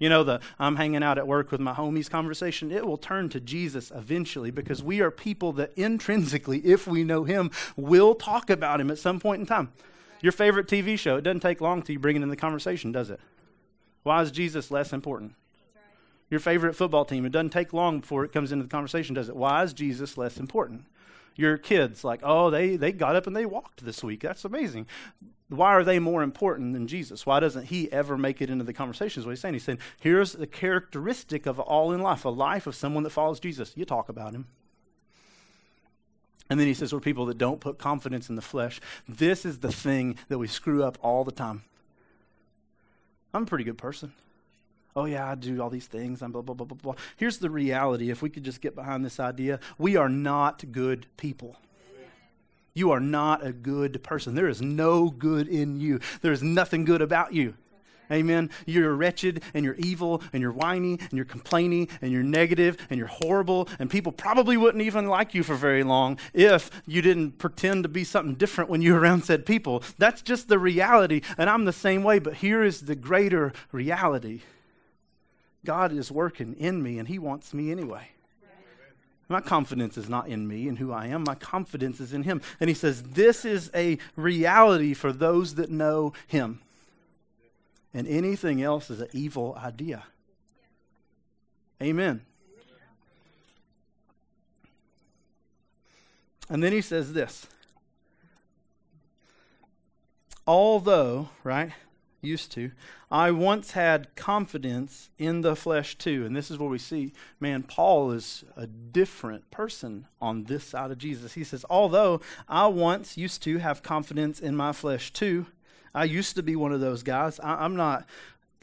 You 0.02 0.10
know, 0.10 0.24
the 0.24 0.42
I'm 0.58 0.78
hanging 0.78 1.04
out 1.04 1.20
at 1.20 1.28
work 1.28 1.52
with 1.52 1.62
my 1.62 1.74
homies 1.74 2.10
conversation, 2.10 2.72
it 2.72 2.88
will 2.88 2.98
turn 2.98 3.30
to 3.30 3.40
Jesus 3.40 3.92
eventually 3.94 4.50
because 4.50 4.82
we 4.82 5.00
are 5.00 5.12
people 5.12 5.52
that 5.54 5.74
intrinsically, 5.76 6.58
if 6.66 6.88
we 6.88 7.04
know 7.04 7.24
Him, 7.24 7.52
will 7.76 8.16
talk 8.16 8.50
about 8.50 8.82
Him 8.82 8.90
at 8.90 8.98
some 8.98 9.20
point 9.20 9.42
in 9.42 9.46
time. 9.46 9.72
Your 10.20 10.32
favorite 10.32 10.68
TV 10.68 10.98
show, 10.98 11.18
it 11.18 11.22
doesn't 11.22 11.42
take 11.42 11.62
long 11.62 11.84
till 11.84 11.94
you 11.94 12.00
bring 12.00 12.16
it 12.16 12.24
in 12.24 12.30
the 12.30 12.36
conversation, 12.36 12.92
does 12.92 13.12
it? 13.12 13.20
Why 14.02 14.24
is 14.24 14.32
Jesus 14.32 14.72
less 14.72 14.92
important? 14.92 15.36
Your 16.32 16.40
favorite 16.40 16.76
football 16.76 17.06
team, 17.06 17.24
it 17.24 17.32
doesn't 17.32 17.52
take 17.52 17.72
long 17.72 18.00
before 18.00 18.26
it 18.26 18.32
comes 18.32 18.52
into 18.52 18.64
the 18.64 18.72
conversation, 18.72 19.14
does 19.14 19.30
it? 19.30 19.36
Why 19.36 19.62
is 19.62 19.72
Jesus 19.72 20.18
less 20.18 20.38
important? 20.38 20.86
Your 21.36 21.60
kids, 21.60 22.04
like, 22.04 22.22
oh, 22.24 22.50
they, 22.50 22.76
they 22.76 22.92
got 22.92 23.16
up 23.16 23.28
and 23.28 23.36
they 23.36 23.46
walked 23.46 23.86
this 23.86 24.04
week. 24.04 24.22
That's 24.22 24.46
amazing 24.46 24.88
why 25.52 25.74
are 25.74 25.84
they 25.84 26.00
more 26.00 26.24
important 26.24 26.72
than 26.72 26.88
Jesus? 26.88 27.26
Why 27.26 27.42
doesn't 27.42 27.66
he 27.66 27.92
ever 27.92 28.18
make 28.18 28.42
it 28.42 28.50
into 28.50 28.64
the 28.64 28.74
conversations? 28.74 29.26
What 29.26 29.32
he's 29.32 29.42
saying, 29.42 29.54
he's 29.54 29.64
saying, 29.64 29.80
here's 30.00 30.32
the 30.32 30.48
characteristic 30.48 31.46
of 31.46 31.60
all 31.60 31.92
in 31.92 32.02
life, 32.02 32.24
a 32.24 32.30
life 32.30 32.68
of 32.68 32.76
someone 32.76 33.04
that 33.04 33.10
follows 33.10 33.40
Jesus. 33.40 33.74
You 33.76 33.84
talk 33.84 34.08
about 34.08 34.34
him. 34.34 34.48
And 36.50 36.58
then 36.58 36.68
he 36.68 36.74
says, 36.74 36.94
we're 36.94 37.02
people 37.02 37.26
that 37.26 37.38
don't 37.38 37.60
put 37.60 37.78
confidence 37.78 38.30
in 38.30 38.36
the 38.36 38.42
flesh. 38.42 38.80
This 39.10 39.46
is 39.46 39.60
the 39.60 39.72
thing 39.72 40.18
that 40.30 40.38
we 40.38 40.48
screw 40.48 40.84
up 40.84 40.98
all 41.02 41.26
the 41.26 41.32
time. 41.32 41.64
I'm 43.34 43.44
a 43.44 43.46
pretty 43.46 43.66
good 43.66 43.78
person. 43.78 44.14
Oh, 44.96 45.06
yeah, 45.06 45.30
I 45.30 45.36
do 45.36 45.62
all 45.62 45.70
these 45.70 45.88
things. 45.88 46.22
I'm 46.22 46.32
blah, 46.32 46.42
blah, 46.42 46.56
blah, 46.56 46.66
blah, 46.66 46.78
blah. 46.82 46.96
Here's 47.18 47.40
the 47.40 47.50
reality. 47.50 48.10
If 48.10 48.22
we 48.22 48.30
could 48.30 48.44
just 48.44 48.62
get 48.62 48.76
behind 48.76 49.04
this 49.04 49.20
idea, 49.20 49.60
we 49.78 49.98
are 49.98 50.10
not 50.10 50.72
good 50.72 51.08
people. 51.18 51.58
You 52.73 52.91
are 52.91 52.99
not 52.99 53.45
a 53.45 53.51
good 53.51 54.03
person. 54.03 54.36
There 54.36 54.47
is 54.47 54.62
no 54.62 55.10
good 55.10 55.47
in 55.47 55.79
you, 55.79 55.99
there 56.21 56.31
is 56.31 56.43
nothing 56.43 56.86
good 56.86 57.01
about 57.01 57.34
you. 57.34 57.55
Amen. 58.12 58.49
You're 58.65 58.93
wretched 58.93 59.41
and 59.53 59.63
you're 59.63 59.75
evil 59.75 60.21
and 60.34 60.41
you're 60.41 60.51
whiny 60.51 60.99
and 60.99 61.13
you're 61.13 61.23
complaining 61.23 61.88
and 62.01 62.12
you're 62.12 62.23
negative 62.23 62.77
and 62.89 62.97
you're 62.97 63.07
horrible. 63.07 63.69
And 63.79 63.89
people 63.89 64.12
probably 64.12 64.57
wouldn't 64.57 64.84
even 64.84 65.07
like 65.07 65.34
you 65.34 65.43
for 65.43 65.55
very 65.55 65.84
long 65.84 66.17
if 66.34 66.69
you 66.86 67.01
didn't 67.01 67.38
pretend 67.38 67.84
to 67.84 67.89
be 67.89 68.03
something 68.03 68.36
different 68.36 68.69
when 68.69 68.81
you 68.81 68.93
were 68.93 68.99
around 68.99 69.23
said 69.23 69.45
people. 69.45 69.84
That's 69.97 70.21
just 70.21 70.49
the 70.49 70.60
reality. 70.60 71.21
And 71.38 71.49
I'm 71.49 71.63
the 71.63 71.71
same 71.71 72.03
way. 72.03 72.19
But 72.19 72.36
here 72.36 72.63
is 72.63 72.81
the 72.81 72.95
greater 72.95 73.53
reality 73.71 74.41
God 75.63 75.93
is 75.93 76.12
working 76.12 76.55
in 76.55 76.81
me 76.84 76.99
and 76.99 77.07
He 77.07 77.19
wants 77.19 77.53
me 77.53 77.71
anyway. 77.71 78.10
My 79.32 79.41
confidence 79.41 79.98
is 79.98 80.10
not 80.10 80.28
in 80.28 80.48
me 80.48 80.67
and 80.67 80.78
who 80.78 80.91
I 80.91 81.08
am. 81.08 81.24
My 81.24 81.36
confidence 81.36 82.00
is 82.00 82.12
in 82.13 82.24
Him. 82.24 82.41
And 82.60 82.70
He 82.70 82.74
says, 82.74 83.02
This 83.02 83.46
is 83.46 83.72
a 83.74 83.98
reality 84.15 84.94
for 84.94 85.13
those 85.13 85.56
that 85.56 85.72
know 85.72 86.13
Him. 86.28 86.62
And 87.94 88.08
anything 88.08 88.62
else 88.62 88.89
is 88.89 89.00
an 89.00 89.08
evil 89.13 89.58
idea. 89.62 90.04
Amen. 91.82 92.22
And 96.50 96.62
then 96.62 96.74
He 96.74 96.82
says 96.82 97.13
this. 97.13 97.48
Although, 100.46 101.30
right, 101.44 101.72
used 102.22 102.51
to. 102.53 102.72
I 103.09 103.32
once 103.32 103.72
had 103.72 104.15
confidence 104.15 105.09
in 105.17 105.41
the 105.41 105.55
flesh 105.55 105.97
too. 105.97 106.26
And 106.26 106.36
this 106.36 106.51
is 106.51 106.57
where 106.57 106.69
we 106.69 106.78
see, 106.78 107.13
man, 107.39 107.63
Paul 107.63 108.11
is 108.11 108.43
a 108.55 108.67
different 108.67 109.49
person 109.51 110.07
on 110.22 110.45
this 110.45 110.63
side 110.63 110.91
of 110.91 110.97
Jesus. 110.97 111.34
He 111.34 111.43
says, 111.43 111.65
Although 111.69 112.22
I 112.47 112.67
once 112.67 113.17
used 113.17 113.41
to 113.43 113.57
have 113.57 113.84
confidence 113.84 114.39
in 114.39 114.55
my 114.55 114.72
flesh 114.72 115.11
too, 115.11 115.47
I 115.93 116.05
used 116.05 116.36
to 116.36 116.43
be 116.43 116.55
one 116.55 116.72
of 116.72 116.80
those 116.80 117.03
guys. 117.03 117.39
I, 117.39 117.65
am 117.65 117.76
not. 117.76 118.07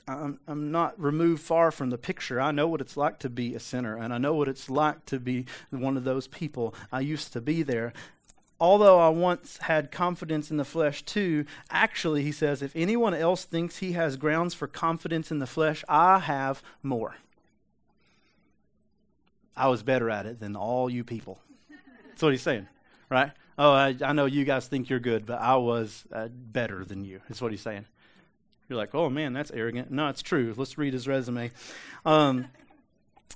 I'm, 0.06 0.40
I'm 0.48 0.70
not 0.70 0.98
removed 0.98 1.42
far 1.42 1.70
from 1.70 1.90
the 1.90 1.98
picture. 1.98 2.40
I 2.40 2.50
know 2.50 2.66
what 2.66 2.80
it's 2.80 2.96
like 2.96 3.18
to 3.18 3.28
be 3.28 3.54
a 3.54 3.60
sinner, 3.60 3.98
and 3.98 4.14
I 4.14 4.16
know 4.16 4.32
what 4.32 4.48
it's 4.48 4.70
like 4.70 5.04
to 5.06 5.20
be 5.20 5.44
one 5.68 5.98
of 5.98 6.04
those 6.04 6.26
people. 6.26 6.74
I 6.90 7.00
used 7.00 7.34
to 7.34 7.42
be 7.42 7.62
there. 7.62 7.92
Although 8.60 8.98
I 8.98 9.08
once 9.10 9.58
had 9.58 9.92
confidence 9.92 10.50
in 10.50 10.56
the 10.56 10.64
flesh 10.64 11.02
too, 11.02 11.44
actually, 11.70 12.24
he 12.24 12.32
says, 12.32 12.60
if 12.60 12.74
anyone 12.74 13.14
else 13.14 13.44
thinks 13.44 13.78
he 13.78 13.92
has 13.92 14.16
grounds 14.16 14.52
for 14.52 14.66
confidence 14.66 15.30
in 15.30 15.38
the 15.38 15.46
flesh, 15.46 15.84
I 15.88 16.18
have 16.18 16.62
more. 16.82 17.16
I 19.56 19.68
was 19.68 19.82
better 19.82 20.10
at 20.10 20.26
it 20.26 20.40
than 20.40 20.56
all 20.56 20.90
you 20.90 21.04
people. 21.04 21.38
That's 22.08 22.22
what 22.22 22.32
he's 22.32 22.42
saying, 22.42 22.66
right? 23.08 23.30
Oh, 23.58 23.72
I, 23.72 23.96
I 24.04 24.12
know 24.12 24.26
you 24.26 24.44
guys 24.44 24.66
think 24.66 24.88
you're 24.88 25.00
good, 25.00 25.26
but 25.26 25.40
I 25.40 25.56
was 25.56 26.04
uh, 26.12 26.28
better 26.28 26.84
than 26.84 27.04
you. 27.04 27.20
That's 27.28 27.40
what 27.40 27.52
he's 27.52 27.60
saying. 27.60 27.86
You're 28.68 28.76
like, 28.76 28.94
oh 28.94 29.08
man, 29.08 29.32
that's 29.32 29.50
arrogant. 29.50 29.90
No, 29.90 30.08
it's 30.08 30.22
true. 30.22 30.52
Let's 30.56 30.78
read 30.78 30.92
his 30.92 31.08
resume. 31.08 31.50
Um, 32.04 32.46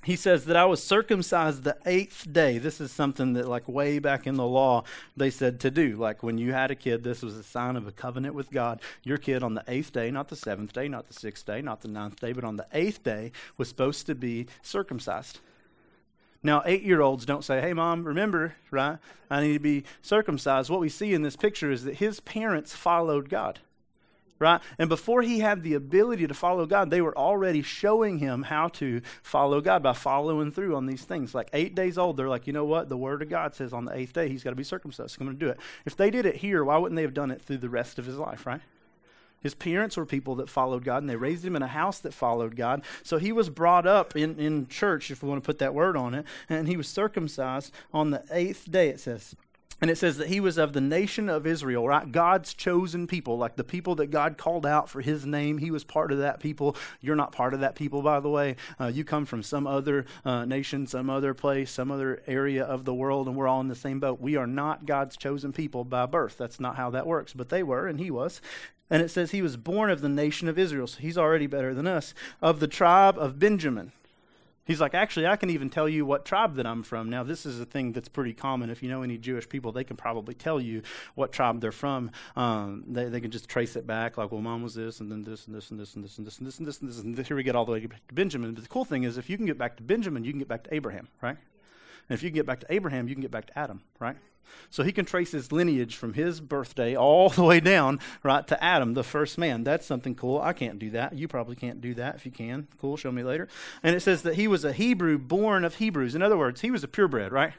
he 0.03 0.15
says 0.15 0.45
that 0.45 0.57
I 0.57 0.65
was 0.65 0.83
circumcised 0.83 1.63
the 1.63 1.77
eighth 1.85 2.31
day. 2.31 2.57
This 2.57 2.81
is 2.81 2.91
something 2.91 3.33
that, 3.33 3.47
like, 3.47 3.67
way 3.67 3.99
back 3.99 4.27
in 4.27 4.35
the 4.35 4.45
law, 4.45 4.83
they 5.15 5.29
said 5.29 5.59
to 5.61 5.71
do. 5.71 5.95
Like, 5.95 6.23
when 6.23 6.37
you 6.37 6.51
had 6.51 6.71
a 6.71 6.75
kid, 6.75 7.03
this 7.03 7.21
was 7.21 7.37
a 7.37 7.43
sign 7.43 7.75
of 7.75 7.87
a 7.87 7.91
covenant 7.91 8.35
with 8.35 8.51
God. 8.51 8.81
Your 9.03 9.17
kid 9.17 9.43
on 9.43 9.53
the 9.53 9.63
eighth 9.67 9.93
day, 9.93 10.11
not 10.11 10.27
the 10.27 10.35
seventh 10.35 10.73
day, 10.73 10.87
not 10.87 11.07
the 11.07 11.13
sixth 11.13 11.45
day, 11.45 11.61
not 11.61 11.81
the 11.81 11.87
ninth 11.87 12.19
day, 12.19 12.33
but 12.33 12.43
on 12.43 12.57
the 12.57 12.67
eighth 12.73 13.03
day, 13.03 13.31
was 13.57 13.69
supposed 13.69 14.05
to 14.07 14.15
be 14.15 14.47
circumcised. 14.61 15.39
Now, 16.43 16.61
eight 16.65 16.83
year 16.83 17.01
olds 17.01 17.25
don't 17.25 17.45
say, 17.45 17.61
Hey, 17.61 17.73
mom, 17.73 18.03
remember, 18.03 18.55
right? 18.69 18.97
I 19.29 19.41
need 19.41 19.53
to 19.53 19.59
be 19.59 19.85
circumcised. 20.01 20.69
What 20.69 20.81
we 20.81 20.89
see 20.89 21.13
in 21.13 21.21
this 21.21 21.37
picture 21.37 21.71
is 21.71 21.85
that 21.85 21.95
his 21.95 22.19
parents 22.19 22.75
followed 22.75 23.29
God, 23.29 23.59
right? 24.43 24.61
And 24.77 24.89
before 24.89 25.21
he 25.21 25.39
had 25.39 25.63
the 25.63 25.73
ability 25.73 26.27
to 26.27 26.33
follow 26.33 26.65
God, 26.65 26.89
they 26.89 27.01
were 27.01 27.17
already 27.17 27.61
showing 27.61 28.19
him 28.19 28.43
how 28.43 28.67
to 28.69 29.01
follow 29.21 29.61
God 29.61 29.81
by 29.81 29.93
following 29.93 30.51
through 30.51 30.75
on 30.75 30.85
these 30.85 31.03
things. 31.03 31.33
Like 31.33 31.49
eight 31.53 31.73
days 31.73 31.97
old, 31.97 32.17
they're 32.17 32.29
like, 32.29 32.45
You 32.45 32.53
know 32.53 32.65
what? 32.65 32.89
The 32.89 32.97
word 32.97 33.21
of 33.21 33.29
God 33.29 33.55
says 33.55 33.73
on 33.73 33.85
the 33.85 33.95
eighth 33.95 34.13
day 34.13 34.29
he's 34.29 34.43
got 34.43 34.51
to 34.51 34.55
be 34.55 34.63
circumcised. 34.63 35.17
I'm 35.19 35.25
going 35.25 35.37
to 35.37 35.45
do 35.45 35.51
it. 35.51 35.59
If 35.85 35.95
they 35.95 36.11
did 36.11 36.25
it 36.25 36.37
here, 36.37 36.63
why 36.63 36.77
wouldn't 36.77 36.95
they 36.95 37.01
have 37.01 37.13
done 37.13 37.31
it 37.31 37.41
through 37.41 37.57
the 37.57 37.69
rest 37.69 37.97
of 37.97 38.05
his 38.05 38.17
life, 38.17 38.45
right? 38.45 38.61
His 39.43 39.53
parents 39.53 39.97
were 39.97 40.05
people 40.05 40.35
that 40.35 40.49
followed 40.49 40.85
God, 40.85 41.03
and 41.03 41.09
they 41.09 41.17
raised 41.17 41.45
him 41.45 41.57
in 41.57 41.61
a 41.61 41.67
house 41.67 41.99
that 41.99 42.13
followed 42.13 42.55
God. 42.55 42.81
So 43.03 43.17
he 43.17 43.33
was 43.33 43.49
brought 43.49 43.85
up 43.85 44.15
in, 44.15 44.39
in 44.39 44.67
church, 44.67 45.11
if 45.11 45.21
we 45.21 45.27
want 45.27 45.43
to 45.43 45.45
put 45.45 45.59
that 45.59 45.73
word 45.73 45.97
on 45.97 46.13
it, 46.13 46.25
and 46.47 46.67
he 46.67 46.77
was 46.77 46.87
circumcised 46.87 47.73
on 47.93 48.11
the 48.11 48.23
eighth 48.31 48.71
day, 48.71 48.87
it 48.87 49.01
says. 49.01 49.35
And 49.83 49.91
it 49.91 49.97
says 49.97 50.15
that 50.15 50.29
he 50.29 50.39
was 50.39 50.57
of 50.57 50.71
the 50.71 50.79
nation 50.79 51.27
of 51.27 51.45
Israel, 51.45 51.85
right? 51.85 52.09
God's 52.09 52.53
chosen 52.53 53.05
people, 53.05 53.37
like 53.37 53.57
the 53.57 53.65
people 53.65 53.95
that 53.95 54.11
God 54.11 54.37
called 54.37 54.65
out 54.65 54.87
for 54.87 55.01
his 55.01 55.25
name. 55.25 55.57
He 55.57 55.71
was 55.71 55.83
part 55.83 56.13
of 56.13 56.19
that 56.19 56.39
people. 56.39 56.77
You're 57.01 57.17
not 57.17 57.33
part 57.33 57.53
of 57.53 57.59
that 57.59 57.75
people, 57.75 58.01
by 58.01 58.21
the 58.21 58.29
way. 58.29 58.55
Uh, 58.79 58.85
you 58.85 59.03
come 59.03 59.25
from 59.25 59.43
some 59.43 59.67
other 59.67 60.05
uh, 60.23 60.45
nation, 60.45 60.87
some 60.87 61.09
other 61.09 61.33
place, 61.33 61.69
some 61.69 61.91
other 61.91 62.23
area 62.27 62.63
of 62.63 62.85
the 62.85 62.93
world, 62.93 63.27
and 63.27 63.35
we're 63.35 63.49
all 63.49 63.59
in 63.59 63.67
the 63.67 63.75
same 63.75 63.99
boat. 63.99 64.21
We 64.21 64.37
are 64.37 64.47
not 64.47 64.85
God's 64.85 65.17
chosen 65.17 65.51
people 65.51 65.83
by 65.83 66.05
birth. 66.05 66.37
That's 66.37 66.61
not 66.61 66.77
how 66.77 66.89
that 66.91 67.05
works. 67.05 67.33
But 67.33 67.49
they 67.49 67.61
were, 67.61 67.85
and 67.85 67.99
he 67.99 68.09
was. 68.09 68.39
And 68.89 69.01
it 69.01 69.11
says 69.11 69.31
he 69.31 69.41
was 69.41 69.57
born 69.57 69.89
of 69.89 69.99
the 69.99 70.07
nation 70.07 70.47
of 70.47 70.57
Israel, 70.57 70.87
so 70.87 71.01
he's 71.01 71.17
already 71.17 71.47
better 71.47 71.73
than 71.73 71.87
us, 71.87 72.13
of 72.41 72.61
the 72.61 72.67
tribe 72.69 73.17
of 73.17 73.37
Benjamin. 73.37 73.91
He's 74.65 74.79
like, 74.79 74.93
actually, 74.93 75.27
I 75.27 75.35
can 75.35 75.49
even 75.49 75.69
tell 75.69 75.89
you 75.89 76.05
what 76.05 76.23
tribe 76.23 76.55
that 76.55 76.65
I'm 76.65 76.83
from. 76.83 77.09
Now, 77.09 77.23
this 77.23 77.45
is 77.45 77.59
a 77.59 77.65
thing 77.65 77.91
that's 77.91 78.07
pretty 78.07 78.33
common. 78.33 78.69
If 78.69 78.81
you 78.81 78.89
know 78.89 79.01
any 79.01 79.17
Jewish 79.17 79.47
people, 79.49 79.71
they 79.71 79.83
can 79.83 79.97
probably 79.97 80.33
tell 80.33 80.59
you 80.61 80.83
what 81.15 81.33
tribe 81.33 81.59
they're 81.59 81.71
from. 81.71 82.11
Um, 82.35 82.85
they, 82.87 83.05
they 83.05 83.19
can 83.19 83.31
just 83.31 83.49
trace 83.49 83.75
it 83.75 83.85
back, 83.85 84.17
like, 84.17 84.31
well, 84.31 84.41
mom 84.41 84.63
was 84.63 84.73
this, 84.73 85.01
and 85.01 85.11
then 85.11 85.23
this, 85.23 85.47
and 85.47 85.55
this, 85.55 85.71
and 85.71 85.79
this, 85.79 85.95
and 85.95 86.03
this, 86.03 86.17
and 86.17 86.25
this, 86.25 86.39
and 86.39 86.47
this, 86.47 86.59
and 86.59 86.67
this, 86.67 86.79
and 86.79 86.89
this, 86.89 86.99
and. 86.99 87.23
Here 87.23 87.37
we 87.37 87.43
get 87.43 87.55
all 87.55 87.65
the 87.65 87.71
way 87.71 87.79
to 87.79 87.89
Benjamin. 88.11 88.53
But 88.53 88.63
the 88.63 88.69
cool 88.69 88.83
thing 88.83 89.03
is, 89.03 89.17
if 89.17 89.29
you 89.29 89.37
can 89.37 89.45
get 89.45 89.57
back 89.57 89.77
to 89.77 89.83
Benjamin, 89.83 90.25
you 90.25 90.31
can 90.31 90.39
get 90.39 90.47
back 90.49 90.63
to 90.65 90.73
Abraham, 90.73 91.07
right? 91.21 91.37
And 92.09 92.15
if 92.15 92.23
you 92.23 92.29
can 92.29 92.35
get 92.35 92.45
back 92.45 92.59
to 92.61 92.73
Abraham, 92.73 93.07
you 93.07 93.15
can 93.15 93.21
get 93.21 93.31
back 93.31 93.47
to 93.47 93.57
Adam, 93.57 93.81
right? 93.99 94.17
So 94.69 94.83
he 94.83 94.91
can 94.91 95.05
trace 95.05 95.31
his 95.31 95.51
lineage 95.51 95.95
from 95.95 96.13
his 96.13 96.41
birthday 96.41 96.95
all 96.95 97.29
the 97.29 97.43
way 97.43 97.59
down, 97.59 97.99
right, 98.21 98.45
to 98.47 98.63
Adam, 98.63 98.93
the 98.93 99.03
first 99.03 99.37
man. 99.37 99.63
That's 99.63 99.85
something 99.85 100.15
cool. 100.15 100.39
I 100.39 100.53
can't 100.53 100.77
do 100.77 100.91
that. 100.91 101.13
You 101.13 101.27
probably 101.27 101.55
can't 101.55 101.81
do 101.81 101.93
that 101.95 102.15
if 102.15 102.25
you 102.25 102.31
can. 102.31 102.67
Cool, 102.79 102.97
show 102.97 103.11
me 103.11 103.23
later. 103.23 103.47
And 103.81 103.95
it 103.95 104.01
says 104.01 104.21
that 104.23 104.35
he 104.35 104.47
was 104.47 104.65
a 104.65 104.73
Hebrew 104.73 105.17
born 105.17 105.63
of 105.63 105.75
Hebrews. 105.75 106.13
In 106.13 106.21
other 106.21 106.37
words, 106.37 106.61
he 106.61 106.71
was 106.71 106.83
a 106.83 106.87
purebred, 106.87 107.31
right? 107.31 107.53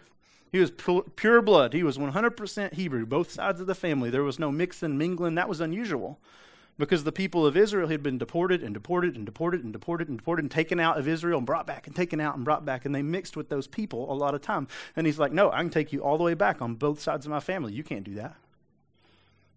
He 0.53 0.61
was 0.61 0.71
pure 1.17 1.43
blood. 1.43 1.73
He 1.73 1.83
was 1.83 1.99
100% 1.99 2.75
Hebrew, 2.75 3.07
both 3.07 3.33
sides 3.33 3.61
of 3.61 3.67
the 3.67 3.75
family. 3.75 4.11
There 4.11 4.23
was 4.23 4.39
no 4.39 4.53
mixing, 4.53 4.97
mingling. 4.97 5.35
That 5.35 5.49
was 5.49 5.61
unusual 5.61 6.21
because 6.79 7.05
the 7.05 7.13
people 7.13 7.47
of 7.47 7.57
Israel 7.57 7.89
had 7.89 8.03
been 8.03 8.19
deported 8.19 8.63
and 8.63 8.75
deported 8.75 9.15
and 9.15 9.25
deported 9.25 9.63
and 9.63 9.73
deported 9.73 10.09
and 10.09 10.19
deported 10.19 10.45
and 10.45 10.51
taken 10.51 10.81
out 10.81 10.99
of 10.99 11.07
Israel 11.07 11.39
and 11.39 11.47
brought 11.47 11.67
back 11.67 11.87
and 11.87 11.95
taken 11.95 12.21
out 12.21 12.35
and 12.35 12.45
brought 12.45 12.65
back. 12.65 12.85
And 12.85 12.95
they 12.95 13.03
mixed 13.03 13.37
with 13.37 13.49
those 13.49 13.67
people 13.67 14.13
a 14.13 14.15
lot 14.15 14.35
of 14.35 14.43
time. 14.43 14.67
And 14.97 15.07
he's 15.07 15.19
like, 15.19 15.33
No, 15.33 15.51
I 15.51 15.59
can 15.59 15.71
take 15.71 15.93
you 15.93 16.03
all 16.03 16.19
the 16.19 16.25
way 16.25 16.35
back 16.35 16.61
on 16.61 16.75
both 16.75 17.01
sides 17.01 17.27
of 17.27 17.31
my 17.31 17.41
family. 17.41 17.73
You 17.73 17.85
can't 17.85 18.05
do 18.05 18.15
that. 18.15 18.37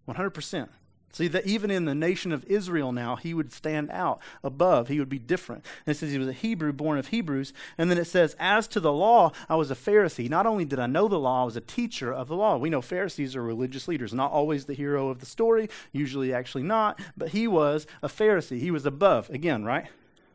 100%. 0.08 0.68
See, 1.12 1.28
that 1.28 1.46
even 1.46 1.70
in 1.70 1.86
the 1.86 1.94
nation 1.94 2.32
of 2.32 2.44
Israel 2.44 2.92
now, 2.92 3.16
he 3.16 3.32
would 3.32 3.52
stand 3.52 3.90
out 3.90 4.20
above. 4.44 4.88
He 4.88 4.98
would 4.98 5.08
be 5.08 5.18
different. 5.18 5.64
And 5.86 5.96
it 5.96 5.98
says 5.98 6.12
he 6.12 6.18
was 6.18 6.28
a 6.28 6.32
Hebrew 6.32 6.72
born 6.72 6.98
of 6.98 7.08
Hebrews. 7.08 7.54
And 7.78 7.90
then 7.90 7.96
it 7.96 8.04
says, 8.04 8.36
As 8.38 8.68
to 8.68 8.80
the 8.80 8.92
law, 8.92 9.32
I 9.48 9.56
was 9.56 9.70
a 9.70 9.74
Pharisee. 9.74 10.28
Not 10.28 10.46
only 10.46 10.66
did 10.66 10.78
I 10.78 10.86
know 10.86 11.08
the 11.08 11.18
law, 11.18 11.42
I 11.42 11.44
was 11.46 11.56
a 11.56 11.62
teacher 11.62 12.12
of 12.12 12.28
the 12.28 12.36
law. 12.36 12.58
We 12.58 12.70
know 12.70 12.82
Pharisees 12.82 13.34
are 13.34 13.42
religious 13.42 13.88
leaders, 13.88 14.12
not 14.12 14.32
always 14.32 14.66
the 14.66 14.74
hero 14.74 15.08
of 15.08 15.20
the 15.20 15.26
story, 15.26 15.70
usually 15.92 16.32
actually 16.32 16.64
not. 16.64 17.00
But 17.16 17.30
he 17.30 17.48
was 17.48 17.86
a 18.02 18.08
Pharisee. 18.08 18.60
He 18.60 18.70
was 18.70 18.84
above, 18.84 19.30
again, 19.30 19.64
right? 19.64 19.86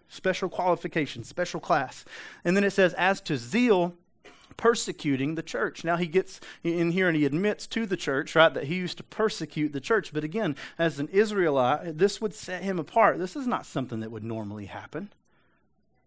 Special 0.09 0.49
qualification, 0.49 1.23
special 1.23 1.59
class. 1.59 2.03
And 2.43 2.57
then 2.57 2.63
it 2.63 2.71
says, 2.71 2.93
As 2.95 3.21
to 3.21 3.37
zeal, 3.37 3.93
persecuting 4.57 5.35
the 5.35 5.43
church. 5.43 5.83
Now 5.83 5.97
he 5.97 6.07
gets 6.07 6.39
in 6.63 6.91
here 6.91 7.07
and 7.07 7.17
he 7.17 7.25
admits 7.25 7.67
to 7.67 7.85
the 7.85 7.97
church, 7.97 8.35
right, 8.35 8.53
that 8.53 8.65
he 8.65 8.75
used 8.75 8.97
to 8.97 9.03
persecute 9.03 9.73
the 9.73 9.81
church. 9.81 10.13
But 10.13 10.23
again, 10.23 10.55
as 10.77 10.99
an 10.99 11.07
Israelite, 11.09 11.97
this 11.97 12.21
would 12.21 12.33
set 12.33 12.63
him 12.63 12.79
apart. 12.79 13.19
This 13.19 13.35
is 13.35 13.47
not 13.47 13.65
something 13.65 13.99
that 14.01 14.11
would 14.11 14.23
normally 14.23 14.65
happen. 14.65 15.11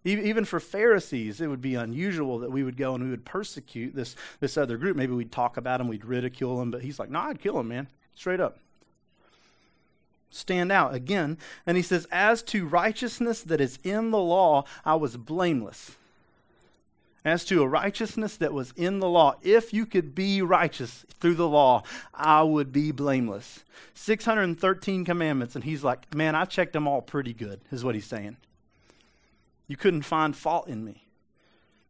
Even 0.04 0.44
for 0.44 0.60
Pharisees, 0.60 1.40
it 1.40 1.48
would 1.48 1.60
be 1.60 1.74
unusual 1.74 2.38
that 2.38 2.52
we 2.52 2.62
would 2.62 2.76
go 2.76 2.94
and 2.94 3.02
we 3.02 3.10
would 3.10 3.24
persecute 3.24 3.92
this, 3.92 4.14
this 4.38 4.56
other 4.56 4.76
group. 4.76 4.96
Maybe 4.96 5.12
we'd 5.12 5.32
talk 5.32 5.56
about 5.56 5.78
them, 5.78 5.88
we'd 5.88 6.04
ridicule 6.04 6.58
them, 6.60 6.70
but 6.70 6.82
he's 6.82 7.00
like, 7.00 7.10
no, 7.10 7.20
I'd 7.20 7.40
kill 7.40 7.58
him, 7.58 7.68
man. 7.68 7.88
Straight 8.14 8.40
up 8.40 8.58
stand 10.30 10.70
out 10.70 10.94
again. 10.94 11.38
And 11.66 11.76
he 11.76 11.82
says, 11.82 12.06
As 12.12 12.42
to 12.44 12.66
righteousness 12.66 13.42
that 13.42 13.60
is 13.60 13.78
in 13.82 14.10
the 14.10 14.18
law, 14.18 14.64
I 14.84 14.94
was 14.96 15.16
blameless 15.16 15.96
as 17.26 17.44
to 17.44 17.60
a 17.60 17.66
righteousness 17.66 18.36
that 18.36 18.52
was 18.52 18.72
in 18.76 19.00
the 19.00 19.08
law. 19.08 19.34
If 19.42 19.74
you 19.74 19.84
could 19.84 20.14
be 20.14 20.40
righteous 20.40 21.04
through 21.18 21.34
the 21.34 21.48
law, 21.48 21.82
I 22.14 22.44
would 22.44 22.72
be 22.72 22.92
blameless. 22.92 23.64
613 23.94 25.04
commandments, 25.04 25.56
and 25.56 25.64
he's 25.64 25.82
like, 25.82 26.14
Man, 26.14 26.36
I 26.36 26.44
checked 26.44 26.72
them 26.72 26.86
all 26.86 27.02
pretty 27.02 27.34
good, 27.34 27.62
is 27.72 27.84
what 27.84 27.96
he's 27.96 28.06
saying. 28.06 28.36
You 29.66 29.76
couldn't 29.76 30.02
find 30.02 30.36
fault 30.36 30.68
in 30.68 30.84
me. 30.84 31.05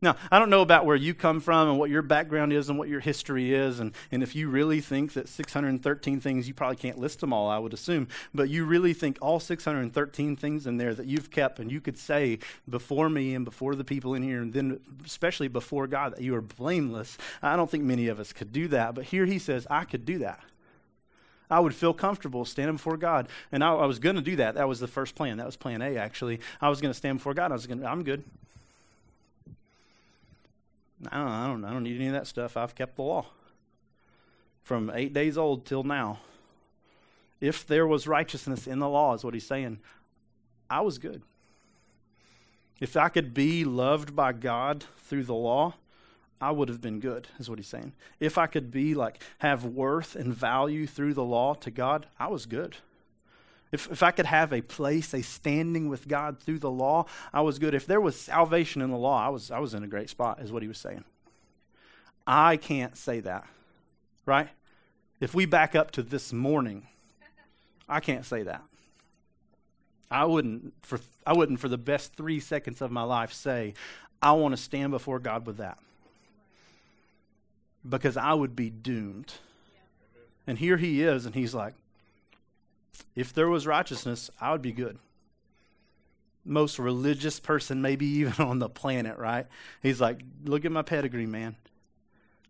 Now, 0.07 0.15
I 0.31 0.39
don't 0.39 0.51
know 0.51 0.63
about 0.63 0.87
where 0.87 0.95
you 0.95 1.15
come 1.15 1.41
from 1.41 1.69
and 1.69 1.81
what 1.81 1.91
your 1.91 2.01
background 2.01 2.53
is 2.53 2.69
and 2.69 2.79
what 2.79 2.89
your 2.89 3.01
history 3.01 3.53
is. 3.53 3.81
And, 3.81 3.93
and 4.13 4.23
if 4.23 4.37
you 4.37 4.49
really 4.49 4.81
think 4.81 5.15
that 5.15 5.29
613 5.29 6.21
things, 6.21 6.47
you 6.47 6.55
probably 6.55 6.77
can't 6.77 6.97
list 6.97 7.19
them 7.19 7.33
all, 7.33 7.51
I 7.51 7.59
would 7.59 7.75
assume. 7.75 8.07
But 8.33 8.49
you 8.49 8.67
really 8.67 8.93
think 8.93 9.19
all 9.21 9.41
613 9.41 10.37
things 10.37 10.65
in 10.65 10.77
there 10.77 10.95
that 10.95 11.07
you've 11.07 11.33
kept 11.33 11.59
and 11.59 11.73
you 11.73 11.81
could 11.81 11.99
say 11.99 12.39
before 12.69 13.09
me 13.09 13.35
and 13.35 13.45
before 13.45 13.75
the 13.75 13.83
people 13.83 14.15
in 14.15 14.23
here, 14.23 14.43
and 14.43 14.53
then 14.53 14.79
especially 15.05 15.49
before 15.49 15.89
God, 15.89 16.13
that 16.13 16.23
you 16.23 16.37
are 16.37 16.41
blameless. 16.41 17.19
I 17.43 17.57
don't 17.57 17.69
think 17.69 17.83
many 17.83 18.07
of 18.07 18.21
us 18.21 18.33
could 18.33 18.53
do 18.53 18.69
that. 18.69 18.95
But 18.95 19.07
here 19.07 19.27
he 19.27 19.41
says, 19.41 19.67
I 19.69 19.83
could 19.83 20.05
do 20.05 20.19
that. 20.19 20.39
I 21.51 21.59
would 21.59 21.75
feel 21.75 21.93
comfortable 21.93 22.45
standing 22.45 22.77
before 22.77 22.97
God. 22.97 23.27
And 23.51 23.65
I, 23.65 23.73
I 23.73 23.87
was 23.87 23.99
going 23.99 24.15
to 24.15 24.23
do 24.23 24.37
that. 24.37 24.55
That 24.55 24.69
was 24.69 24.79
the 24.79 24.87
first 24.87 25.17
plan. 25.17 25.39
That 25.39 25.47
was 25.47 25.57
plan 25.57 25.83
A, 25.83 25.97
actually. 25.97 26.39
I 26.61 26.69
was 26.69 26.81
going 26.81 26.93
to 26.93 26.97
stand 26.97 27.19
before 27.19 27.35
God. 27.35 27.51
I 27.51 27.55
was 27.55 27.67
going 27.67 27.81
to, 27.81 27.87
I'm 27.87 28.05
good. 28.05 28.23
I 31.11 31.19
don't, 31.19 31.29
I 31.29 31.47
don't, 31.47 31.65
I 31.65 31.73
don't 31.73 31.83
need 31.83 31.97
any 31.97 32.07
of 32.07 32.15
that 32.15 32.27
stuff. 32.27 32.57
I've 32.57 32.75
kept 32.75 32.97
the 32.97 33.03
law 33.03 33.27
from 34.63 34.91
eight 34.95 35.13
days 35.13 35.37
old 35.39 35.65
till 35.67 35.83
now. 35.83 36.21
If 37.41 37.67
there 37.67 37.87
was 37.87 38.09
righteousness 38.09 38.67
in 38.67 38.79
the 38.79 38.89
law, 38.89 39.15
is 39.15 39.23
what 39.23 39.35
he's 39.35 39.47
saying, 39.47 39.79
I 40.71 40.81
was 40.81 40.99
good. 40.99 41.23
If 42.81 42.97
I 42.97 43.09
could 43.09 43.33
be 43.33 43.65
loved 43.65 44.17
by 44.17 44.33
God 44.33 44.85
through 44.99 45.25
the 45.25 45.35
law, 45.35 45.75
I 46.41 46.51
would 46.51 46.69
have 46.69 46.81
been 46.81 47.01
good, 47.01 47.29
is 47.39 47.49
what 47.49 47.59
he's 47.59 47.69
saying. 47.69 47.93
If 48.21 48.37
I 48.37 48.47
could 48.47 48.71
be 48.71 48.95
like, 48.95 49.23
have 49.39 49.65
worth 49.65 50.17
and 50.17 50.35
value 50.35 50.87
through 50.87 51.15
the 51.15 51.25
law 51.25 51.55
to 51.55 51.71
God, 51.71 52.07
I 52.19 52.29
was 52.29 52.45
good. 52.47 52.77
If, 53.77 53.93
if 53.93 54.03
I 54.03 54.11
could 54.11 54.25
have 54.25 54.55
a 54.55 54.63
place, 54.63 55.13
a 55.13 55.21
standing 55.21 55.91
with 55.91 56.09
God 56.09 56.41
through 56.41 56.61
the 56.61 56.71
law, 56.71 57.05
I 57.31 57.43
was 57.43 57.59
good. 57.59 57.75
If 57.75 57.87
there 57.87 58.01
was 58.01 58.19
salvation 58.19 58.81
in 58.81 58.91
the 58.91 58.97
law, 58.97 59.23
I 59.23 59.29
was, 59.29 59.51
I 59.51 59.59
was 59.59 59.75
in 59.75 59.85
a 59.85 59.87
great 59.87 60.09
spot, 60.09 60.41
is 60.41 60.51
what 60.51 60.63
he 60.63 60.69
was 60.69 60.79
saying. 60.79 61.05
I 62.27 62.57
can't 62.57 62.97
say 62.97 63.21
that, 63.21 63.47
right? 64.25 64.49
If 65.21 65.35
we 65.35 65.45
back 65.45 65.75
up 65.75 65.91
to 65.91 66.03
this 66.03 66.33
morning, 66.33 66.87
I 67.87 68.01
can't 68.01 68.25
say 68.25 68.45
that. 68.45 68.63
I 70.11 70.25
wouldn't 70.25 70.73
for 70.81 70.99
I 71.27 71.35
wouldn't 71.35 71.61
for 71.61 71.69
the 71.69 71.77
best 71.77 72.15
3 72.15 72.41
seconds 72.41 72.81
of 72.81 72.91
my 72.91 73.03
life 73.03 73.33
say 73.33 73.75
I 74.23 74.33
want 74.33 74.57
to 74.57 74.57
stand 74.57 74.91
before 74.91 75.19
God 75.19 75.47
with 75.47 75.59
that. 75.59 75.79
Because 77.87 78.17
I 78.17 78.33
would 78.33 78.57
be 78.57 78.71
doomed. 78.71 79.35
And 80.47 80.59
here 80.59 80.79
he 80.79 81.03
is 81.03 81.27
and 81.27 81.35
he's 81.35 81.55
like 81.55 81.75
if 83.15 83.33
there 83.33 83.49
was 83.49 83.67
righteousness, 83.67 84.31
I 84.41 84.53
would 84.53 84.63
be 84.63 84.73
good. 84.73 84.99
Most 86.45 86.79
religious 86.79 87.41
person, 87.41 87.83
maybe 87.83 88.07
even 88.21 88.45
on 88.45 88.59
the 88.59 88.69
planet, 88.69 89.19
right? 89.19 89.47
He's 89.83 90.01
like, 90.01 90.21
look 90.45 90.65
at 90.65 90.73
my 90.73 90.83
pedigree, 90.83 91.27
man. 91.27 91.57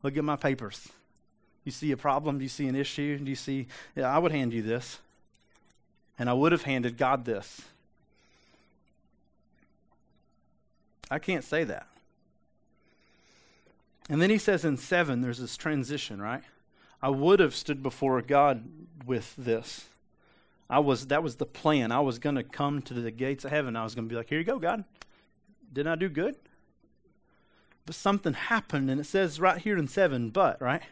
Look 0.02 0.16
at 0.16 0.24
my 0.24 0.36
papers. 0.36 0.88
You 1.64 1.72
see 1.72 1.90
a 1.90 1.96
problem? 1.96 2.38
Do 2.38 2.44
you 2.44 2.48
see 2.48 2.68
an 2.68 2.76
issue? 2.76 3.18
Do 3.18 3.28
you 3.28 3.36
see? 3.36 3.66
Yeah, 3.96 4.14
I 4.14 4.18
would 4.18 4.30
hand 4.30 4.52
you 4.52 4.62
this. 4.62 5.00
And 6.18 6.30
I 6.30 6.32
would 6.32 6.52
have 6.52 6.62
handed 6.62 6.96
God 6.96 7.24
this. 7.24 7.62
I 11.10 11.18
can't 11.18 11.44
say 11.44 11.64
that. 11.64 11.86
And 14.08 14.22
then 14.22 14.30
he 14.30 14.38
says 14.38 14.64
in 14.64 14.76
7, 14.76 15.20
there's 15.20 15.38
this 15.38 15.56
transition, 15.56 16.22
right? 16.22 16.42
I 17.02 17.10
would 17.10 17.40
have 17.40 17.54
stood 17.54 17.82
before 17.82 18.20
God 18.22 18.64
with 19.04 19.34
this. 19.36 19.86
I 20.68 20.80
was 20.80 21.06
that 21.08 21.22
was 21.22 21.36
the 21.36 21.46
plan. 21.46 21.92
I 21.92 22.00
was 22.00 22.18
going 22.18 22.36
to 22.36 22.42
come 22.42 22.82
to 22.82 22.94
the 22.94 23.10
gates 23.10 23.44
of 23.44 23.50
heaven. 23.50 23.76
I 23.76 23.84
was 23.84 23.94
going 23.94 24.08
to 24.08 24.12
be 24.12 24.16
like, 24.16 24.28
"Here 24.28 24.38
you 24.38 24.44
go, 24.44 24.58
God. 24.58 24.84
Didn't 25.72 25.92
I 25.92 25.96
do 25.96 26.08
good?" 26.08 26.36
But 27.84 27.94
something 27.94 28.34
happened 28.34 28.90
and 28.90 29.00
it 29.00 29.04
says 29.04 29.38
right 29.38 29.58
here 29.58 29.78
in 29.78 29.86
7, 29.86 30.30
but, 30.30 30.60
right? 30.60 30.82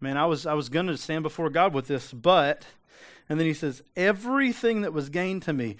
Man, 0.00 0.16
I 0.16 0.24
was 0.24 0.46
I 0.46 0.54
was 0.54 0.68
going 0.68 0.86
to 0.86 0.96
stand 0.96 1.22
before 1.22 1.50
God 1.50 1.74
with 1.74 1.86
this, 1.86 2.12
but 2.12 2.66
and 3.28 3.38
then 3.38 3.46
he 3.46 3.54
says, 3.54 3.82
"Everything 3.94 4.80
that 4.82 4.92
was 4.92 5.10
gained 5.10 5.42
to 5.42 5.52
me, 5.52 5.76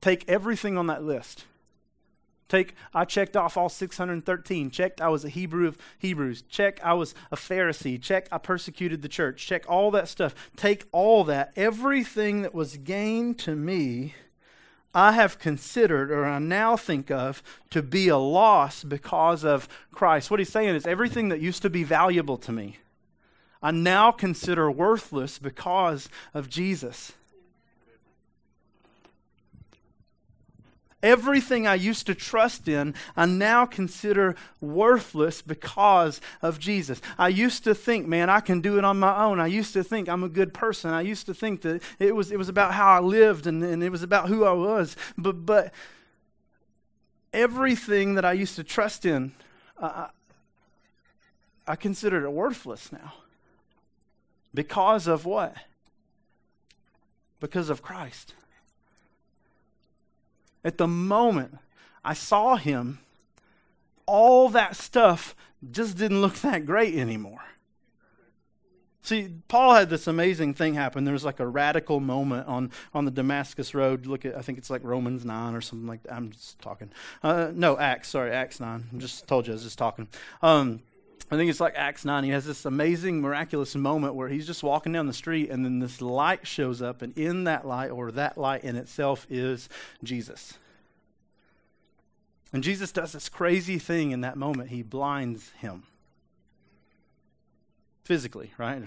take 0.00 0.24
everything 0.28 0.78
on 0.78 0.86
that 0.86 1.02
list." 1.02 1.44
Take, 2.48 2.74
I 2.94 3.04
checked 3.04 3.36
off 3.36 3.56
all 3.56 3.68
613. 3.68 4.70
Checked, 4.70 5.00
I 5.00 5.08
was 5.08 5.24
a 5.24 5.28
Hebrew 5.28 5.66
of 5.66 5.76
Hebrews. 5.98 6.42
Check, 6.42 6.80
I 6.84 6.94
was 6.94 7.14
a 7.32 7.36
Pharisee. 7.36 8.00
Check, 8.00 8.28
I 8.30 8.38
persecuted 8.38 9.02
the 9.02 9.08
church. 9.08 9.44
Check 9.46 9.64
all 9.68 9.90
that 9.90 10.08
stuff. 10.08 10.34
Take 10.56 10.86
all 10.92 11.24
that. 11.24 11.52
Everything 11.56 12.42
that 12.42 12.54
was 12.54 12.76
gained 12.76 13.38
to 13.40 13.56
me, 13.56 14.14
I 14.94 15.12
have 15.12 15.40
considered, 15.40 16.12
or 16.12 16.24
I 16.24 16.38
now 16.38 16.76
think 16.76 17.10
of, 17.10 17.42
to 17.70 17.82
be 17.82 18.08
a 18.08 18.16
loss 18.16 18.84
because 18.84 19.44
of 19.44 19.68
Christ. 19.90 20.30
What 20.30 20.40
he's 20.40 20.48
saying 20.48 20.74
is 20.74 20.86
everything 20.86 21.28
that 21.30 21.40
used 21.40 21.62
to 21.62 21.70
be 21.70 21.82
valuable 21.82 22.38
to 22.38 22.52
me, 22.52 22.78
I 23.60 23.72
now 23.72 24.12
consider 24.12 24.70
worthless 24.70 25.40
because 25.40 26.08
of 26.32 26.48
Jesus. 26.48 27.12
Everything 31.06 31.68
I 31.68 31.76
used 31.76 32.06
to 32.06 32.16
trust 32.16 32.66
in, 32.66 32.92
I 33.16 33.26
now 33.26 33.64
consider 33.64 34.34
worthless 34.60 35.40
because 35.40 36.20
of 36.42 36.58
Jesus. 36.58 37.00
I 37.16 37.28
used 37.28 37.62
to 37.62 37.76
think, 37.76 38.08
man, 38.08 38.28
I 38.28 38.40
can 38.40 38.60
do 38.60 38.76
it 38.76 38.84
on 38.84 38.98
my 38.98 39.24
own. 39.24 39.38
I 39.38 39.46
used 39.46 39.72
to 39.74 39.84
think 39.84 40.08
I'm 40.08 40.24
a 40.24 40.28
good 40.28 40.52
person. 40.52 40.90
I 40.90 41.02
used 41.02 41.26
to 41.26 41.34
think 41.34 41.62
that 41.62 41.80
it 42.00 42.16
was, 42.16 42.32
it 42.32 42.38
was 42.38 42.48
about 42.48 42.74
how 42.74 42.88
I 42.88 42.98
lived 42.98 43.46
and, 43.46 43.62
and 43.62 43.84
it 43.84 43.90
was 43.90 44.02
about 44.02 44.28
who 44.28 44.44
I 44.44 44.50
was. 44.50 44.96
But, 45.16 45.46
but 45.46 45.72
everything 47.32 48.16
that 48.16 48.24
I 48.24 48.32
used 48.32 48.56
to 48.56 48.64
trust 48.64 49.06
in, 49.06 49.30
I, 49.80 50.08
I 51.68 51.76
consider 51.76 52.24
it 52.24 52.30
worthless 52.32 52.90
now. 52.90 53.14
Because 54.52 55.06
of 55.06 55.24
what? 55.24 55.54
Because 57.38 57.70
of 57.70 57.80
Christ. 57.80 58.34
At 60.66 60.78
the 60.78 60.88
moment 60.88 61.58
I 62.04 62.12
saw 62.12 62.56
him, 62.56 62.98
all 64.04 64.48
that 64.48 64.74
stuff 64.74 65.36
just 65.70 65.96
didn't 65.96 66.20
look 66.20 66.34
that 66.40 66.66
great 66.66 66.96
anymore. 66.96 67.44
See, 69.00 69.28
Paul 69.46 69.76
had 69.76 69.90
this 69.90 70.08
amazing 70.08 70.54
thing 70.54 70.74
happen. 70.74 71.04
There 71.04 71.12
was 71.12 71.24
like 71.24 71.38
a 71.38 71.46
radical 71.46 72.00
moment 72.00 72.48
on, 72.48 72.72
on 72.92 73.04
the 73.04 73.12
Damascus 73.12 73.76
Road. 73.76 74.06
Look 74.06 74.24
at, 74.24 74.36
I 74.36 74.42
think 74.42 74.58
it's 74.58 74.68
like 74.68 74.82
Romans 74.82 75.24
9 75.24 75.54
or 75.54 75.60
something 75.60 75.86
like 75.86 76.02
that. 76.02 76.14
I'm 76.14 76.32
just 76.32 76.58
talking. 76.58 76.90
Uh, 77.22 77.52
no, 77.54 77.78
Acts, 77.78 78.08
sorry, 78.08 78.32
Acts 78.32 78.58
9. 78.58 78.84
I 78.92 78.98
just 78.98 79.28
told 79.28 79.46
you 79.46 79.52
I 79.52 79.54
was 79.54 79.62
just 79.62 79.78
talking. 79.78 80.08
Um, 80.42 80.82
I 81.30 81.36
think 81.36 81.50
it's 81.50 81.60
like 81.60 81.74
Acts 81.76 82.04
9. 82.04 82.22
He 82.22 82.30
has 82.30 82.44
this 82.44 82.64
amazing, 82.64 83.20
miraculous 83.20 83.74
moment 83.74 84.14
where 84.14 84.28
he's 84.28 84.46
just 84.46 84.62
walking 84.62 84.92
down 84.92 85.06
the 85.06 85.12
street 85.12 85.50
and 85.50 85.64
then 85.64 85.80
this 85.80 86.00
light 86.00 86.46
shows 86.46 86.80
up, 86.80 87.02
and 87.02 87.16
in 87.18 87.44
that 87.44 87.66
light, 87.66 87.90
or 87.90 88.12
that 88.12 88.38
light 88.38 88.62
in 88.62 88.76
itself, 88.76 89.26
is 89.28 89.68
Jesus. 90.04 90.56
And 92.52 92.62
Jesus 92.62 92.92
does 92.92 93.12
this 93.12 93.28
crazy 93.28 93.78
thing 93.78 94.12
in 94.12 94.20
that 94.20 94.36
moment. 94.36 94.70
He 94.70 94.82
blinds 94.82 95.50
him. 95.58 95.82
Physically, 98.04 98.52
right? 98.56 98.84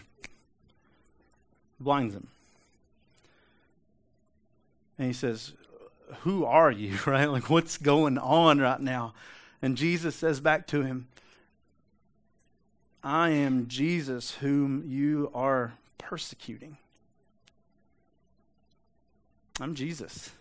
Blinds 1.78 2.16
him. 2.16 2.30
And 4.98 5.08
he 5.08 5.14
says, 5.14 5.54
Who 6.22 6.46
are 6.46 6.72
you, 6.72 6.98
right? 7.06 7.26
Like, 7.26 7.50
what's 7.50 7.78
going 7.78 8.18
on 8.18 8.60
right 8.60 8.80
now? 8.80 9.14
And 9.62 9.76
Jesus 9.76 10.16
says 10.16 10.40
back 10.40 10.68
to 10.68 10.84
him, 10.84 11.10
I 13.04 13.30
am 13.30 13.68
Jesus 13.68 14.36
whom 14.36 14.84
you 14.86 15.32
are 15.34 15.74
persecuting. 15.98 16.78
I'm 19.62 19.76
Jesus. 19.76 20.32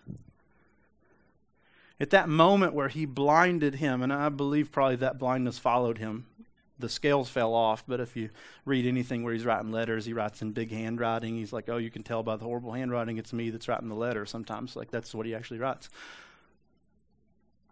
At 2.01 2.11
that 2.11 2.29
moment 2.29 2.75
where 2.75 2.89
he 2.89 3.07
blinded 3.07 3.77
him, 3.77 4.03
and 4.03 4.13
I 4.13 4.29
believe 4.29 4.71
probably 4.71 4.97
that 4.97 5.19
blindness 5.19 5.59
followed 5.59 5.99
him, 5.99 6.27
the 6.79 6.89
scales 6.89 7.29
fell 7.29 7.55
off. 7.55 7.85
But 7.87 8.01
if 8.01 8.17
you 8.17 8.31
read 8.65 8.87
anything 8.87 9.25
where 9.25 9.33
he's 9.33 9.45
writing 9.45 9.73
letters, 9.73 10.05
he 10.05 10.13
writes 10.13 10.43
in 10.43 10.53
big 10.53 10.71
handwriting. 10.71 11.37
He's 11.37 11.53
like, 11.53 11.69
oh, 11.69 11.77
you 11.77 11.91
can 11.91 12.05
tell 12.05 12.23
by 12.23 12.37
the 12.37 12.45
horrible 12.45 12.73
handwriting, 12.73 13.19
it's 13.19 13.33
me 13.33 13.51
that's 13.51 13.69
writing 13.69 13.89
the 13.89 13.97
letter 13.97 14.27
sometimes. 14.27 14.77
Like, 14.77 14.91
that's 14.91 15.15
what 15.15 15.27
he 15.27 15.35
actually 15.35 15.59
writes. 15.59 15.89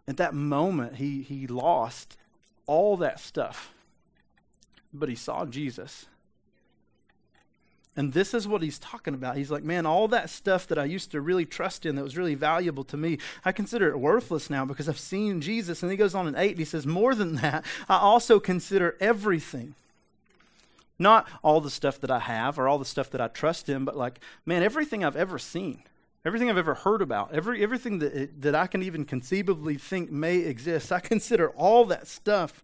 At 0.09 0.17
that 0.17 0.33
moment, 0.33 0.95
he, 0.95 1.21
he 1.21 1.47
lost 1.47 2.17
all 2.65 2.97
that 2.97 3.19
stuff 3.19 3.73
but 4.97 5.09
he 5.09 5.15
saw 5.15 5.45
Jesus. 5.45 6.07
And 7.97 8.13
this 8.13 8.35
is 8.35 8.47
what 8.47 8.61
he's 8.61 8.77
talking 8.77 9.15
about. 9.15 9.37
He's 9.37 9.49
like, 9.49 9.63
man, 9.63 9.87
all 9.87 10.07
that 10.09 10.29
stuff 10.29 10.67
that 10.67 10.77
I 10.77 10.85
used 10.85 11.09
to 11.11 11.19
really 11.19 11.45
trust 11.45 11.83
in 11.83 11.95
that 11.95 12.03
was 12.03 12.15
really 12.15 12.35
valuable 12.35 12.83
to 12.85 12.95
me, 12.95 13.17
I 13.43 13.51
consider 13.51 13.89
it 13.89 13.99
worthless 13.99 14.51
now 14.51 14.65
because 14.65 14.87
I've 14.87 14.99
seen 14.99 15.41
Jesus. 15.41 15.81
And 15.81 15.91
he 15.91 15.97
goes 15.97 16.13
on 16.13 16.27
in 16.27 16.35
8 16.35 16.51
and 16.51 16.59
he 16.59 16.65
says, 16.65 16.85
more 16.85 17.15
than 17.15 17.35
that, 17.37 17.65
I 17.89 17.97
also 17.97 18.39
consider 18.39 18.95
everything. 18.99 19.73
Not 20.99 21.27
all 21.43 21.59
the 21.59 21.71
stuff 21.71 21.99
that 22.01 22.11
I 22.11 22.19
have 22.19 22.59
or 22.59 22.67
all 22.67 22.77
the 22.77 22.85
stuff 22.85 23.09
that 23.11 23.21
I 23.21 23.29
trust 23.29 23.67
in, 23.67 23.83
but 23.83 23.97
like, 23.97 24.19
man, 24.45 24.61
everything 24.61 25.03
I've 25.03 25.15
ever 25.15 25.39
seen, 25.39 25.81
everything 26.23 26.51
I've 26.51 26.57
ever 26.57 26.75
heard 26.75 27.01
about, 27.01 27.33
every, 27.33 27.63
everything 27.63 27.97
that, 27.99 28.41
that 28.43 28.53
I 28.53 28.67
can 28.67 28.83
even 28.83 29.05
conceivably 29.05 29.75
think 29.75 30.11
may 30.11 30.37
exist, 30.37 30.91
I 30.91 30.99
consider 30.99 31.49
all 31.49 31.83
that 31.85 32.05
stuff 32.05 32.63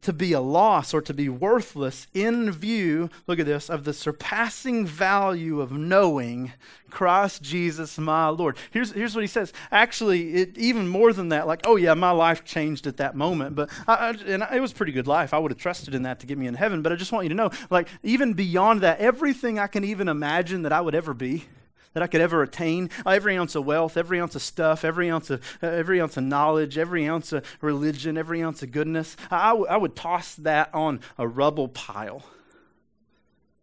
to 0.00 0.12
be 0.12 0.32
a 0.32 0.40
loss 0.40 0.94
or 0.94 1.00
to 1.02 1.12
be 1.12 1.28
worthless 1.28 2.06
in 2.14 2.50
view, 2.52 3.10
look 3.26 3.38
at 3.38 3.46
this, 3.46 3.68
of 3.68 3.84
the 3.84 3.92
surpassing 3.92 4.86
value 4.86 5.60
of 5.60 5.72
knowing 5.72 6.52
Christ 6.88 7.42
Jesus 7.42 7.98
my 7.98 8.28
Lord. 8.28 8.56
Here's, 8.70 8.92
here's 8.92 9.14
what 9.14 9.22
he 9.22 9.28
says. 9.28 9.52
Actually, 9.72 10.34
it, 10.34 10.56
even 10.56 10.86
more 10.86 11.12
than 11.12 11.30
that, 11.30 11.46
like, 11.46 11.60
oh 11.64 11.76
yeah, 11.76 11.94
my 11.94 12.12
life 12.12 12.44
changed 12.44 12.86
at 12.86 12.98
that 12.98 13.16
moment, 13.16 13.56
but 13.56 13.70
I, 13.88 13.94
I, 13.94 14.10
and 14.10 14.46
it 14.52 14.60
was 14.60 14.72
pretty 14.72 14.92
good 14.92 15.08
life. 15.08 15.34
I 15.34 15.38
would 15.38 15.50
have 15.50 15.58
trusted 15.58 15.94
in 15.94 16.04
that 16.04 16.20
to 16.20 16.26
get 16.26 16.38
me 16.38 16.46
in 16.46 16.54
heaven, 16.54 16.80
but 16.80 16.92
I 16.92 16.96
just 16.96 17.10
want 17.10 17.24
you 17.24 17.30
to 17.30 17.34
know, 17.34 17.50
like, 17.68 17.88
even 18.02 18.34
beyond 18.34 18.82
that, 18.82 19.00
everything 19.00 19.58
I 19.58 19.66
can 19.66 19.84
even 19.84 20.08
imagine 20.08 20.62
that 20.62 20.72
I 20.72 20.80
would 20.80 20.94
ever 20.94 21.12
be, 21.12 21.46
that 21.94 22.02
I 22.02 22.06
could 22.06 22.20
ever 22.20 22.42
attain. 22.42 22.90
Every 23.06 23.36
ounce 23.36 23.54
of 23.54 23.64
wealth, 23.64 23.96
every 23.96 24.20
ounce 24.20 24.34
of 24.34 24.42
stuff, 24.42 24.84
every 24.84 25.10
ounce 25.10 25.30
of, 25.30 25.42
uh, 25.62 25.66
every 25.66 26.00
ounce 26.00 26.16
of 26.16 26.24
knowledge, 26.24 26.78
every 26.78 27.08
ounce 27.08 27.32
of 27.32 27.44
religion, 27.60 28.16
every 28.16 28.42
ounce 28.42 28.62
of 28.62 28.70
goodness, 28.72 29.16
I, 29.30 29.48
w- 29.50 29.66
I 29.68 29.76
would 29.76 29.96
toss 29.96 30.34
that 30.36 30.74
on 30.74 31.00
a 31.16 31.26
rubble 31.26 31.68
pile. 31.68 32.22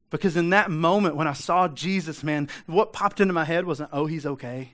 Because 0.09 0.37
in 0.37 0.51
that 0.51 0.71
moment 0.71 1.15
when 1.15 1.27
I 1.27 1.33
saw 1.33 1.67
Jesus, 1.67 2.23
man, 2.23 2.47
what 2.67 2.93
popped 2.93 3.19
into 3.19 3.33
my 3.33 3.45
head 3.45 3.65
wasn't, 3.65 3.89
oh, 3.91 4.05
he's 4.05 4.25
okay. 4.25 4.71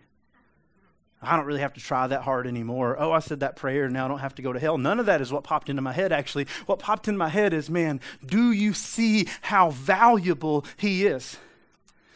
I 1.22 1.36
don't 1.36 1.46
really 1.46 1.62
have 1.62 1.74
to 1.74 1.80
try 1.80 2.08
that 2.08 2.24
hard 2.24 2.48
anymore. 2.48 2.96
Oh, 3.00 3.12
I 3.12 3.20
said 3.20 3.42
that 3.42 3.56
prayer, 3.56 3.88
now 3.90 4.06
I 4.06 4.08
don't 4.08 4.20
have 4.20 4.36
to 4.36 4.42
go 4.42 4.54
to 4.54 4.60
hell. 4.60 4.78
None 4.80 5.00
of 5.00 5.06
that 5.06 5.22
is 5.22 5.32
what 5.32 5.44
popped 5.44 5.70
into 5.70 5.82
my 5.82 5.94
head, 5.94 6.12
actually. 6.12 6.48
What 6.66 6.80
popped 6.80 7.08
in 7.08 7.16
my 7.16 7.30
head 7.30 7.54
is, 7.54 7.70
man, 7.70 8.02
do 8.26 8.52
you 8.52 8.74
see 8.74 9.28
how 9.42 9.70
valuable 9.70 10.66
he 10.78 11.06
is? 11.06 11.38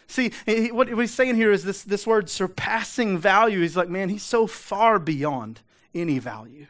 See, 0.08 0.32
what 0.72 0.88
he's 0.88 1.14
saying 1.14 1.36
here 1.36 1.52
is 1.52 1.64
this, 1.64 1.84
this 1.84 2.06
word 2.06 2.30
surpassing 2.30 3.18
value. 3.18 3.62
He's 3.62 3.76
like, 3.76 3.90
man, 3.90 4.10
he's 4.10 4.24
so 4.24 4.48
far 4.48 5.00
beyond 5.00 5.62
any 5.94 6.20
value. 6.20 6.68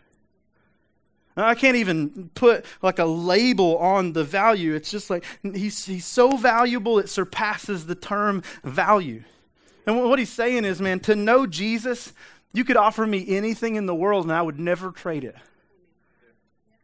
I 1.37 1.53
can't 1.53 1.75
even 1.75 2.29
put 2.33 2.65
like 2.81 2.97
a 2.97 3.05
label 3.05 3.77
on 3.77 4.13
the 4.13 4.23
value. 4.23 4.73
It's 4.73 4.89
just 4.89 5.09
like 5.09 5.25
he's, 5.43 5.85
he's 5.85 6.05
so 6.05 6.37
valuable, 6.37 6.97
it 6.97 7.09
surpasses 7.09 7.87
the 7.87 7.95
term 7.95 8.41
value. 8.63 9.23
And 9.85 10.01
what 10.01 10.17
he's 10.17 10.31
saying 10.31 10.63
is, 10.63 10.79
man, 10.79 11.01
to 11.01 11.15
know 11.15 11.45
Jesus, 11.45 12.13
you 12.53 12.63
could 12.63 12.77
offer 12.77 13.05
me 13.05 13.25
anything 13.27 13.75
in 13.75 13.85
the 13.85 13.93
world 13.93 14.25
and 14.25 14.33
I 14.33 14.41
would 14.41 14.59
never 14.59 14.91
trade 14.91 15.25
it. 15.25 15.35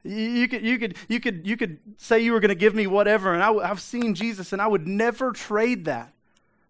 You 0.03 0.47
could, 0.47 0.63
you 0.63 0.79
could, 0.79 0.97
you 1.07 1.19
could, 1.19 1.47
you 1.47 1.55
could 1.55 1.79
say 1.97 2.19
you 2.19 2.33
were 2.33 2.39
going 2.39 2.49
to 2.49 2.55
give 2.55 2.73
me 2.73 2.87
whatever, 2.87 3.33
and 3.33 3.43
I, 3.43 3.53
I've 3.53 3.79
seen 3.79 4.15
Jesus, 4.15 4.51
and 4.51 4.59
I 4.59 4.65
would 4.65 4.87
never 4.87 5.31
trade 5.31 5.85
that 5.85 6.11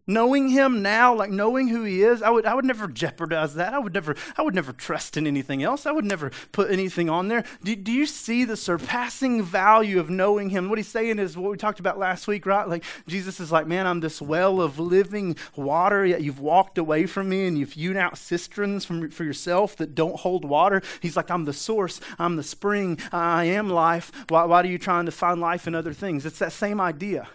knowing 0.08 0.50
him 0.50 0.82
now 0.82 1.14
like 1.14 1.30
knowing 1.30 1.68
who 1.68 1.84
he 1.84 2.02
is 2.02 2.22
i 2.22 2.30
would 2.30 2.46
i 2.46 2.54
would 2.54 2.66
never 2.66 2.88
jeopardize 2.88 3.56
that. 3.56 3.74
I 3.74 3.80
would 3.80 3.94
never 3.94 4.16
i 4.38 4.42
would 4.42 4.56
never 4.56 4.74
trust 4.74 5.18
in 5.18 5.28
anything 5.28 5.64
else. 5.64 5.86
I 5.86 5.92
would 5.92 6.06
never 6.06 6.32
put 6.52 6.72
anything 6.72 7.10
on 7.10 7.28
there. 7.28 7.44
Do, 7.64 7.76
do 7.76 7.92
you 7.92 8.06
see 8.06 8.46
the 8.46 8.58
surpassing 8.58 9.44
value 9.44 10.00
of 10.00 10.10
knowing 10.10 10.50
him? 10.50 10.70
What 10.70 10.78
he's 10.78 10.88
saying 10.88 11.20
is 11.20 11.38
what 11.38 11.52
we 11.52 11.58
talked 11.58 11.80
about 11.80 11.98
last 11.98 12.28
week 12.28 12.46
right? 12.46 12.68
Like 12.68 12.84
jesus 13.08 13.40
is 13.40 13.52
like 13.52 13.68
man 13.68 13.88
i'm 13.88 14.00
this 14.00 14.22
well 14.22 14.62
of 14.62 14.80
living 14.80 15.36
water 15.56 16.06
yet 16.06 16.22
you've 16.22 16.40
walked 16.40 16.78
away 16.78 17.06
from 17.06 17.30
me 17.30 17.48
and 17.48 17.58
you've 17.58 17.74
hewn 17.74 17.98
out 17.98 18.18
cisterns 18.18 18.86
from, 18.86 19.10
for 19.10 19.24
yourself 19.24 19.76
that 19.78 19.96
don't 19.96 20.20
hold 20.20 20.46
water. 20.46 20.82
He's 21.02 21.16
like 21.16 21.30
i'm 21.30 21.46
the 21.46 21.54
source. 21.54 22.02
I'm 22.20 22.36
the 22.36 22.44
spring. 22.44 23.00
I 23.12 23.46
am 23.46 23.70
life. 23.70 24.12
Why, 24.30 24.46
why 24.46 24.62
are 24.62 24.66
you 24.66 24.78
trying 24.78 25.06
to 25.06 25.12
find 25.12 25.40
life 25.40 25.68
in 25.68 25.76
other 25.76 25.94
things? 25.94 26.26
It's 26.26 26.40
that 26.40 26.52
same 26.52 26.82
idea 26.82 27.28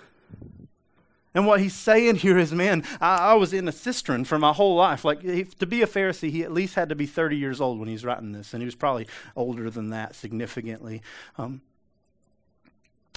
and 1.36 1.46
what 1.46 1.60
he's 1.60 1.74
saying 1.74 2.16
here 2.16 2.38
is, 2.38 2.50
man, 2.50 2.82
I, 2.98 3.32
I 3.32 3.34
was 3.34 3.52
in 3.52 3.68
a 3.68 3.72
cistern 3.72 4.24
for 4.24 4.38
my 4.38 4.54
whole 4.54 4.74
life. 4.74 5.04
Like, 5.04 5.20
to 5.20 5.66
be 5.66 5.82
a 5.82 5.86
Pharisee, 5.86 6.30
he 6.30 6.42
at 6.42 6.50
least 6.50 6.76
had 6.76 6.88
to 6.88 6.94
be 6.94 7.04
30 7.04 7.36
years 7.36 7.60
old 7.60 7.78
when 7.78 7.90
he's 7.90 8.06
writing 8.06 8.32
this, 8.32 8.54
and 8.54 8.62
he 8.62 8.64
was 8.64 8.74
probably 8.74 9.06
older 9.36 9.68
than 9.68 9.90
that 9.90 10.14
significantly. 10.14 11.02
Um, 11.36 11.60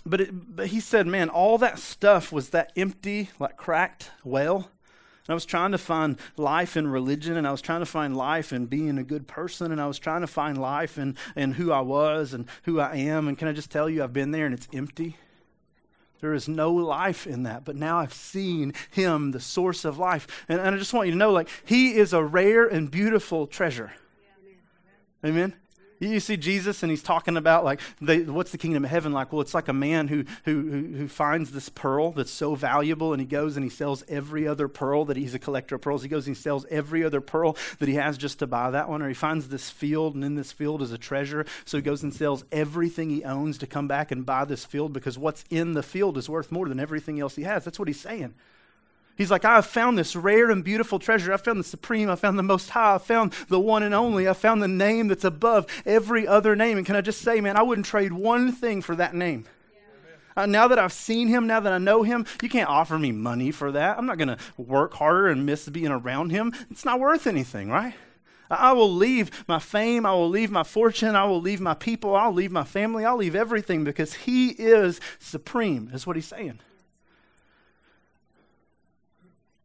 but, 0.05 0.19
it, 0.19 0.29
but 0.33 0.67
he 0.67 0.81
said, 0.81 1.07
man, 1.07 1.29
all 1.29 1.57
that 1.59 1.79
stuff 1.79 2.29
was 2.33 2.49
that 2.49 2.73
empty, 2.75 3.29
like 3.39 3.55
cracked 3.55 4.11
well. 4.25 4.57
And 4.57 5.29
I 5.29 5.33
was 5.33 5.45
trying 5.45 5.71
to 5.71 5.77
find 5.77 6.17
life 6.35 6.75
in 6.75 6.87
religion, 6.87 7.37
and 7.37 7.47
I 7.47 7.51
was 7.51 7.61
trying 7.61 7.79
to 7.79 7.85
find 7.85 8.17
life 8.17 8.51
in 8.51 8.65
being 8.65 8.97
a 8.97 9.03
good 9.03 9.29
person, 9.29 9.71
and 9.71 9.79
I 9.79 9.87
was 9.87 9.97
trying 9.97 10.21
to 10.21 10.27
find 10.27 10.57
life 10.57 10.97
in, 10.97 11.15
in 11.37 11.53
who 11.53 11.71
I 11.71 11.79
was 11.79 12.33
and 12.33 12.49
who 12.63 12.81
I 12.81 12.97
am. 12.97 13.29
And 13.29 13.37
can 13.37 13.47
I 13.47 13.53
just 13.53 13.71
tell 13.71 13.89
you, 13.89 14.03
I've 14.03 14.11
been 14.11 14.31
there 14.31 14.45
and 14.45 14.53
it's 14.53 14.67
empty. 14.73 15.15
There 16.21 16.33
is 16.33 16.47
no 16.47 16.71
life 16.71 17.25
in 17.25 17.43
that. 17.43 17.63
But 17.63 17.75
now 17.75 17.99
I've 17.99 18.13
seen 18.13 18.73
him, 18.91 19.31
the 19.31 19.39
source 19.39 19.85
of 19.85 19.97
life. 19.97 20.45
And, 20.49 20.59
and 20.59 20.75
I 20.75 20.77
just 20.77 20.93
want 20.93 21.07
you 21.07 21.13
to 21.13 21.17
know, 21.17 21.31
like, 21.31 21.49
he 21.65 21.95
is 21.95 22.13
a 22.13 22.23
rare 22.23 22.67
and 22.67 22.91
beautiful 22.91 23.47
treasure. 23.47 23.93
Amen? 25.23 25.53
You 25.99 26.21
see 26.21 26.37
Jesus, 26.37 26.81
and 26.81 26.89
he's 26.89 27.03
talking 27.03 27.35
about 27.35 27.65
like, 27.65 27.81
they, 27.99 28.21
what's 28.21 28.51
the 28.51 28.57
kingdom 28.57 28.85
of 28.85 28.89
heaven 28.89 29.11
like? 29.11 29.33
Well, 29.33 29.41
it's 29.41 29.53
like 29.53 29.67
a 29.67 29.73
man 29.73 30.07
who, 30.07 30.23
who, 30.45 30.61
who 30.95 31.07
finds 31.09 31.51
this 31.51 31.67
pearl 31.67 32.13
that's 32.13 32.31
so 32.31 32.55
valuable, 32.55 33.11
and 33.11 33.19
he 33.19 33.27
goes 33.27 33.57
and 33.57 33.63
he 33.65 33.69
sells 33.69 34.03
every 34.07 34.47
other 34.47 34.69
pearl 34.69 35.05
that 35.05 35.17
he's 35.17 35.33
a 35.33 35.39
collector 35.39 35.75
of 35.75 35.81
pearls. 35.81 36.01
He 36.01 36.07
goes 36.07 36.25
and 36.25 36.35
he 36.35 36.41
sells 36.41 36.65
every 36.69 37.03
other 37.03 37.19
pearl 37.19 37.57
that 37.79 37.89
he 37.89 37.95
has 37.95 38.17
just 38.17 38.39
to 38.39 38.47
buy 38.47 38.71
that 38.71 38.87
one, 38.87 39.01
or 39.01 39.09
he 39.09 39.13
finds 39.13 39.49
this 39.49 39.69
field, 39.69 40.15
and 40.15 40.23
in 40.23 40.35
this 40.35 40.53
field 40.53 40.81
is 40.81 40.93
a 40.93 40.97
treasure. 40.97 41.45
So 41.65 41.77
he 41.77 41.81
goes 41.81 42.01
and 42.01 42.13
sells 42.13 42.45
everything 42.51 43.09
he 43.09 43.25
owns 43.25 43.57
to 43.57 43.67
come 43.67 43.89
back 43.89 44.11
and 44.11 44.25
buy 44.25 44.45
this 44.45 44.63
field 44.63 44.93
because 44.93 45.17
what's 45.17 45.43
in 45.49 45.73
the 45.73 45.83
field 45.83 46.17
is 46.17 46.29
worth 46.29 46.51
more 46.51 46.69
than 46.69 46.79
everything 46.79 47.19
else 47.19 47.35
he 47.35 47.43
has. 47.43 47.65
That's 47.65 47.77
what 47.77 47.89
he's 47.89 47.99
saying. 47.99 48.35
He's 49.19 49.29
like, 49.29 49.43
I 49.43 49.55
have 49.55 49.65
found 49.65 49.97
this 49.97 50.15
rare 50.15 50.49
and 50.49 50.63
beautiful 50.63 50.97
treasure. 50.97 51.33
I 51.33 51.37
found 51.37 51.59
the 51.59 51.65
supreme. 51.65 52.09
I 52.09 52.15
found 52.15 52.39
the 52.39 52.43
most 52.43 52.69
high. 52.69 52.95
I 52.95 52.97
found 52.99 53.33
the 53.49 53.59
one 53.59 53.83
and 53.83 53.93
only. 53.93 54.29
I 54.29 54.33
found 54.33 54.63
the 54.63 54.69
name 54.69 55.09
that's 55.09 55.25
above 55.25 55.67
every 55.85 56.25
other 56.25 56.55
name. 56.55 56.77
And 56.77 56.85
can 56.85 56.95
I 56.95 57.01
just 57.01 57.21
say, 57.21 57.41
man, 57.41 57.57
I 57.57 57.61
wouldn't 57.61 57.85
trade 57.85 58.13
one 58.13 58.53
thing 58.53 58.81
for 58.81 58.95
that 58.95 59.13
name. 59.13 59.43
Uh, 60.37 60.45
now 60.45 60.69
that 60.69 60.79
I've 60.79 60.93
seen 60.93 61.27
him, 61.27 61.47
now 61.47 61.59
that 61.59 61.73
I 61.73 61.79
know 61.79 62.01
him, 62.01 62.25
you 62.41 62.47
can't 62.47 62.69
offer 62.69 62.97
me 62.97 63.11
money 63.11 63.51
for 63.51 63.73
that. 63.73 63.97
I'm 63.97 64.05
not 64.05 64.17
going 64.17 64.29
to 64.29 64.37
work 64.55 64.93
harder 64.93 65.27
and 65.27 65.45
miss 65.45 65.67
being 65.67 65.91
around 65.91 66.29
him. 66.29 66.53
It's 66.71 66.85
not 66.85 67.01
worth 67.01 67.27
anything, 67.27 67.69
right? 67.69 67.95
I 68.49 68.71
will 68.71 68.89
leave 68.89 69.31
my 69.49 69.59
fame. 69.59 70.05
I 70.05 70.13
will 70.13 70.29
leave 70.29 70.49
my 70.49 70.63
fortune. 70.63 71.17
I 71.17 71.25
will 71.25 71.41
leave 71.41 71.59
my 71.59 71.73
people. 71.73 72.15
I'll 72.15 72.31
leave 72.31 72.53
my 72.53 72.63
family. 72.63 73.03
I'll 73.03 73.17
leave 73.17 73.35
everything 73.35 73.83
because 73.83 74.13
he 74.13 74.51
is 74.51 75.01
supreme, 75.19 75.91
is 75.93 76.07
what 76.07 76.15
he's 76.15 76.25
saying. 76.25 76.61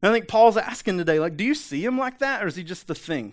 And 0.04 0.10
I 0.10 0.16
think 0.16 0.28
Paul's 0.28 0.58
asking 0.58 0.98
today, 0.98 1.18
like, 1.18 1.34
do 1.34 1.44
you 1.44 1.54
see 1.54 1.82
him 1.82 1.96
like 1.96 2.18
that, 2.18 2.44
or 2.44 2.46
is 2.46 2.56
he 2.56 2.62
just 2.62 2.88
the 2.88 2.94
thing? 2.94 3.32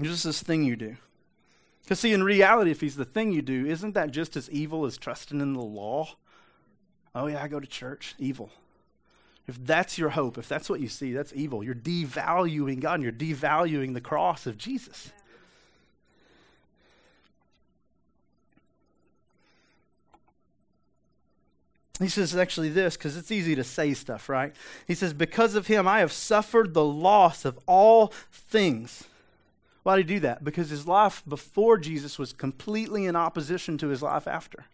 Just 0.00 0.24
this 0.24 0.42
thing 0.42 0.62
you 0.64 0.74
do. 0.74 0.96
Because, 1.82 2.00
see, 2.00 2.14
in 2.14 2.22
reality, 2.22 2.70
if 2.70 2.80
he's 2.80 2.96
the 2.96 3.04
thing 3.04 3.30
you 3.30 3.42
do, 3.42 3.66
isn't 3.66 3.92
that 3.92 4.10
just 4.10 4.38
as 4.38 4.50
evil 4.50 4.86
as 4.86 4.96
trusting 4.96 5.42
in 5.42 5.52
the 5.52 5.60
law? 5.60 6.16
Oh, 7.14 7.26
yeah, 7.26 7.42
I 7.42 7.48
go 7.48 7.60
to 7.60 7.66
church. 7.66 8.14
Evil. 8.18 8.48
If 9.46 9.62
that's 9.62 9.98
your 9.98 10.08
hope, 10.08 10.38
if 10.38 10.48
that's 10.48 10.70
what 10.70 10.80
you 10.80 10.88
see, 10.88 11.12
that's 11.12 11.34
evil. 11.34 11.62
You're 11.62 11.74
devaluing 11.74 12.80
God 12.80 12.94
and 12.94 13.02
you're 13.02 13.12
devaluing 13.12 13.92
the 13.92 14.00
cross 14.00 14.46
of 14.46 14.56
Jesus. 14.56 15.12
He 22.00 22.08
says 22.08 22.34
actually 22.34 22.70
this 22.70 22.96
because 22.96 23.16
it's 23.16 23.30
easy 23.30 23.54
to 23.54 23.62
say 23.62 23.94
stuff, 23.94 24.28
right? 24.28 24.54
He 24.86 24.94
says, 24.94 25.12
Because 25.12 25.54
of 25.54 25.68
him, 25.68 25.86
I 25.86 26.00
have 26.00 26.12
suffered 26.12 26.74
the 26.74 26.84
loss 26.84 27.44
of 27.44 27.58
all 27.66 28.12
things. 28.32 29.04
Why 29.84 29.96
did 29.96 30.08
he 30.08 30.16
do 30.16 30.20
that? 30.20 30.42
Because 30.42 30.70
his 30.70 30.88
life 30.88 31.22
before 31.28 31.78
Jesus 31.78 32.18
was 32.18 32.32
completely 32.32 33.04
in 33.06 33.14
opposition 33.14 33.78
to 33.78 33.88
his 33.88 34.02
life 34.02 34.26
after. 34.26 34.64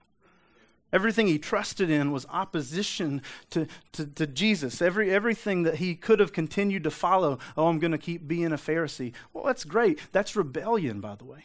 Everything 0.92 1.26
he 1.26 1.38
trusted 1.38 1.90
in 1.90 2.10
was 2.10 2.26
opposition 2.30 3.22
to, 3.50 3.66
to, 3.92 4.06
to, 4.06 4.26
Jesus. 4.26 4.82
Every, 4.82 5.12
everything 5.12 5.62
that 5.62 5.76
he 5.76 5.94
could 5.94 6.18
have 6.18 6.32
continued 6.32 6.84
to 6.84 6.90
follow, 6.90 7.38
oh, 7.56 7.68
I'm 7.68 7.78
going 7.78 7.92
to 7.92 7.98
keep 7.98 8.26
being 8.26 8.52
a 8.52 8.56
Pharisee. 8.56 9.12
Well, 9.32 9.44
that's 9.44 9.64
great. 9.64 10.00
That's 10.10 10.34
rebellion, 10.34 11.00
by 11.00 11.14
the 11.14 11.24
way. 11.24 11.44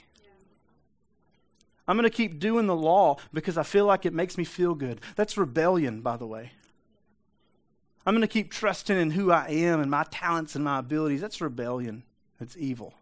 I'm 1.87 1.97
going 1.97 2.09
to 2.09 2.15
keep 2.15 2.39
doing 2.39 2.65
the 2.65 2.75
law 2.75 3.17
because 3.31 3.57
I 3.57 3.63
feel 3.63 3.85
like 3.85 4.05
it 4.05 4.13
makes 4.13 4.37
me 4.37 4.43
feel 4.43 4.73
good. 4.73 5.01
That's 5.15 5.37
rebellion, 5.37 6.01
by 6.01 6.17
the 6.17 6.25
way. 6.25 6.51
I'm 8.05 8.13
going 8.13 8.21
to 8.21 8.27
keep 8.27 8.51
trusting 8.51 8.97
in 8.97 9.11
who 9.11 9.31
I 9.31 9.47
am 9.49 9.79
and 9.79 9.89
my 9.89 10.05
talents 10.09 10.55
and 10.55 10.63
my 10.63 10.79
abilities. 10.79 11.21
That's 11.21 11.41
rebellion. 11.41 12.03
It's 12.39 12.55
evil. 12.57 12.93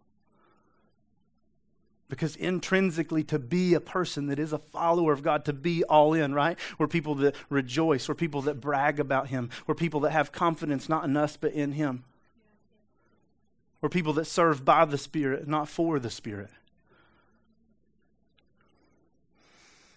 Because 2.08 2.36
intrinsically, 2.36 3.24
to 3.24 3.38
be 3.38 3.74
a 3.74 3.80
person 3.80 4.26
that 4.26 4.38
is 4.38 4.52
a 4.52 4.58
follower 4.58 5.12
of 5.12 5.22
God, 5.22 5.44
to 5.46 5.52
be 5.52 5.82
all 5.84 6.12
in, 6.12 6.34
right? 6.34 6.58
We're 6.78 6.86
people 6.86 7.14
that 7.16 7.34
rejoice, 7.48 8.08
we're 8.08 8.14
people 8.14 8.42
that 8.42 8.60
brag 8.60 9.00
about 9.00 9.28
Him, 9.28 9.50
we're 9.66 9.74
people 9.74 10.00
that 10.00 10.10
have 10.10 10.30
confidence 10.30 10.88
not 10.88 11.04
in 11.04 11.16
us, 11.16 11.36
but 11.36 11.52
in 11.52 11.72
Him. 11.72 12.04
We're 13.80 13.88
people 13.88 14.12
that 14.14 14.26
serve 14.26 14.64
by 14.64 14.84
the 14.84 14.98
Spirit, 14.98 15.48
not 15.48 15.68
for 15.68 15.98
the 15.98 16.10
Spirit. 16.10 16.50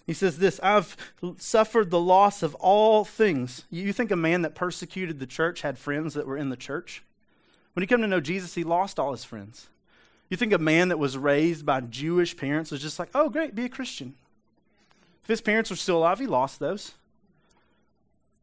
He 0.08 0.14
says 0.14 0.40
this 0.40 0.60
I've 0.64 0.98
suffered 1.38 1.92
the 1.92 2.00
loss 2.00 2.42
of 2.42 2.56
all 2.56 3.04
things. 3.04 3.66
You 3.70 3.94
think 3.94 4.10
a 4.10 4.16
man 4.16 4.42
that 4.42 4.56
persecuted 4.56 5.20
the 5.20 5.28
church 5.28 5.62
had 5.62 5.78
friends 5.78 6.14
that 6.16 6.26
were 6.26 6.38
in 6.38 6.50
the 6.50 6.58
church? 6.58 7.04
When 7.74 7.84
he 7.84 7.88
came 7.88 8.02
to 8.02 8.08
know 8.08 8.22
Jesus, 8.22 8.56
he 8.56 8.64
lost 8.64 8.98
all 8.98 9.12
his 9.12 9.26
friends. 9.26 9.68
You 10.30 10.38
think 10.38 10.52
a 10.52 10.58
man 10.58 10.90
that 10.90 10.98
was 10.98 11.18
raised 11.18 11.66
by 11.66 11.82
Jewish 11.82 12.36
parents 12.36 12.72
was 12.72 12.82
just 12.82 12.98
like, 12.98 13.10
oh, 13.14 13.30
great, 13.30 13.54
be 13.54 13.66
a 13.66 13.70
Christian. 13.70 14.16
If 15.22 15.28
his 15.28 15.42
parents 15.42 15.70
were 15.70 15.76
still 15.76 15.98
alive, 15.98 16.20
he 16.20 16.26
lost 16.26 16.60
those. 16.60 16.94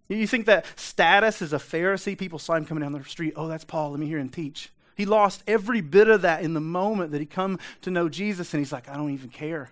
You 0.08 0.26
think 0.26 0.46
that 0.46 0.66
status 0.78 1.40
as 1.40 1.52
a 1.52 1.58
Pharisee, 1.58 2.16
people 2.16 2.38
saw 2.38 2.54
him 2.54 2.66
coming 2.66 2.82
down 2.82 2.92
the 2.92 3.02
street, 3.04 3.32
oh, 3.36 3.48
that's 3.48 3.64
Paul, 3.64 3.90
let 3.90 4.00
me 4.00 4.06
hear 4.06 4.18
him 4.18 4.28
teach. 4.28 4.70
He 4.96 5.06
lost 5.06 5.42
every 5.46 5.80
bit 5.80 6.08
of 6.08 6.22
that 6.22 6.42
in 6.42 6.54
the 6.54 6.60
moment 6.60 7.10
that 7.12 7.20
he 7.20 7.26
come 7.26 7.58
to 7.82 7.90
know 7.90 8.08
Jesus, 8.08 8.52
and 8.52 8.60
he's 8.60 8.72
like, 8.72 8.88
I 8.88 8.96
don't 8.96 9.10
even 9.10 9.30
care. 9.30 9.70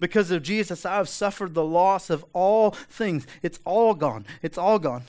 Because 0.00 0.30
of 0.30 0.42
Jesus, 0.42 0.86
I 0.86 0.96
have 0.96 1.08
suffered 1.08 1.54
the 1.54 1.64
loss 1.64 2.08
of 2.10 2.24
all 2.32 2.70
things. 2.70 3.26
It's 3.42 3.58
all 3.64 3.94
gone. 3.94 4.26
It's 4.42 4.56
all 4.56 4.78
gone. 4.78 5.02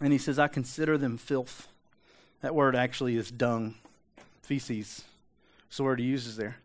And 0.00 0.12
he 0.12 0.18
says, 0.18 0.38
I 0.38 0.48
consider 0.48 0.98
them 0.98 1.16
filth. 1.18 1.68
That 2.40 2.54
word 2.54 2.76
actually 2.76 3.16
is 3.16 3.30
dung, 3.30 3.74
feces. 4.42 5.04
It's 5.68 5.76
the 5.78 5.84
word 5.84 6.00
he 6.00 6.06
uses 6.06 6.36
there. 6.36 6.56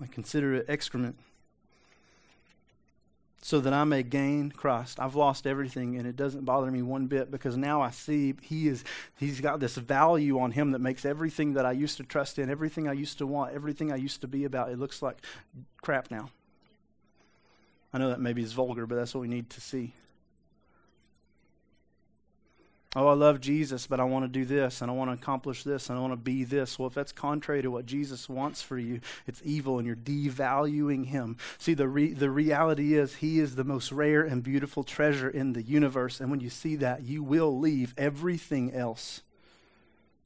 I 0.00 0.06
consider 0.06 0.54
it 0.54 0.66
excrement 0.68 1.16
so 3.46 3.60
that 3.60 3.72
I 3.72 3.84
may 3.84 4.02
gain 4.02 4.50
Christ. 4.50 4.98
I've 4.98 5.14
lost 5.14 5.46
everything 5.46 5.94
and 5.94 6.04
it 6.04 6.16
doesn't 6.16 6.44
bother 6.44 6.68
me 6.68 6.82
one 6.82 7.06
bit 7.06 7.30
because 7.30 7.56
now 7.56 7.80
I 7.80 7.90
see 7.90 8.34
he 8.42 8.66
is 8.66 8.82
he's 9.16 9.40
got 9.40 9.60
this 9.60 9.76
value 9.76 10.40
on 10.40 10.50
him 10.50 10.72
that 10.72 10.80
makes 10.80 11.04
everything 11.04 11.52
that 11.52 11.64
I 11.64 11.70
used 11.70 11.96
to 11.98 12.02
trust 12.02 12.40
in, 12.40 12.50
everything 12.50 12.88
I 12.88 12.92
used 12.92 13.18
to 13.18 13.26
want, 13.26 13.54
everything 13.54 13.92
I 13.92 13.96
used 13.96 14.20
to 14.22 14.26
be 14.26 14.46
about, 14.46 14.72
it 14.72 14.80
looks 14.80 15.00
like 15.00 15.18
crap 15.80 16.10
now. 16.10 16.30
I 17.92 17.98
know 17.98 18.08
that 18.08 18.20
maybe 18.20 18.42
is 18.42 18.52
vulgar, 18.52 18.84
but 18.84 18.96
that's 18.96 19.14
what 19.14 19.20
we 19.20 19.28
need 19.28 19.48
to 19.50 19.60
see. 19.60 19.92
Oh, 22.98 23.08
I 23.08 23.12
love 23.12 23.42
Jesus, 23.42 23.86
but 23.86 24.00
I 24.00 24.04
want 24.04 24.24
to 24.24 24.28
do 24.28 24.46
this 24.46 24.80
and 24.80 24.90
I 24.90 24.94
want 24.94 25.10
to 25.10 25.22
accomplish 25.22 25.64
this 25.64 25.90
and 25.90 25.98
I 25.98 26.00
want 26.00 26.14
to 26.14 26.16
be 26.16 26.44
this. 26.44 26.78
Well, 26.78 26.88
if 26.88 26.94
that's 26.94 27.12
contrary 27.12 27.60
to 27.60 27.70
what 27.70 27.84
Jesus 27.84 28.26
wants 28.26 28.62
for 28.62 28.78
you, 28.78 29.00
it's 29.26 29.42
evil 29.44 29.76
and 29.76 29.86
you're 29.86 29.94
devaluing 29.94 31.04
him. 31.04 31.36
See, 31.58 31.74
the, 31.74 31.88
re- 31.88 32.14
the 32.14 32.30
reality 32.30 32.94
is 32.94 33.16
he 33.16 33.38
is 33.38 33.54
the 33.54 33.64
most 33.64 33.92
rare 33.92 34.22
and 34.22 34.42
beautiful 34.42 34.82
treasure 34.82 35.28
in 35.28 35.52
the 35.52 35.60
universe. 35.60 36.20
And 36.20 36.30
when 36.30 36.40
you 36.40 36.48
see 36.48 36.74
that, 36.76 37.02
you 37.02 37.22
will 37.22 37.58
leave 37.58 37.92
everything 37.98 38.72
else. 38.72 39.20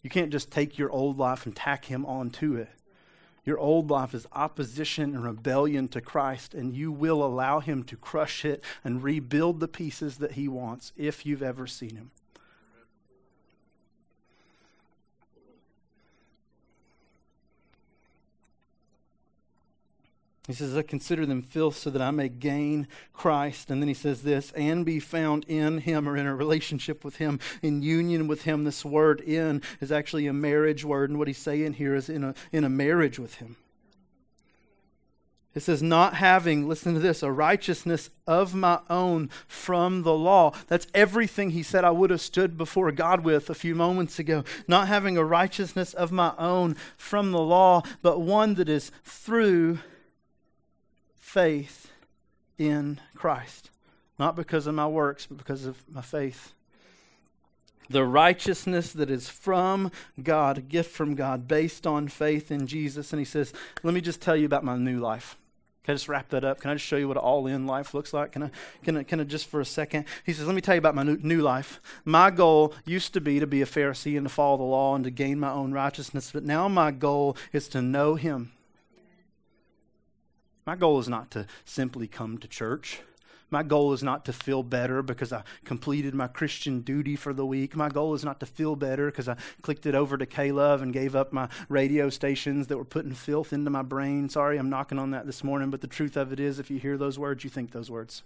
You 0.03 0.09
can't 0.09 0.31
just 0.31 0.53
take 0.53 0.79
your 0.79 0.93
old 0.93 1.19
life 1.19 1.47
and 1.47 1.57
tack 1.57 1.87
him 1.87 2.07
onto 2.07 2.55
it. 2.55 2.69
Your 3.45 3.59
old 3.59 3.91
life 3.91 4.15
is 4.15 4.29
opposition 4.33 5.17
and 5.17 5.25
rebellion 5.25 5.89
to 5.89 6.01
Christ, 6.01 6.55
and 6.55 6.73
you 6.73 6.93
will 6.93 7.25
allow 7.25 7.59
him 7.59 7.83
to 7.85 7.97
crush 7.97 8.45
it 8.45 8.63
and 8.85 9.03
rebuild 9.03 9.59
the 9.59 9.67
pieces 9.67 10.19
that 10.19 10.33
he 10.33 10.47
wants 10.47 10.93
if 10.97 11.27
you've 11.27 11.43
ever 11.43 11.67
seen 11.67 11.97
him. 11.97 12.13
He 20.51 20.57
says, 20.57 20.77
I 20.77 20.83
consider 20.83 21.25
them 21.27 21.43
filth 21.43 21.77
so 21.77 21.91
that 21.91 22.03
I 22.03 22.11
may 22.11 22.29
gain 22.29 22.89
Christ. 23.13 23.71
And 23.71 23.81
then 23.81 23.87
he 23.87 23.95
says 23.95 24.23
this, 24.23 24.51
and 24.57 24.85
be 24.85 24.99
found 24.99 25.45
in 25.45 25.79
him 25.79 26.09
or 26.09 26.17
in 26.17 26.27
a 26.27 26.35
relationship 26.35 27.05
with 27.05 27.17
him, 27.17 27.39
in 27.63 27.83
union 27.83 28.27
with 28.27 28.43
him. 28.43 28.65
This 28.65 28.85
word 28.85 29.21
in 29.21 29.63
is 29.81 29.93
actually 29.93 30.27
a 30.27 30.33
marriage 30.33 30.85
word. 30.85 31.09
And 31.09 31.21
what 31.21 31.29
he's 31.29 31.39
saying 31.39 31.75
here 31.75 31.95
is 31.95 32.09
in 32.09 32.25
a, 32.25 32.35
in 32.51 32.65
a 32.65 32.69
marriage 32.69 33.17
with 33.17 33.37
him. 33.37 33.59
It 35.55 35.61
says, 35.61 35.85
not 35.85 36.15
having, 36.15 36.69
listen 36.69 36.95
to 36.95 37.01
this, 37.01 37.23
a 37.23 37.31
righteousness 37.31 38.11
of 38.27 38.53
my 38.53 38.81
own 38.91 39.31
from 39.47 40.03
the 40.03 40.15
law. 40.15 40.53
That's 40.67 40.89
everything 40.95 41.51
he 41.51 41.63
said 41.63 41.85
I 41.85 41.93
would 41.93 42.11
have 42.11 42.21
stood 42.21 42.59
before 42.59 42.91
God 42.91 43.23
with 43.23 43.49
a 43.51 43.55
few 43.55 43.77
moments 43.77 44.19
ago. 44.19 44.43
Not 44.67 44.89
having 44.89 45.17
a 45.17 45.25
righteousness 45.25 45.95
of 45.95 46.11
my 46.11 46.35
own 46.39 46.75
from 46.97 47.31
the 47.31 47.39
law, 47.39 47.83
but 48.03 48.21
one 48.21 48.55
that 48.55 48.69
is 48.69 48.91
through 49.05 49.79
faith 51.31 51.93
in 52.59 52.99
Christ. 53.15 53.71
Not 54.19 54.35
because 54.35 54.67
of 54.67 54.75
my 54.75 54.89
works, 54.89 55.27
but 55.27 55.39
because 55.39 55.65
of 55.65 55.81
my 55.89 56.01
faith. 56.03 56.53
The 57.89 58.05
righteousness 58.05 58.93
that 58.95 59.11
is 59.11 59.29
from 59.29 59.93
God, 60.21 60.59
a 60.59 60.61
gift 60.61 60.91
from 60.91 61.15
God, 61.15 61.47
based 61.47 61.87
on 61.87 62.09
faith 62.09 62.51
in 62.51 62.67
Jesus. 62.67 63.13
And 63.13 63.21
he 63.21 63.25
says, 63.25 63.53
Let 63.85 63.95
me 63.95 64.01
just 64.01 64.21
tell 64.21 64.37
you 64.37 64.45
about 64.45 64.65
my 64.65 64.77
new 64.77 64.99
life. 64.99 65.37
Can 65.85 65.93
I 65.93 65.95
just 65.95 66.09
wrap 66.09 66.29
that 66.31 66.45
up? 66.45 66.61
Can 66.61 66.73
I 66.73 66.75
just 66.75 66.85
show 66.85 66.97
you 66.97 67.07
what 67.07 67.17
all 67.17 67.47
in 67.47 67.65
life 67.65 67.95
looks 67.95 68.13
like? 68.13 68.33
Can 68.33 68.43
I, 68.43 68.51
can 68.83 68.97
I, 68.97 69.03
can 69.05 69.21
I 69.21 69.25
just 69.25 69.47
for 69.47 69.61
a 69.61 69.65
second? 69.65 70.07
He 70.27 70.33
says, 70.33 70.47
Let 70.47 70.57
me 70.57 70.61
tell 70.61 70.75
you 70.75 70.81
about 70.81 70.97
my 70.97 71.05
new, 71.05 71.19
new 71.23 71.43
life. 71.43 71.81
My 72.05 72.31
goal 72.31 72.75
used 72.85 73.15
to 73.15 73.21
be 73.21 73.39
to 73.39 73.47
be 73.47 73.63
a 73.63 73.67
Pharisee 73.67 74.17
and 74.17 74.27
to 74.27 74.33
follow 74.33 74.57
the 74.57 74.65
law 74.65 74.97
and 74.97 75.05
to 75.05 75.11
gain 75.11 75.39
my 75.39 75.53
own 75.53 75.73
righteousness, 75.73 76.33
but 76.33 76.45
now 76.45 76.67
my 76.67 76.91
goal 76.91 77.37
is 77.53 77.69
to 77.69 77.81
know 77.81 78.17
Him 78.17 78.51
my 80.71 80.77
goal 80.77 81.01
is 81.01 81.09
not 81.09 81.33
to 81.33 81.47
simply 81.65 82.07
come 82.07 82.39
to 82.39 82.47
church. 82.47 83.01
My 83.51 83.65
goal 83.65 83.93
is 83.93 84.05
not 84.05 84.25
to 84.27 84.33
feel 84.33 84.63
better 84.63 85.03
because 85.03 85.33
I 85.33 85.43
completed 85.65 86.15
my 86.15 86.29
Christian 86.29 86.83
duty 86.83 87.17
for 87.17 87.35
the 87.35 87.45
week. 87.45 87.75
My 87.75 87.89
goal 87.89 88.15
is 88.15 88.25
not 88.25 88.39
to 88.39 88.47
feel 88.47 88.77
better 88.77 89.07
because 89.07 89.29
I 89.29 89.37
clicked 89.63 89.85
it 89.85 89.97
over 89.97 90.17
to 90.17 90.27
K 90.27 90.53
Love 90.53 90.81
and 90.81 90.93
gave 90.93 91.17
up 91.17 91.33
my 91.33 91.49
radio 91.69 92.09
stations 92.09 92.69
that 92.69 92.77
were 92.77 92.85
putting 92.85 93.15
filth 93.15 93.53
into 93.53 93.69
my 93.69 93.83
brain. 93.83 94.29
Sorry, 94.29 94.59
I'm 94.59 94.71
knocking 94.71 95.01
on 95.01 95.11
that 95.11 95.27
this 95.27 95.43
morning, 95.43 95.71
but 95.71 95.81
the 95.81 95.89
truth 95.89 96.17
of 96.17 96.33
it 96.33 96.39
is, 96.39 96.61
if 96.61 96.71
you 96.71 96.79
hear 96.79 96.97
those 96.97 97.19
words, 97.19 97.43
you 97.43 97.51
think 97.51 97.73
those 97.73 97.91
words. 97.91 98.23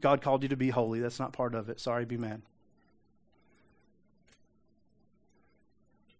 God 0.00 0.22
called 0.22 0.44
you 0.44 0.48
to 0.50 0.56
be 0.56 0.70
holy. 0.70 1.00
That's 1.00 1.18
not 1.18 1.32
part 1.32 1.52
of 1.52 1.68
it. 1.68 1.80
Sorry, 1.80 2.04
be 2.04 2.16
mad. 2.16 2.42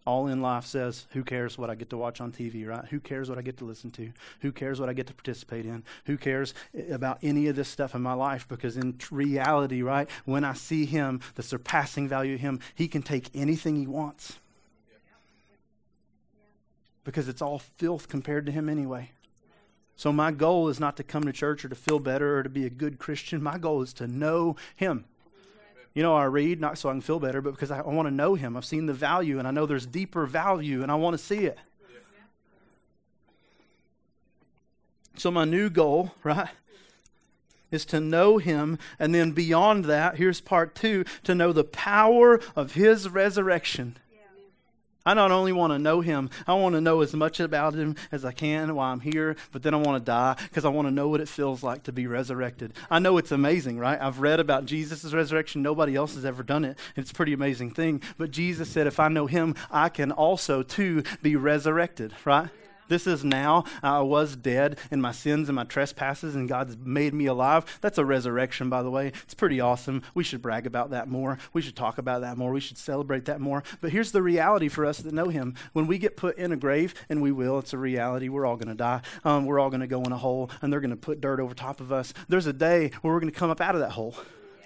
All 0.07 0.27
in 0.27 0.43
life 0.43 0.67
says, 0.67 1.07
who 1.13 1.25
cares 1.25 1.57
what 1.57 1.71
I 1.71 1.75
get 1.75 1.89
to 1.91 1.97
watch 1.97 2.21
on 2.21 2.31
TV, 2.31 2.67
right? 2.67 2.85
Who 2.87 3.01
cares 3.01 3.29
what 3.29 3.39
I 3.39 3.43
get 3.43 3.57
to 3.59 3.65
listen 3.65 3.91
to? 3.93 4.13
Who 4.41 4.53
cares 4.53 4.79
what 4.79 4.91
I 4.91 4.93
get 4.93 5.07
to 5.07 5.15
participate 5.15 5.65
in? 5.65 5.83
Who 6.05 6.19
cares 6.19 6.53
about 6.91 7.19
any 7.23 7.47
of 7.47 7.57
this 7.57 7.69
stuff 7.69 7.95
in 7.95 8.03
my 8.03 8.13
life? 8.13 8.47
Because 8.47 8.77
in 8.77 8.99
reality, 9.11 9.81
right, 9.81 10.09
when 10.27 10.45
I 10.45 10.53
see 10.53 10.85
Him, 10.85 11.21
the 11.37 11.43
surpassing 11.43 12.07
value 12.07 12.35
of 12.35 12.41
Him, 12.41 12.61
He 12.75 12.87
can 12.87 13.03
take 13.03 13.31
anything 13.35 13.77
He 13.77 13.87
wants. 13.87 14.39
Because 17.05 17.29
it's 17.29 17.43
all 17.43 17.59
filth 17.59 18.09
compared 18.09 18.45
to 18.47 18.53
Him 18.53 18.69
anyway. 18.69 19.11
So 19.97 20.13
my 20.13 20.33
goal 20.33 20.69
is 20.69 20.81
not 20.81 20.97
to 20.99 21.03
come 21.03 21.23
to 21.25 21.33
church 21.33 21.65
or 21.65 21.69
to 21.69 21.75
feel 21.75 21.99
better 21.99 22.39
or 22.39 22.43
to 22.43 22.51
be 22.51 22.67
a 22.67 22.71
good 22.71 22.99
Christian. 22.99 23.43
My 23.43 23.57
goal 23.57 23.81
is 23.81 23.95
to 23.95 24.07
know 24.07 24.57
Him. 24.77 25.07
You 25.95 26.03
know, 26.03 26.17
I 26.17 26.25
read 26.25 26.61
not 26.61 26.77
so 26.77 26.89
I 26.89 26.93
can 26.93 27.01
feel 27.01 27.21
better, 27.21 27.41
but 27.41 27.53
because 27.53 27.71
I, 27.71 27.79
I 27.79 27.89
want 27.89 28.09
to 28.09 28.15
know 28.15 28.35
Him. 28.35 28.57
I've 28.57 28.65
seen 28.65 28.87
the 28.87 28.93
value, 28.93 29.39
and 29.39 29.47
I 29.47 29.53
know 29.53 29.65
there's 29.65 29.87
deeper 29.87 30.27
value, 30.27 30.83
and 30.83 30.91
I 30.91 30.97
want 30.97 31.17
to 31.17 31.25
see 31.25 31.47
it. 31.47 31.59
So, 35.17 35.31
my 35.31 35.45
new 35.45 35.71
goal, 35.71 36.13
right, 36.25 36.51
is 37.71 37.85
to 37.87 38.01
know 38.01 38.39
Him. 38.39 38.79
And 38.99 39.15
then 39.15 39.31
beyond 39.31 39.85
that, 39.85 40.17
here's 40.17 40.41
part 40.41 40.75
two 40.75 41.05
to 41.23 41.35
know 41.35 41.53
the 41.53 41.65
power 41.65 42.41
of 42.57 42.75
His 42.75 43.09
resurrection 43.09 43.97
I 45.07 45.15
not 45.15 45.31
only 45.31 45.53
want 45.53 45.73
to 45.73 45.79
know 45.79 46.01
him, 46.01 46.31
I 46.47 46.55
want 46.55 46.75
to 46.75 46.81
know 46.81 47.03
as 47.03 47.13
much 47.13 47.39
about 47.41 47.75
him 47.75 47.95
as 48.11 48.25
I 48.25 48.33
can 48.33 48.75
while 48.75 48.93
I'm 48.93 49.01
here, 49.01 49.37
but 49.53 49.63
then 49.63 49.75
I 49.75 49.77
want 49.77 50.03
to 50.03 50.05
die 50.05 50.37
because 50.45 50.65
I 50.65 50.71
want 50.71 50.89
to 50.89 50.93
know 50.93 51.09
what 51.09 51.21
it 51.21 51.29
feels 51.29 51.63
like 51.63 51.83
to 51.85 51.93
be 51.93 52.07
resurrected. 52.07 52.73
I 52.91 52.99
know 52.99 53.19
it's 53.19 53.33
amazing, 53.33 53.79
right? 53.79 54.01
I've 54.01 54.21
read 54.21 54.41
about 54.41 54.65
Jesus' 54.65 55.13
resurrection. 55.13 55.63
Nobody 55.63 55.95
else 55.95 56.15
has 56.15 56.25
ever 56.25 56.43
done 56.43 56.65
it. 56.65 56.79
It's 56.97 57.11
a 57.11 57.15
pretty 57.15 57.35
amazing 57.35 57.73
thing. 57.73 58.03
But 58.17 58.31
Jesus 58.31 58.69
said, 58.71 58.87
if 58.87 58.99
I 58.99 59.09
know 59.09 59.27
him, 59.27 59.55
I 59.71 59.91
can 59.91 60.11
also, 60.11 60.63
too, 60.63 61.03
be 61.23 61.37
resurrected, 61.37 62.15
right? 62.25 62.49
This 62.89 63.07
is 63.07 63.25
now. 63.25 63.65
I 63.83 64.01
was 64.01 64.37
dead 64.37 64.79
in 64.91 65.01
my 65.01 65.13
sins 65.13 65.49
and 65.49 65.57
my 65.57 65.65
trespasses, 65.65 66.35
and 66.35 66.49
God's 66.49 66.77
made 66.77 67.15
me 67.15 67.27
alive. 67.27 67.79
That's 67.81 67.99
a 67.99 68.05
resurrection, 68.05 68.69
by 68.69 68.83
the 68.83 68.91
way. 68.91 69.09
It's 69.23 69.35
pretty 69.35 69.61
awesome. 69.61 70.03
We 70.15 70.25
should 70.25 70.43
brag 70.43 70.67
about 70.67 70.91
that 70.91 71.09
more. 71.09 71.39
We 71.53 71.63
should 71.63 71.77
talk 71.77 71.99
about 71.99 72.21
that 72.21 72.37
more. 72.37 72.53
We 72.53 72.61
should 72.61 72.79
celebrate 72.79 73.25
that 73.25 73.41
more. 73.41 73.63
But 73.81 73.91
here's 73.91 74.13
the 74.13 74.23
reality 74.23 74.69
for 74.69 74.85
us 74.85 74.99
that 74.99 75.15
know 75.15 75.29
Him. 75.29 75.55
When 75.73 75.87
we 75.87 75.99
get 75.99 76.17
put 76.17 76.37
in 76.37 76.53
a 76.53 76.57
grave, 76.57 76.95
and 77.09 77.23
we 77.23 77.33
will, 77.33 77.59
it's 77.59 77.73
a 77.73 77.79
reality. 77.79 78.29
We're 78.29 78.47
all 78.47 78.57
going 78.57 78.69
to 78.69 78.75
die. 78.75 79.01
Um, 79.25 79.47
we're 79.47 79.59
all 79.59 79.71
going 79.71 79.81
to 79.81 79.87
go 79.87 80.03
in 80.03 80.13
a 80.13 80.19
hole, 80.19 80.51
and 80.61 80.73
they're 80.73 80.81
going 80.81 80.91
to 80.91 80.97
put 80.97 81.21
dirt 81.21 81.41
over 81.41 81.55
top 81.55 81.81
of 81.81 81.93
us. 81.93 82.13
There's 82.29 82.47
a 82.47 82.53
day 82.53 82.91
where 83.01 83.15
we're 83.15 83.21
going 83.21 83.33
to 83.33 83.39
come 83.39 83.51
up 83.51 83.61
out 83.61 83.75
of 83.75 83.81
that 83.81 83.93
hole 83.93 84.15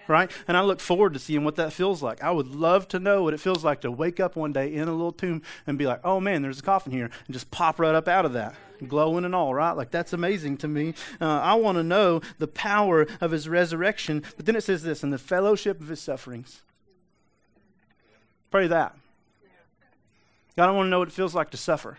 right? 0.08 0.30
And 0.48 0.56
I 0.56 0.62
look 0.62 0.80
forward 0.80 1.12
to 1.12 1.18
seeing 1.18 1.44
what 1.44 1.56
that 1.56 1.72
feels 1.72 2.02
like. 2.02 2.22
I 2.22 2.30
would 2.30 2.48
love 2.48 2.88
to 2.88 2.98
know 2.98 3.22
what 3.22 3.34
it 3.34 3.40
feels 3.40 3.64
like 3.64 3.82
to 3.82 3.90
wake 3.90 4.18
up 4.18 4.36
one 4.36 4.52
day 4.52 4.72
in 4.72 4.88
a 4.88 4.92
little 4.92 5.12
tomb 5.12 5.42
and 5.66 5.78
be 5.78 5.86
like, 5.86 6.00
oh 6.04 6.20
man, 6.20 6.42
there's 6.42 6.58
a 6.58 6.62
coffin 6.62 6.92
here, 6.92 7.10
and 7.26 7.32
just 7.32 7.50
pop 7.50 7.78
right 7.78 7.94
up 7.94 8.08
out 8.08 8.24
of 8.24 8.32
that, 8.32 8.54
glowing 8.86 9.24
and 9.24 9.34
all, 9.34 9.54
right? 9.54 9.72
Like 9.72 9.90
that's 9.90 10.12
amazing 10.12 10.56
to 10.58 10.68
me. 10.68 10.94
Uh, 11.20 11.40
I 11.40 11.54
want 11.54 11.76
to 11.76 11.84
know 11.84 12.20
the 12.38 12.48
power 12.48 13.06
of 13.20 13.30
his 13.30 13.48
resurrection. 13.48 14.24
But 14.36 14.46
then 14.46 14.56
it 14.56 14.64
says 14.64 14.82
this, 14.82 15.02
and 15.02 15.12
the 15.12 15.18
fellowship 15.18 15.80
of 15.80 15.88
his 15.88 16.00
sufferings. 16.00 16.62
Pray 18.50 18.66
that. 18.66 18.96
God, 20.56 20.68
I 20.68 20.72
want 20.72 20.86
to 20.86 20.90
know 20.90 20.98
what 21.00 21.08
it 21.08 21.14
feels 21.14 21.34
like 21.34 21.50
to 21.50 21.56
suffer 21.56 21.98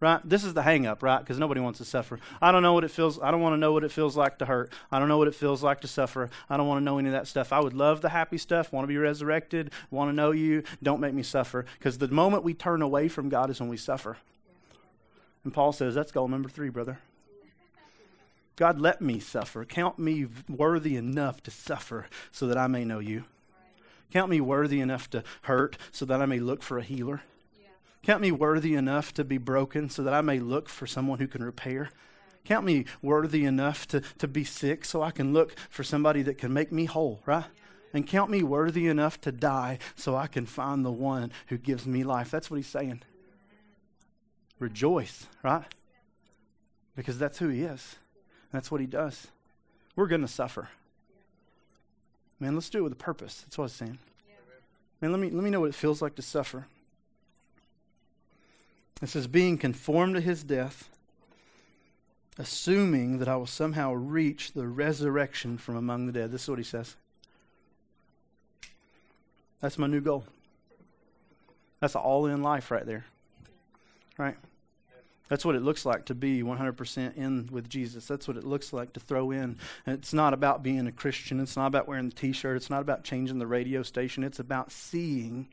right? 0.00 0.20
This 0.24 0.44
is 0.44 0.54
the 0.54 0.62
hang 0.62 0.86
up, 0.86 1.02
right? 1.02 1.18
Because 1.18 1.38
nobody 1.38 1.60
wants 1.60 1.78
to 1.78 1.84
suffer. 1.84 2.20
I 2.40 2.52
don't 2.52 2.62
know 2.62 2.72
what 2.72 2.84
it 2.84 2.90
feels 2.90 3.20
I 3.20 3.30
don't 3.30 3.40
want 3.40 3.54
to 3.54 3.58
know 3.58 3.72
what 3.72 3.84
it 3.84 3.92
feels 3.92 4.16
like 4.16 4.38
to 4.38 4.44
hurt. 4.44 4.72
I 4.90 4.98
don't 4.98 5.08
know 5.08 5.18
what 5.18 5.28
it 5.28 5.34
feels 5.34 5.62
like 5.62 5.80
to 5.80 5.88
suffer. 5.88 6.30
I 6.48 6.56
don't 6.56 6.68
want 6.68 6.80
to 6.80 6.84
know 6.84 6.98
any 6.98 7.08
of 7.08 7.12
that 7.12 7.26
stuff. 7.26 7.52
I 7.52 7.60
would 7.60 7.74
love 7.74 8.00
the 8.00 8.10
happy 8.10 8.38
stuff, 8.38 8.72
want 8.72 8.84
to 8.84 8.88
be 8.88 8.96
resurrected, 8.96 9.72
want 9.90 10.10
to 10.10 10.14
know 10.14 10.30
you. 10.30 10.62
Don't 10.82 11.00
make 11.00 11.14
me 11.14 11.22
suffer. 11.22 11.66
Because 11.78 11.98
the 11.98 12.08
moment 12.08 12.44
we 12.44 12.54
turn 12.54 12.82
away 12.82 13.08
from 13.08 13.28
God 13.28 13.50
is 13.50 13.60
when 13.60 13.68
we 13.68 13.76
suffer. 13.76 14.16
And 15.44 15.52
Paul 15.52 15.72
says, 15.72 15.94
that's 15.94 16.12
goal 16.12 16.28
number 16.28 16.48
three, 16.48 16.68
brother. 16.68 16.98
God, 18.56 18.80
let 18.80 19.00
me 19.00 19.20
suffer. 19.20 19.64
Count 19.64 20.00
me 20.00 20.26
worthy 20.48 20.96
enough 20.96 21.42
to 21.44 21.50
suffer 21.50 22.06
so 22.32 22.48
that 22.48 22.58
I 22.58 22.66
may 22.66 22.84
know 22.84 22.98
you. 22.98 23.24
Count 24.12 24.30
me 24.30 24.40
worthy 24.40 24.80
enough 24.80 25.08
to 25.10 25.22
hurt 25.42 25.76
so 25.92 26.04
that 26.06 26.20
I 26.20 26.26
may 26.26 26.40
look 26.40 26.62
for 26.62 26.78
a 26.78 26.82
healer. 26.82 27.22
Count 28.02 28.20
me 28.20 28.32
worthy 28.32 28.74
enough 28.74 29.12
to 29.14 29.24
be 29.24 29.38
broken 29.38 29.90
so 29.90 30.02
that 30.02 30.14
I 30.14 30.20
may 30.20 30.38
look 30.38 30.68
for 30.68 30.86
someone 30.86 31.18
who 31.18 31.26
can 31.26 31.42
repair. 31.42 31.90
Count 32.44 32.64
me 32.64 32.86
worthy 33.02 33.44
enough 33.44 33.86
to, 33.88 34.00
to 34.18 34.28
be 34.28 34.44
sick 34.44 34.84
so 34.84 35.02
I 35.02 35.10
can 35.10 35.32
look 35.32 35.54
for 35.68 35.82
somebody 35.82 36.22
that 36.22 36.38
can 36.38 36.52
make 36.52 36.72
me 36.72 36.86
whole, 36.86 37.20
right? 37.26 37.44
And 37.92 38.06
count 38.06 38.30
me 38.30 38.42
worthy 38.42 38.86
enough 38.86 39.20
to 39.22 39.32
die 39.32 39.78
so 39.96 40.16
I 40.16 40.26
can 40.26 40.46
find 40.46 40.84
the 40.84 40.92
one 40.92 41.32
who 41.48 41.58
gives 41.58 41.86
me 41.86 42.04
life. 42.04 42.30
That's 42.30 42.50
what 42.50 42.56
he's 42.56 42.66
saying. 42.66 43.02
Rejoice, 44.58 45.26
right? 45.42 45.64
Because 46.96 47.18
that's 47.18 47.38
who 47.38 47.48
he 47.48 47.62
is. 47.62 47.96
That's 48.52 48.70
what 48.70 48.80
he 48.80 48.86
does. 48.86 49.28
We're 49.96 50.06
going 50.06 50.22
to 50.22 50.28
suffer. 50.28 50.68
Man, 52.40 52.54
let's 52.54 52.70
do 52.70 52.78
it 52.78 52.82
with 52.82 52.92
a 52.92 52.96
purpose. 52.96 53.42
That's 53.42 53.58
what 53.58 53.64
I'm 53.64 53.70
saying. 53.70 53.98
Man, 55.00 55.12
let 55.12 55.20
me, 55.20 55.30
let 55.30 55.44
me 55.44 55.50
know 55.50 55.60
what 55.60 55.68
it 55.68 55.74
feels 55.74 56.00
like 56.00 56.14
to 56.16 56.22
suffer. 56.22 56.66
It 59.00 59.08
says, 59.08 59.26
being 59.26 59.58
conformed 59.58 60.16
to 60.16 60.20
his 60.20 60.42
death, 60.42 60.88
assuming 62.36 63.18
that 63.18 63.28
I 63.28 63.36
will 63.36 63.46
somehow 63.46 63.92
reach 63.92 64.52
the 64.52 64.66
resurrection 64.66 65.56
from 65.58 65.76
among 65.76 66.06
the 66.06 66.12
dead. 66.12 66.32
This 66.32 66.42
is 66.42 66.48
what 66.48 66.58
he 66.58 66.64
says. 66.64 66.96
That's 69.60 69.78
my 69.78 69.86
new 69.86 70.00
goal. 70.00 70.24
That's 71.80 71.96
all 71.96 72.26
in 72.26 72.42
life 72.42 72.70
right 72.70 72.86
there. 72.86 73.04
Right? 74.16 74.36
That's 75.28 75.44
what 75.44 75.54
it 75.54 75.62
looks 75.62 75.84
like 75.84 76.06
to 76.06 76.14
be 76.14 76.42
100% 76.42 77.16
in 77.16 77.48
with 77.52 77.68
Jesus. 77.68 78.06
That's 78.06 78.26
what 78.26 78.36
it 78.36 78.44
looks 78.44 78.72
like 78.72 78.94
to 78.94 79.00
throw 79.00 79.30
in. 79.30 79.58
And 79.86 79.98
it's 79.98 80.14
not 80.14 80.32
about 80.32 80.62
being 80.62 80.86
a 80.86 80.92
Christian. 80.92 81.38
It's 81.38 81.56
not 81.56 81.66
about 81.66 81.86
wearing 81.86 82.08
the 82.08 82.14
t 82.14 82.32
shirt. 82.32 82.56
It's 82.56 82.70
not 82.70 82.80
about 82.80 83.04
changing 83.04 83.38
the 83.38 83.46
radio 83.46 83.82
station. 83.82 84.24
It's 84.24 84.38
about 84.38 84.72
seeing. 84.72 85.48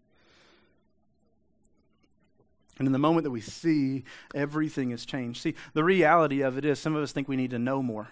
And 2.78 2.88
in 2.88 2.92
the 2.92 3.00
moment 3.00 3.24
that 3.24 3.32
we 3.32 3.42
see, 3.42 4.04
everything 4.34 4.92
has 4.92 5.06
changed. 5.06 5.42
See, 5.42 5.56
the 5.74 5.84
reality 5.84 6.42
of 6.42 6.58
it 6.58 6.66
is 6.66 6.80
some 6.80 6.96
of 6.96 7.02
us 7.02 7.12
think 7.12 7.28
we 7.28 7.38
need 7.38 7.52
to 7.52 7.60
know 7.60 7.82
more. 7.82 8.10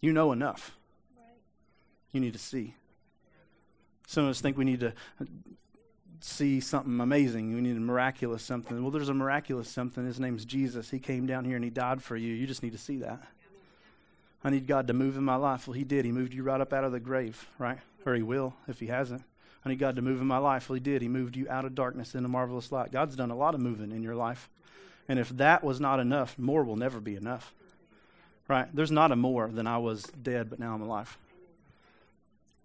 You 0.00 0.12
know 0.12 0.32
enough. 0.32 0.74
You 2.12 2.20
need 2.20 2.32
to 2.32 2.38
see. 2.38 2.74
Some 4.06 4.24
of 4.24 4.30
us 4.30 4.40
think 4.40 4.56
we 4.56 4.64
need 4.64 4.80
to 4.80 4.92
see 6.20 6.60
something 6.60 7.00
amazing. 7.00 7.54
We 7.54 7.60
need 7.60 7.76
a 7.76 7.80
miraculous 7.80 8.42
something. 8.42 8.80
Well, 8.80 8.90
there's 8.90 9.08
a 9.08 9.14
miraculous 9.14 9.68
something. 9.68 10.04
His 10.04 10.20
name's 10.20 10.44
Jesus. 10.44 10.90
He 10.90 10.98
came 10.98 11.26
down 11.26 11.44
here 11.44 11.56
and 11.56 11.64
he 11.64 11.70
died 11.70 12.02
for 12.02 12.16
you. 12.16 12.32
You 12.32 12.46
just 12.46 12.62
need 12.62 12.72
to 12.72 12.78
see 12.78 12.98
that. 12.98 13.22
I 14.44 14.50
need 14.50 14.66
God 14.66 14.88
to 14.88 14.92
move 14.92 15.16
in 15.16 15.24
my 15.24 15.36
life. 15.36 15.68
Well, 15.68 15.74
he 15.74 15.84
did. 15.84 16.04
He 16.04 16.12
moved 16.12 16.34
you 16.34 16.42
right 16.42 16.60
up 16.60 16.72
out 16.72 16.84
of 16.84 16.92
the 16.92 17.00
grave, 17.00 17.46
right? 17.58 17.78
Or 18.04 18.14
he 18.14 18.22
will 18.22 18.54
if 18.66 18.80
he 18.80 18.86
hasn't. 18.86 19.22
I 19.64 19.68
need 19.68 19.78
God 19.78 19.96
to 19.96 20.02
move 20.02 20.20
in 20.20 20.26
my 20.26 20.38
life. 20.38 20.68
Well, 20.68 20.74
he 20.74 20.80
did. 20.80 21.02
He 21.02 21.08
moved 21.08 21.36
you 21.36 21.48
out 21.48 21.64
of 21.64 21.74
darkness 21.74 22.14
into 22.14 22.28
marvelous 22.28 22.72
light. 22.72 22.90
God's 22.90 23.16
done 23.16 23.30
a 23.30 23.36
lot 23.36 23.54
of 23.54 23.60
moving 23.60 23.92
in 23.92 24.02
your 24.02 24.16
life. 24.16 24.48
And 25.08 25.18
if 25.18 25.28
that 25.30 25.62
was 25.62 25.80
not 25.80 26.00
enough, 26.00 26.38
more 26.38 26.64
will 26.64 26.76
never 26.76 27.00
be 27.00 27.16
enough. 27.16 27.54
Right? 28.48 28.68
There's 28.74 28.90
not 28.90 29.12
a 29.12 29.16
more 29.16 29.48
than 29.48 29.66
I 29.66 29.78
was 29.78 30.02
dead, 30.02 30.50
but 30.50 30.58
now 30.58 30.74
I'm 30.74 30.82
alive. 30.82 31.16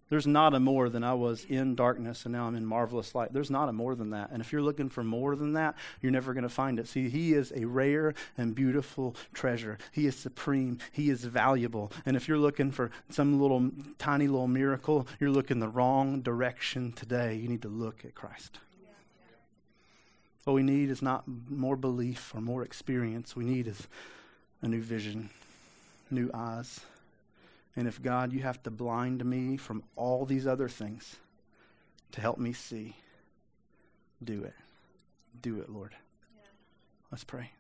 There's 0.10 0.28
not 0.28 0.54
a 0.54 0.60
more 0.60 0.88
than 0.88 1.04
I 1.04 1.14
was 1.14 1.46
in 1.50 1.76
darkness 1.76 2.26
and 2.26 2.34
now 2.34 2.46
I'm 2.48 2.56
in 2.56 2.66
marvelous 2.66 3.14
light. 3.14 3.34
There's 3.34 3.52
not 3.52 3.68
a 3.68 3.74
more 3.74 3.94
than 3.94 4.12
that. 4.12 4.30
And 4.32 4.42
if 4.42 4.54
you're 4.54 4.62
looking 4.62 4.90
for 4.90 5.04
more 5.04 5.36
than 5.36 5.54
that, 5.54 5.76
you're 6.02 6.14
never 6.14 6.34
going 6.34 6.44
to 6.44 6.50
find 6.50 6.80
it. 6.80 6.88
See, 6.88 7.10
He 7.10 7.34
is 7.34 7.52
a 7.56 7.66
rare 7.66 8.14
and 8.38 8.56
beautiful 8.56 9.16
treasure. 9.34 9.78
He 9.92 10.08
is 10.08 10.16
supreme. 10.16 10.80
He 10.94 11.10
is 11.10 11.26
valuable. 11.26 11.92
And 12.06 12.16
if 12.16 12.28
you're 12.28 12.38
looking 12.38 12.72
for 12.72 12.90
some 13.10 13.42
little 13.42 13.70
tiny 13.98 14.28
little 14.28 14.48
miracle, 14.48 15.08
you're 15.20 15.30
looking 15.30 15.60
the 15.60 15.68
wrong 15.68 16.22
direction 16.22 16.94
today. 16.94 17.36
You 17.36 17.50
need 17.50 17.64
to 17.64 17.70
look 17.70 18.06
at 18.06 18.16
Christ. 18.16 18.60
What 20.46 20.54
we 20.54 20.64
need 20.64 20.90
is 20.90 21.02
not 21.02 21.26
more 21.50 21.76
belief 21.76 22.32
or 22.34 22.40
more 22.40 22.64
experience. 22.64 23.36
We 23.36 23.44
need 23.44 23.68
is 23.68 23.86
a 24.62 24.68
new 24.70 24.82
vision, 24.82 25.30
new 26.10 26.32
eyes. 26.34 26.80
And 27.78 27.88
if 27.88 28.02
God, 28.02 28.34
you 28.34 28.42
have 28.42 28.62
to 28.64 28.72
blind 28.72 29.24
me 29.24 29.56
from 29.56 29.84
all 29.96 30.26
these 30.26 30.48
other 30.48 30.68
things 30.68 31.16
to 32.12 32.22
help 32.22 32.40
me 32.40 32.52
see, 32.52 32.96
do 34.24 34.44
it. 34.44 34.56
Do 35.40 35.60
it, 35.60 35.70
Lord. 35.70 35.96
Yeah. 36.36 36.48
Let's 37.12 37.24
pray. 37.24 37.52